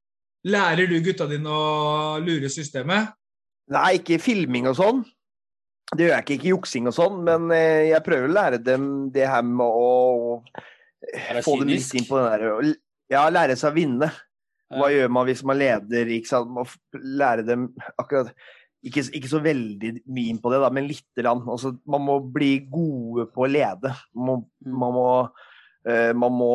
[0.44, 3.14] Lærer du gutta dine å lure systemet?
[3.72, 5.02] Nei, ikke filming og sånn.
[5.94, 8.86] Det gjør jeg ikke, ikke juksing og sånn, men eh, jeg prøver å lære dem
[9.14, 10.40] det her med å
[11.44, 12.74] få dem litt inn på den der
[13.12, 14.08] Ja, lære seg å vinne.
[14.74, 16.08] Hva gjør man hvis man leder?
[16.10, 16.50] Ikke sant?
[16.50, 16.68] Man
[17.20, 17.68] lære dem
[18.00, 18.32] akkurat
[18.84, 21.42] ikke, ikke så veldig mye inn på det, da, men lite grann.
[21.48, 23.94] Altså, man må bli gode på å lede.
[24.14, 24.78] Man må, Mm.
[24.80, 25.08] man må,
[25.88, 26.50] uh, man må,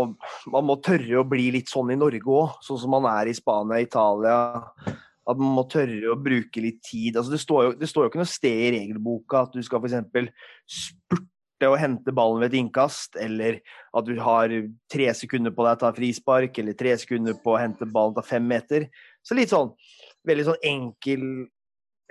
[0.54, 3.34] man må tørre å bli litt sånn i Norge òg, sånn som man er i
[3.38, 4.38] Spania, Italia.
[5.30, 7.18] At man må tørre å bruke litt tid.
[7.18, 9.84] Altså, det, står jo, det står jo ikke noe sted i regelboka at du skal
[9.84, 10.32] f.eks.
[10.66, 13.60] spurte og hente ballen ved et innkast, eller
[13.94, 14.50] at du har
[14.90, 18.16] tre sekunder på deg til å ta frispark, eller tre sekunder på å hente ballen
[18.16, 18.88] til fem meter.
[19.22, 19.74] Så litt sånn
[20.26, 21.50] veldig sånn enkel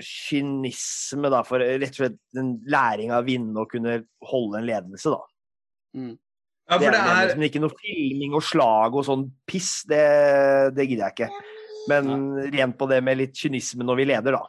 [0.03, 4.01] kynisme, da, for rett og slett en læring av å vinne og kunne
[4.31, 5.21] holde en ledelse, da.
[6.69, 9.25] Ja, det, for er, det det er liksom ikke noe filming og slag og sånn
[9.49, 10.05] piss, det,
[10.77, 11.57] det gidder jeg ikke.
[11.89, 12.13] Men
[12.53, 14.45] rent på det med litt kynisme når vi leder, da.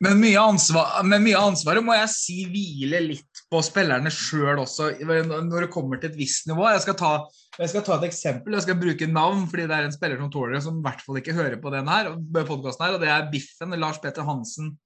[0.00, 4.92] Men mye, ansvar, men mye ansvaret må jeg si hviler litt på spillerne sjøl også,
[5.02, 6.68] når det kommer til et visst nivå.
[6.70, 7.10] Jeg skal, ta,
[7.58, 8.54] jeg skal ta et eksempel.
[8.54, 11.02] Jeg skal bruke navn, fordi det er en spiller som tåler det, som i hvert
[11.02, 14.76] fall ikke hører på denne her, podcasten her, og det er Biffen, Lars Petter Hansen,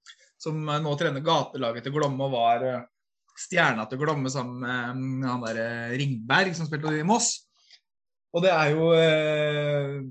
[0.41, 2.83] som eh, nå trener gatelaget til Glomme og var eh,
[3.45, 4.65] stjerna til Glomme sammen
[5.21, 7.35] med han der eh, Ringberg, som spilte i Moss.
[8.35, 10.01] Og det er jo eh,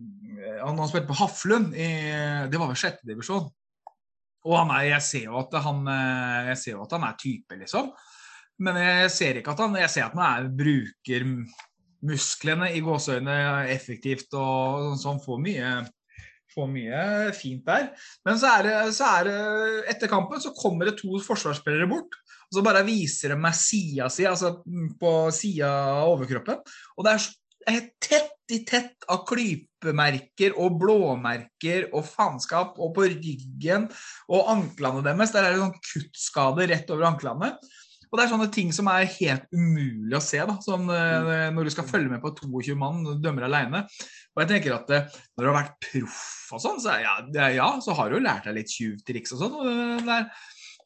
[0.62, 1.88] Han har spilt på Haflund i
[2.48, 3.50] Det var vel sjette divisjon.
[4.44, 7.16] Og han er, jeg ser jo at han, eh, jeg ser jo at han er
[7.20, 7.90] type, liksom.
[8.62, 11.28] Men jeg ser ikke at han Jeg ser at han er, bruker
[12.04, 15.22] musklene i gåseøynene effektivt og sånn.
[15.24, 15.70] Får mye,
[16.54, 17.04] får mye
[17.36, 17.88] fint der.
[18.28, 19.38] Men så er, det, så er det
[19.94, 22.18] Etter kampen så kommer det to forsvarsspillere bort.
[22.50, 24.58] Og så bare viser de meg sida si, altså
[25.00, 26.60] på sida av overkroppen.
[26.98, 33.88] Og det er tett i tett av klypemerker og blåmerker og faenskap, og på ryggen
[34.28, 35.32] og anklene deres.
[35.32, 37.54] Der er det sånn kuttskade rett over anklene.
[38.14, 41.66] Og det er sånne ting som er helt umulig å se, da, sånn, eh, når
[41.66, 43.80] du skal følge med på 22 mann og dømmer alene.
[44.36, 47.16] Og jeg tenker at eh, når du har vært proff og sånn, så, ja,
[47.56, 50.06] ja, så har du jo lært deg litt tjuvtriks og sånn.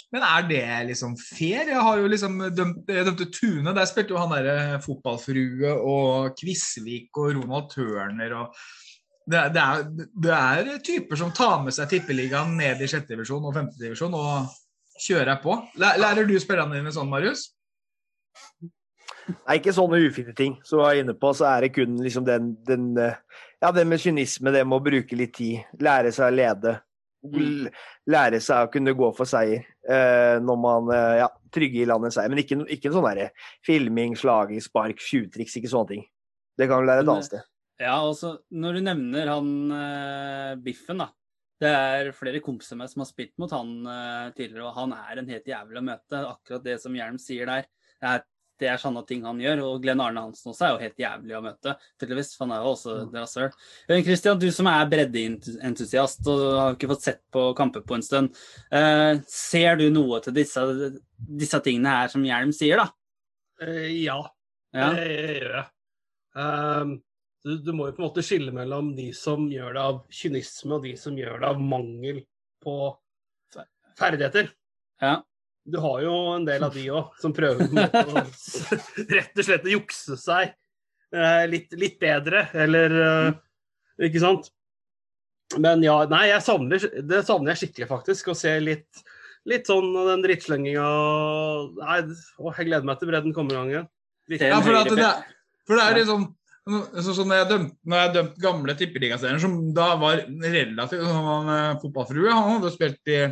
[0.09, 1.69] Men er det liksom fair?
[1.69, 3.75] Jeg har jo liksom dømt, jeg dømte Tune.
[3.77, 8.63] Der spilte jo han derre fotballfrue og Kvisvik og Ronald Turner og
[9.29, 9.83] det, er- det, er,
[10.25, 14.17] det er typer som tar med seg tippeligaen ned i sjette divisjon og femte divisjon
[14.17, 14.49] og
[15.03, 15.55] kjører jeg på.
[15.79, 17.49] Lærer du spillerne dine sånn, Marius?
[19.29, 21.33] Nei, ikke sånne ufine ting som jeg var inne på.
[21.37, 23.19] Så er det kun liksom den, den eh,
[23.63, 25.67] Ja, det med kynisme, det med å bruke litt tid.
[25.83, 26.77] Lære seg å lede.
[28.09, 32.15] Lære seg å kunne gå for seier eh, når man eh, ja, trygge i landet
[32.15, 32.31] seier.
[32.33, 33.31] Men ikke, ikke en sånn derre
[33.67, 36.09] filming, slaging, spark, tjuvtriks, ikke sånne ting.
[36.59, 37.47] Det kan du lære et annet sted.
[37.79, 41.13] Ja, altså, når du nevner han eh, Biffen, da.
[41.59, 44.93] Det er flere kompiser av meg som har spilt mot han uh, tidligere, og han
[44.95, 46.21] er en helt jævlig å møte.
[46.29, 47.65] Akkurat det som Hjelm sier der.
[47.99, 48.23] Det er,
[48.63, 49.65] det er sånne ting han gjør.
[49.67, 51.75] Og Glenn Arne Hansen også er jo helt jævlig å møte.
[51.99, 53.51] Tydeligvis, for han er jo også rasshøl.
[53.91, 58.07] Men Christian, du som er breddeentusiast og har ikke fått sett på kamper på en
[58.07, 58.39] stund.
[58.71, 60.63] Uh, ser du noe til disse,
[61.43, 62.89] disse tingene her som Hjelm sier, da?
[63.65, 64.21] Uh, ja,
[64.77, 64.93] Ja.
[64.95, 65.11] det
[65.43, 65.67] gjør jeg.
[66.39, 66.99] Ehm,
[67.45, 70.75] du, du må jo på en måte skille mellom de som gjør det av kynisme,
[70.79, 72.23] og de som gjør det av mangel
[72.65, 72.77] på
[73.99, 74.53] ferdigheter.
[75.05, 75.19] ja.
[75.69, 78.23] Du har jo en del av de òg, som prøver på en måte å
[79.19, 80.55] rett og slett å jukse seg
[81.13, 83.27] eh, litt, litt bedre, eller eh,
[84.09, 84.49] Ikke sant?
[85.61, 88.31] Men ja, nei, jeg savner, det savner jeg skikkelig, faktisk.
[88.33, 89.03] Å se litt,
[89.49, 90.89] litt sånn av den drittslenginga
[91.83, 91.99] Nei,
[92.41, 93.89] å, jeg gleder meg til bredden kommer i gang igjen.
[94.41, 95.37] Ja, for, det, er-
[95.69, 96.27] for det er liksom
[96.69, 102.35] Sånn så når jeg dømte, dømte gamle tippeligaserier, som da var relativt sånn, han, Fotballfrue
[102.35, 103.23] han hadde spilt i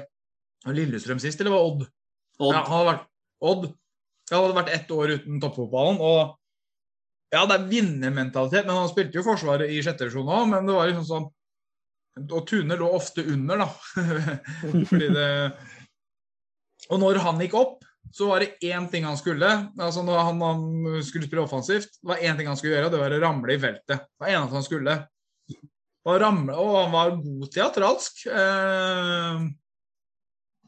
[0.72, 1.84] Lillestrøm sist, eller var Odd?
[2.40, 2.54] Odd.
[2.54, 3.06] Ja, han hadde vært
[3.50, 3.68] Odd.
[4.30, 6.00] Han hadde vært ett år uten toppfotballen.
[6.00, 6.36] og
[7.34, 10.76] Ja, det er vinnermentalitet, men han spilte jo Forsvaret i sjette divisjon òg, men det
[10.76, 11.28] var liksom sånn
[12.32, 13.68] Og Tune lå ofte under, da.
[14.88, 15.28] Fordi det
[16.88, 17.84] Og når han gikk opp,
[18.14, 19.48] så var det én ting han skulle.
[19.78, 23.02] altså Når han, han skulle spille offensivt, det var én ting han skulle gjøre, det
[23.02, 24.06] var å ramle i feltet.
[24.06, 24.96] Det var eneste han skulle.
[26.06, 28.26] Og, ramle, og han var god teatralsk.
[28.30, 29.46] Eh,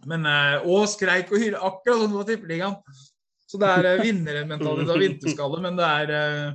[0.06, 2.76] men, eh, og skreik og hyra, akkurat det var tippeligaen.
[3.48, 6.48] Så det er eh, vinnermentalitet av vinterskalle, men det er eh,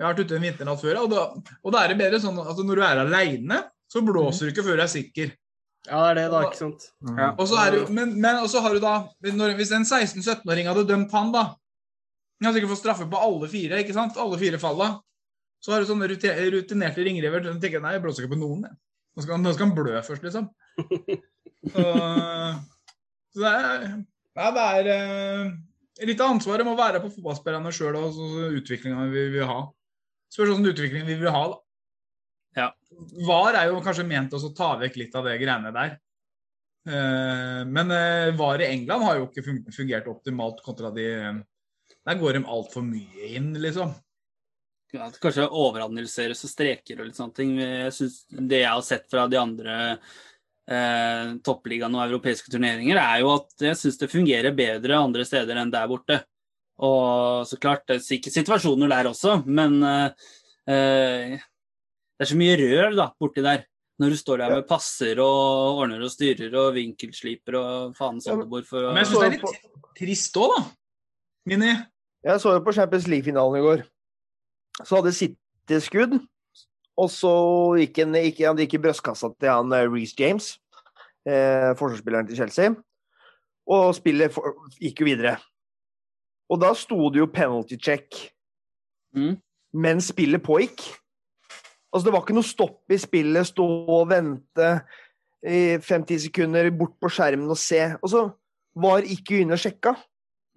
[0.00, 1.26] Jeg har vært ute en vinternatt før, og da,
[1.60, 3.58] og da er det bedre sånn at når du er aleine,
[3.90, 5.34] så blåser du ikke før du er sikker.
[5.88, 6.40] Ja, det er det, da.
[6.44, 6.82] ikke sant?
[7.16, 7.30] Ja.
[7.40, 8.94] Og så er det men, men så har du da
[9.32, 13.48] når, Hvis en 16-17-åring hadde dømt han, da Han hadde sikkert fått straffe på alle
[13.48, 14.18] fire, ikke sant?
[14.20, 14.90] Alle fire falla.
[15.60, 18.62] Så har du sånne rutinerte ringrever som tenker nei, jeg blåser ikke på noen.
[18.68, 18.76] jeg.
[19.16, 20.48] Nå skal, han- nå skal han blø først, liksom.
[21.70, 21.82] Så,
[23.34, 23.82] så det er
[24.38, 25.50] Nei, det er eh,
[26.08, 29.58] litt av ansvaret må være på fotballspillerne sjøl og så utviklinga vi vil ha.
[30.32, 31.58] Spørs hvilken utvikling vi vil ha, da.
[32.58, 32.70] Ja.
[33.26, 35.96] VAR er jo kanskje ment å ta vekk litt av det greiene der.
[36.88, 39.44] Eh, men eh, VAR i England har jo ikke
[39.74, 41.04] fungert optimalt kontra de
[42.08, 43.92] Der går de altfor mye inn, liksom.
[44.90, 47.54] Ja, kanskje overanalyseres og streker og litt sånne ting.
[47.60, 49.76] Jeg synes Det jeg har sett fra de andre
[50.70, 55.60] eh, toppligaene og europeiske turneringer, er jo at jeg syns det fungerer bedre andre steder
[55.60, 56.22] enn der borte.
[56.80, 60.28] Og så klart, det er sikkert situasjoner der også, men eh,
[60.72, 61.38] eh,
[62.20, 63.62] det er så mye rør da, borti der.
[64.00, 68.66] Når du står der med passer og ordner og styrer og vinkelsliper og faen oldemor
[68.68, 70.60] for å Men jeg syns det er litt trist òg, da.
[71.48, 71.70] Mini.
[72.28, 73.84] Jeg så jo på Champions League-finalen i går.
[74.84, 76.18] Så hadde City skudd,
[77.00, 77.32] og så
[77.80, 80.50] gikk han gikk, han gikk i brystkassa til han eh, Reece James,
[81.24, 82.74] eh, forsvarsspilleren til Chelsea,
[83.72, 85.38] og spillet for, gikk jo videre.
[86.52, 88.26] Og da sto det jo penalty check
[89.16, 89.40] Mm.
[89.74, 90.84] mens spillet pågikk.
[91.90, 94.68] Altså, det var ikke noe stopp i spillet, stå og vente
[95.42, 97.80] i fem-ti sekunder, bort på skjermen og se.
[97.98, 98.24] Og så
[98.78, 99.96] var ikke inne og sjekka.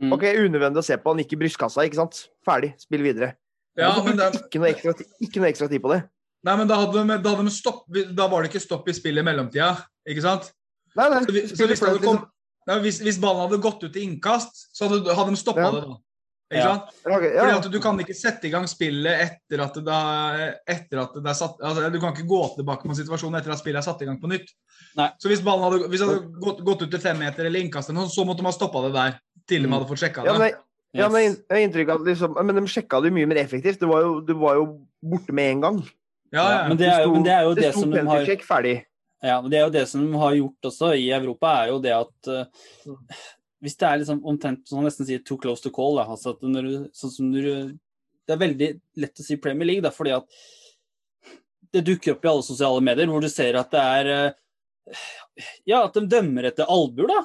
[0.04, 0.12] Mm.
[0.14, 2.20] Ok, unødvendig å se på, han gikk i brystkassa, ikke sant?
[2.46, 3.34] Ferdig, spill videre.
[3.80, 4.94] Ja, men det, ikke, noe ekstra,
[5.24, 6.04] ikke noe ekstra tid på det.
[6.46, 8.94] nei, men da, hadde de, da, hadde de stopp, da var det ikke stopp i
[8.94, 9.72] spillet i mellomtida,
[10.06, 10.52] ikke sant?
[10.94, 12.20] Nei, nei, Så, så hvis, kom,
[12.70, 15.72] nei, hvis, hvis ballen hadde gått ut i innkast, så hadde, hadde de stoppa Ja.
[15.74, 15.96] det da.
[16.52, 16.90] Ikke sant?
[17.08, 17.40] Ok, ja.
[17.46, 20.00] Fordi at Du kan ikke sette i gang spillet etter at det, da,
[20.70, 23.62] etter at det er satt altså, Du kan ikke gå tilbake på situasjonen etter at
[23.62, 24.52] spillet er satt i gang på nytt.
[25.00, 25.08] Nei.
[25.22, 28.46] Så hvis ballen hadde, hvis hadde gått, gått ut til femmeter eller innkast, så måtte
[28.46, 29.18] man stoppa det der
[29.50, 29.74] til de Mm.
[29.78, 30.40] hadde fått sjekka Ja, det.
[30.40, 30.60] men, jeg-
[30.94, 33.80] ja, men jeg har inntrykk av at liksom, men de sjekka det mye mer effektivt.
[33.80, 34.04] Du var
[34.38, 35.84] var jo borte med en gang.
[36.32, 36.68] Ja, ja.
[36.68, 38.86] Men det er jo, det, er jo Det det, som de har ferdig.
[39.24, 41.80] Ja, men det er jo det som de har gjort også i Europa, er jo
[41.80, 42.46] det at eh,
[43.64, 46.44] hvis det er liksom omtrent sånn nesten sier too close to call, da, altså at
[46.44, 47.80] når du, sånn som når du,
[48.24, 48.68] Det er veldig
[49.04, 50.28] lett å si Premier League, da, fordi at
[51.74, 55.06] det dukker opp i alle sosiale medier hvor du ser at det er eh,
[55.68, 57.22] Ja, at de dømmer etter albuer, da.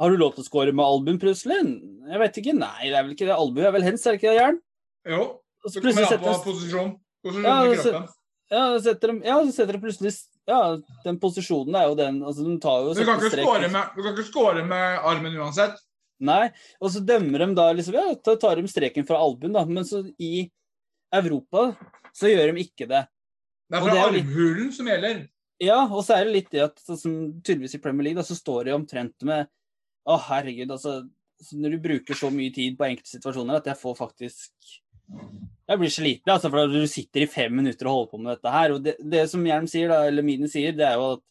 [0.00, 1.60] Har du lov til å score med albuen plutselig?
[2.08, 2.54] Jeg vet ikke.
[2.58, 3.36] Nei, det er vel ikke det.
[3.36, 4.56] Albue er vel hens, er det ikke det, Jern?
[5.12, 5.26] Jo.
[5.68, 6.90] Så kommer an på posisjon.
[7.24, 8.08] Posisjon Ja, i kroppen.
[8.50, 10.12] Ja, så setter de, ja, så setter de plutselig
[10.46, 10.76] Ja,
[11.06, 14.02] den posisjonen er jo den altså, De tar jo Du kan ikke score med, du
[14.04, 15.78] kan ikke score med armen uansett.
[16.24, 16.50] Nei,
[16.80, 19.64] og så dømmer de da liksom Ja, da tar de streken fra albuen, da.
[19.64, 20.50] Men så i
[21.14, 21.70] Europa
[22.14, 23.06] så gjør de ikke det.
[23.70, 25.24] Det er fra det er armhulen litt- som gjelder.
[25.62, 28.36] Ja, og så er det litt det at sånn tydeligvis i Premier League, da, så
[28.36, 29.48] står det omtrent med
[30.04, 30.98] Å, herregud, altså
[31.40, 34.74] så Når du bruker så mye tid på enkelte situasjoner at jeg får faktisk
[35.64, 38.52] Jeg blir sliten, altså, for du sitter i fem minutter og holder på med dette
[38.52, 38.74] her.
[38.74, 41.22] Og det, det som Hjelm sier, da, eller Mine sier, det er jo at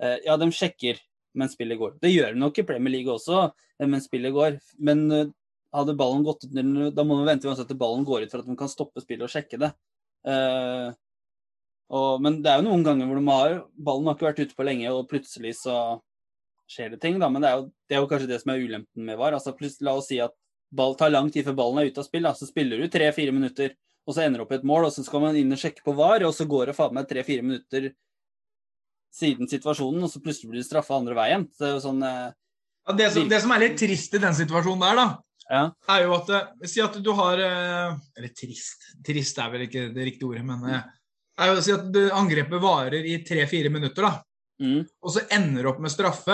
[0.00, 1.02] eh, ja, de sjekker
[1.36, 1.98] mens spillet går.
[2.00, 4.56] Det gjør de nok i Premier League også eh, mens spillet går.
[4.88, 5.34] Men eh,
[5.76, 8.48] hadde ballen gått ut, da må man vente uansett til ballen går ut for at
[8.48, 9.72] de kan stoppe spillet og sjekke det.
[10.26, 10.88] Eh,
[11.96, 14.58] og, men det er jo noen ganger hvor de har, ballen har ikke vært ute
[14.58, 15.76] på lenge, og plutselig så
[16.70, 17.20] skjer det ting.
[17.20, 19.36] da, Men det er jo, det er jo kanskje det som er ulempen med VAR.
[19.36, 19.54] altså
[19.84, 20.34] La oss si at
[20.72, 22.22] ball tar lang tid før ballen er ute av spill.
[22.26, 23.74] da, Så spiller du tre-fire minutter,
[24.06, 25.82] og så ender du opp i et mål, og så skal man inn og sjekke
[25.84, 27.92] på VAR, og så går det faen meg tre-fire minutter
[29.16, 31.46] siden situasjonen, og så plutselig blir det straffa andre veien.
[31.54, 32.26] Så det er jo sånn eh,
[32.86, 35.06] Ja, det, som, det som er litt trist i den situasjonen der, da,
[35.50, 35.62] Ja.
[35.94, 38.88] er jo at eh, Si at du har eh, Eller trist.
[39.06, 40.82] Trist er vel ikke det riktige ordet, men eh,
[41.38, 44.22] er jo å si at angrepet varer i tre-fire minutter, da,
[44.56, 46.32] Mm, og så ender du opp med straffe.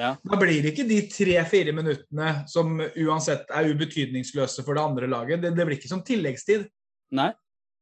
[0.00, 0.14] Ja.
[0.24, 5.42] Da blir det ikke de tre-fire minuttene som uansett er ubetydningsløse for det andre laget.
[5.44, 6.64] Det, det blir ikke som tilleggstid.
[7.18, 7.30] Nei.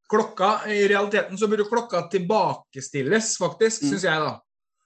[0.09, 3.91] Klokka, I realiteten så burde klokka tilbakestilles, faktisk, Mm.
[3.93, 4.31] syns jeg, da.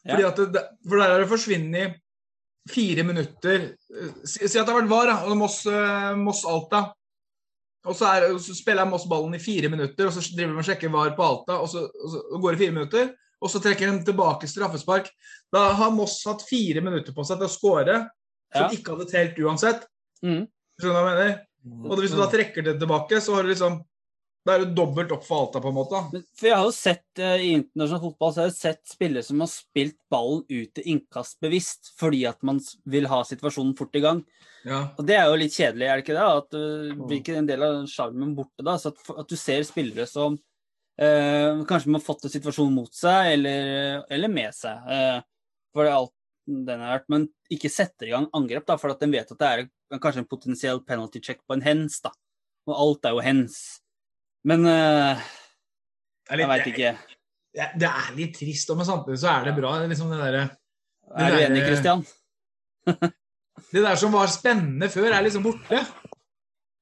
[0.04, 0.30] Ja.
[0.34, 2.00] Det, for der har det forsvunnet
[2.68, 3.68] fire minutter.
[4.24, 6.82] Si, si at det har vært VAR, da, og Moss, eh, Moss Alta.
[7.86, 10.66] Og så, er, så spiller Moss ballen i fire minutter, og så driver de og
[10.68, 13.14] sjekker VAR på Alta, og så, og så går det fire minutter.
[13.42, 15.08] Og så trekker de tilbake straffespark.
[15.52, 17.96] Da har Moss hatt fire minutter på seg til å skåre,
[18.54, 18.68] som Ja.
[18.70, 19.86] ikke hadde telt uansett.
[20.22, 20.44] Mm.
[20.78, 21.40] Skjønner du hva jeg mener?
[21.90, 23.82] Og hvis du da trekker det tilbake, så har du liksom
[24.44, 25.98] Da er det dobbelt opp for Alta, på en måte.
[26.34, 29.38] for jeg har jo sett eh, I internasjonal fotball så har jeg sett spillere som
[29.38, 34.00] har spilt ballen ut til innkast bevisst fordi at man vil ha situasjonen fort i
[34.02, 34.24] gang.
[34.66, 34.88] Ja.
[34.98, 36.26] Og det er jo litt kjedelig, er det ikke det?
[36.26, 38.74] At blir ikke en del av sjarmen borte da?
[38.82, 40.36] Så at, at du ser spillere som
[41.02, 44.88] eh, kanskje har fått en situasjon mot seg eller, eller med seg.
[44.88, 45.20] Uh,
[45.74, 46.14] for det er alt
[46.46, 49.38] den har vært, men ikke setter i gang angrep, da, for at den vet at
[49.38, 52.00] det er kanskje en potensiell penalty check på en hens.
[52.02, 52.10] da.
[52.66, 53.58] Og alt er jo hens.
[54.48, 55.22] Men uh,
[56.28, 56.92] Det jeg veit ikke.
[57.52, 59.76] Det, det er litt trist, og men samtidig så er det bra.
[59.78, 62.06] Det er liksom det Er du der- enig, Christian?
[63.72, 65.78] Det der som var spennende før, er liksom borte.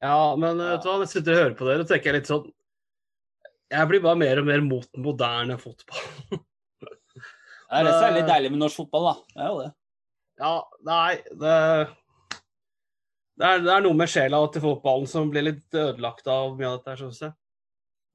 [0.00, 2.30] Ja, men vet du hva, jeg sitter og hører på dere, og tenker jeg litt
[2.30, 2.46] sånn
[3.70, 6.06] Jeg blir bare mer og mer mot den moderne fotball.
[6.30, 9.12] Det er det som er litt deilig med norsk fotball, da.
[9.30, 9.68] Det er jo det.
[10.40, 10.54] Ja,
[10.88, 11.56] nei det,
[13.36, 16.70] det, er, det er noe med sjela til fotballen som blir litt ødelagt av mye
[16.70, 17.36] av dette, syns jeg.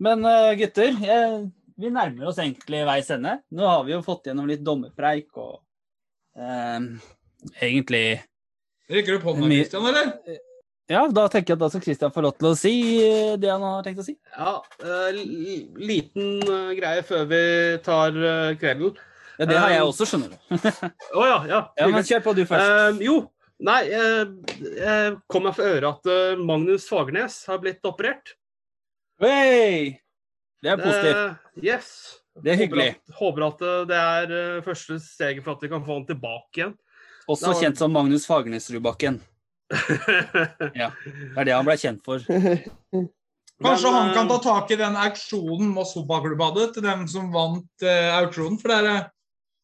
[0.03, 1.37] Men eh, gutter, jeg,
[1.79, 3.37] vi nærmer oss egentlig veis ende.
[3.55, 5.61] Nå har vi jo fått gjennom litt dommerpreik og
[6.35, 6.89] eh,
[7.61, 8.07] egentlig
[8.91, 10.11] Rekker du opp hånda, Christian, eller?
[10.91, 13.49] Ja, da tenker jeg at da skal Christian få lov til å si eh, det
[13.49, 14.13] han har tenkt å si.
[14.35, 15.17] Ja, eh,
[15.81, 17.41] liten eh, greie før vi
[17.85, 18.19] tar
[18.61, 18.93] kvelden.
[19.39, 20.37] Ja, det har jeg også, skjønner du.
[21.19, 21.57] Å ja, ja.
[21.75, 22.69] Ja, men kjør på du først.
[22.71, 23.15] Uh, jo,
[23.67, 24.29] nei, uh,
[24.77, 28.31] jeg kom meg for øre at uh, Magnus Fagernes har blitt operert.
[29.19, 29.97] Hey!
[30.63, 31.43] Det er positivt.
[31.59, 31.91] Yes.
[32.39, 32.87] Det er hyggelig.
[33.17, 36.61] Håper at, håper at det er første steget for at vi kan få han tilbake
[36.61, 36.75] igjen.
[37.27, 37.59] Også var...
[37.59, 39.19] kjent som Magnus Fagernes-Rubakken.
[40.81, 42.21] Ja, det er det han ble kjent for.
[43.63, 47.05] Kanskje Men, han kan eh, ta tak i den auksjonen Moss fotballklubb hadde, til dem
[47.07, 48.57] som vant eh, auksjonen.
[48.59, 49.05] For det er, eh,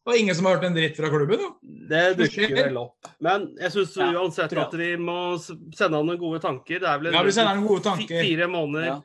[0.02, 1.44] det var ingen som har hørt en dritt fra klubben.
[1.44, 1.50] jo.
[1.92, 3.10] Det dukker vel opp.
[3.20, 4.64] Men jeg syns Ja, uansett jeg.
[4.64, 6.80] at vi må sende han noen gode tanker.
[6.80, 8.24] Det er vel Ja, vi sender han gode tanker.
[8.24, 8.88] fire måneder.
[8.88, 9.02] Ja.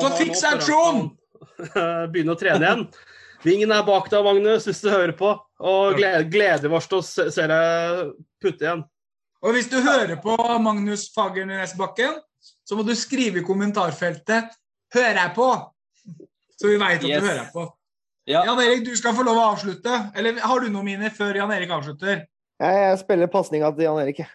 [0.00, 1.04] Så fiks auksjon!
[2.14, 2.86] Begynne å trene igjen.
[3.44, 5.34] Vingen er bak deg, Magnus, hvis du hører på.
[5.60, 8.86] Og gleder, gleder oss til å se deg putte igjen.
[9.44, 10.34] Og hvis du hører på
[10.64, 12.16] Magnus Fagernes Bakken,
[12.64, 14.54] så må du skrive i kommentarfeltet
[14.94, 15.70] 'Hører jeg på?'
[16.56, 17.20] Så vi veit at Yes.
[17.22, 17.64] du hører på.
[18.26, 18.44] Ja.
[18.44, 20.12] Jan Erik, du skal få lov å avslutte.
[20.16, 22.24] Eller har du noe mine før Jan Erik avslutter?
[22.60, 24.18] Jeg, jeg spiller pasninga til Jan Erik.
[24.18, 24.28] jeg.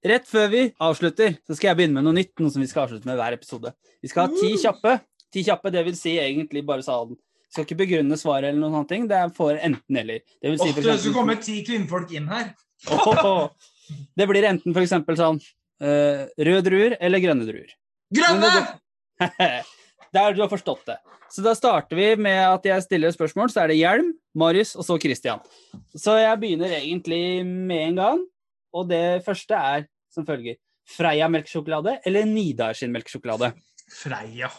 [0.00, 2.32] Rett før vi avslutter, så skal jeg begynne med noe nytt.
[2.40, 3.72] Noe som vi skal avslutte med hver episode.
[4.00, 4.94] Vi skal ha ti kjappe.
[5.30, 7.16] Ti kjappe, det vil si egentlig bare salen.
[7.50, 9.06] skal ikke begrunne svaret eller noen sånne ting.
[9.10, 10.20] Det er for enten-eller.
[10.38, 12.54] Det vil si for eksempel- skulle komme ti kvinnfolk inn her.
[12.90, 13.48] oh,
[14.16, 15.40] Det blir enten for eksempel sånn
[15.82, 17.74] uh, røde druer eller grønne druer.
[18.14, 18.52] Grønne!
[20.14, 20.96] Der du har forstått det.
[21.30, 23.50] Så da starter vi med at jeg stiller spørsmål.
[23.52, 25.42] Så er det Hjelm, Marius og så Christian.
[25.94, 28.24] Så jeg begynner egentlig med en gang.
[28.74, 30.58] Og det første er som følger.
[30.90, 33.52] Freia melkesjokolade eller Nidar sin melkesjokolade?
[33.90, 34.50] Freia.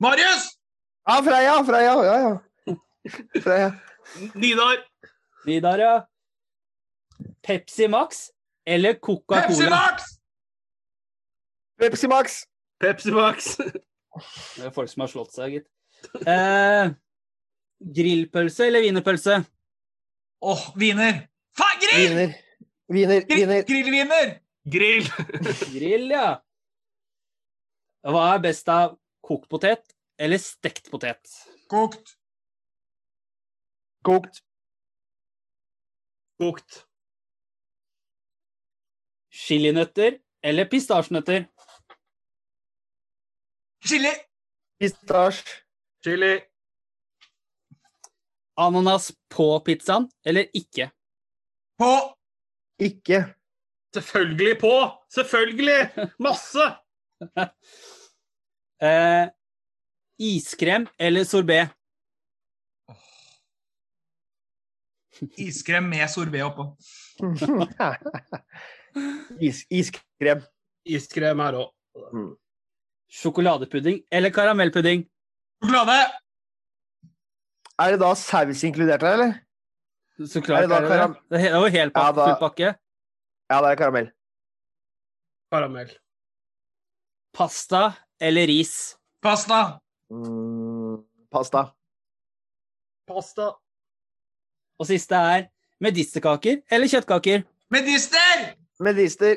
[0.00, 0.46] Marius!
[1.08, 1.56] Ja, Freia!
[1.64, 2.76] Freia, ja, ja.
[3.42, 3.70] Freia.
[4.34, 4.84] Nidar.
[5.46, 5.94] Nidar, ja.
[7.44, 8.28] Pepsi Max
[8.66, 9.46] eller Coca-Cola?
[9.48, 10.02] Pepsi Max!
[11.80, 12.38] Pepsi Max!
[12.80, 13.54] Pepsi Max.
[14.56, 15.68] Det er folk som har slått seg, gitt.
[16.26, 16.90] Eh,
[17.96, 19.40] grillpølse eller wienerpølse?
[20.44, 21.26] Åh, viner.
[21.56, 22.06] Faen, grill!
[22.08, 22.38] Viner.
[22.90, 23.26] Viner.
[23.28, 23.66] Grill- Viner.
[23.68, 24.32] Grillviner!
[24.70, 25.06] Grill.
[25.72, 26.26] Grill, ja.
[28.08, 28.96] Hva er best av
[29.30, 31.30] kokt potet eller stekt potet?
[31.70, 32.16] Kokt.
[34.02, 34.40] Kokt.
[36.40, 36.84] Kokt.
[39.30, 41.46] Chilinøtter eller pistasjenøtter?
[43.86, 44.12] Chili.
[44.80, 45.60] Pistasje.
[46.04, 46.38] Chili.
[48.60, 50.90] Ananas på pizzaen eller ikke?
[51.78, 51.92] På.
[52.80, 53.24] Ikke.
[53.94, 54.74] Selvfølgelig på!
[55.10, 55.90] Selvfølgelig!
[56.18, 56.66] Masse!
[58.80, 59.28] Eh,
[60.18, 61.66] iskrem eller sorbé?
[65.36, 66.64] Iskrem med sorbé oppå.
[69.40, 70.40] Is, iskrem.
[70.88, 71.68] Iskrem her òg.
[73.20, 75.04] Sjokoladepudding eller karamellpudding?
[75.62, 75.98] Sjokolade.
[77.80, 79.32] Er det da saus inkludert her, eller?
[80.28, 80.96] Så klart Er det da er det det.
[80.96, 82.68] karam- Det er jo helt Ja, da- full pakke.
[83.50, 84.08] Ja, det er karamell.
[85.52, 85.90] Karamell.
[87.34, 87.82] Pasta
[88.20, 88.96] eller ris?
[89.22, 89.80] Pasta.
[90.12, 91.00] Mm,
[91.32, 91.66] pasta.
[93.08, 93.50] Pasta.
[94.80, 95.46] Og siste er
[95.82, 97.44] medisterkaker eller kjøttkaker?
[97.72, 98.50] Medister!
[98.80, 99.36] Medister.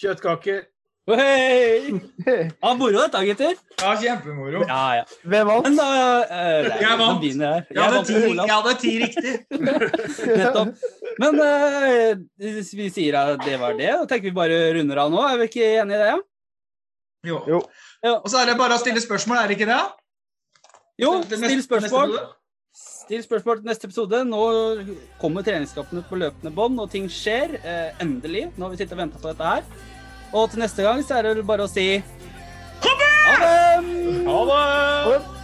[0.00, 0.66] Kjøttkaker.
[1.08, 1.88] Hei!
[2.28, 3.54] Ja, moro dette, gutter.
[3.80, 4.60] Ja, kjempemoro.
[4.68, 5.04] Ja, ja.
[5.24, 5.64] Hvem vant?
[5.64, 5.86] Men da
[6.20, 7.22] eh, det er- Jeg vant.
[7.24, 7.38] jeg.
[7.70, 9.32] Jeg hadde vant ti, jeg hadde ti riktig.
[10.42, 10.74] Nettopp.
[11.18, 12.20] Men uh,
[12.76, 15.22] vi sier at det var det, og tenker vi bare runder av nå.
[15.30, 16.10] Er vi ikke enige i det?
[16.12, 16.18] Ja?
[17.32, 17.40] Jo.
[17.54, 17.62] Jo.
[18.04, 18.18] Ja.
[18.18, 19.80] Og så er det bare å stille spørsmål, er det ikke det?
[20.98, 22.18] Jo, Til still spørsmål.
[22.78, 24.20] Still spørsmål til neste episode.
[24.28, 24.42] Nå
[25.22, 27.56] kommer treningskampene på løpende bånd, og ting skjer.
[27.62, 28.48] Eh, endelig.
[28.56, 29.64] Nå har vi sittet og venta på dette her.
[30.36, 31.88] Og til neste gang så er det bare å si
[32.84, 33.14] Ha det!
[34.28, 35.37] Ha det!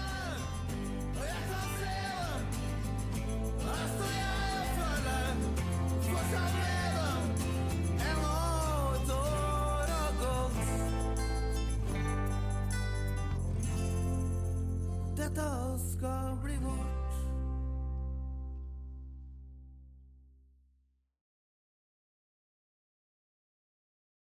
[15.35, 16.64] Dette skal bli.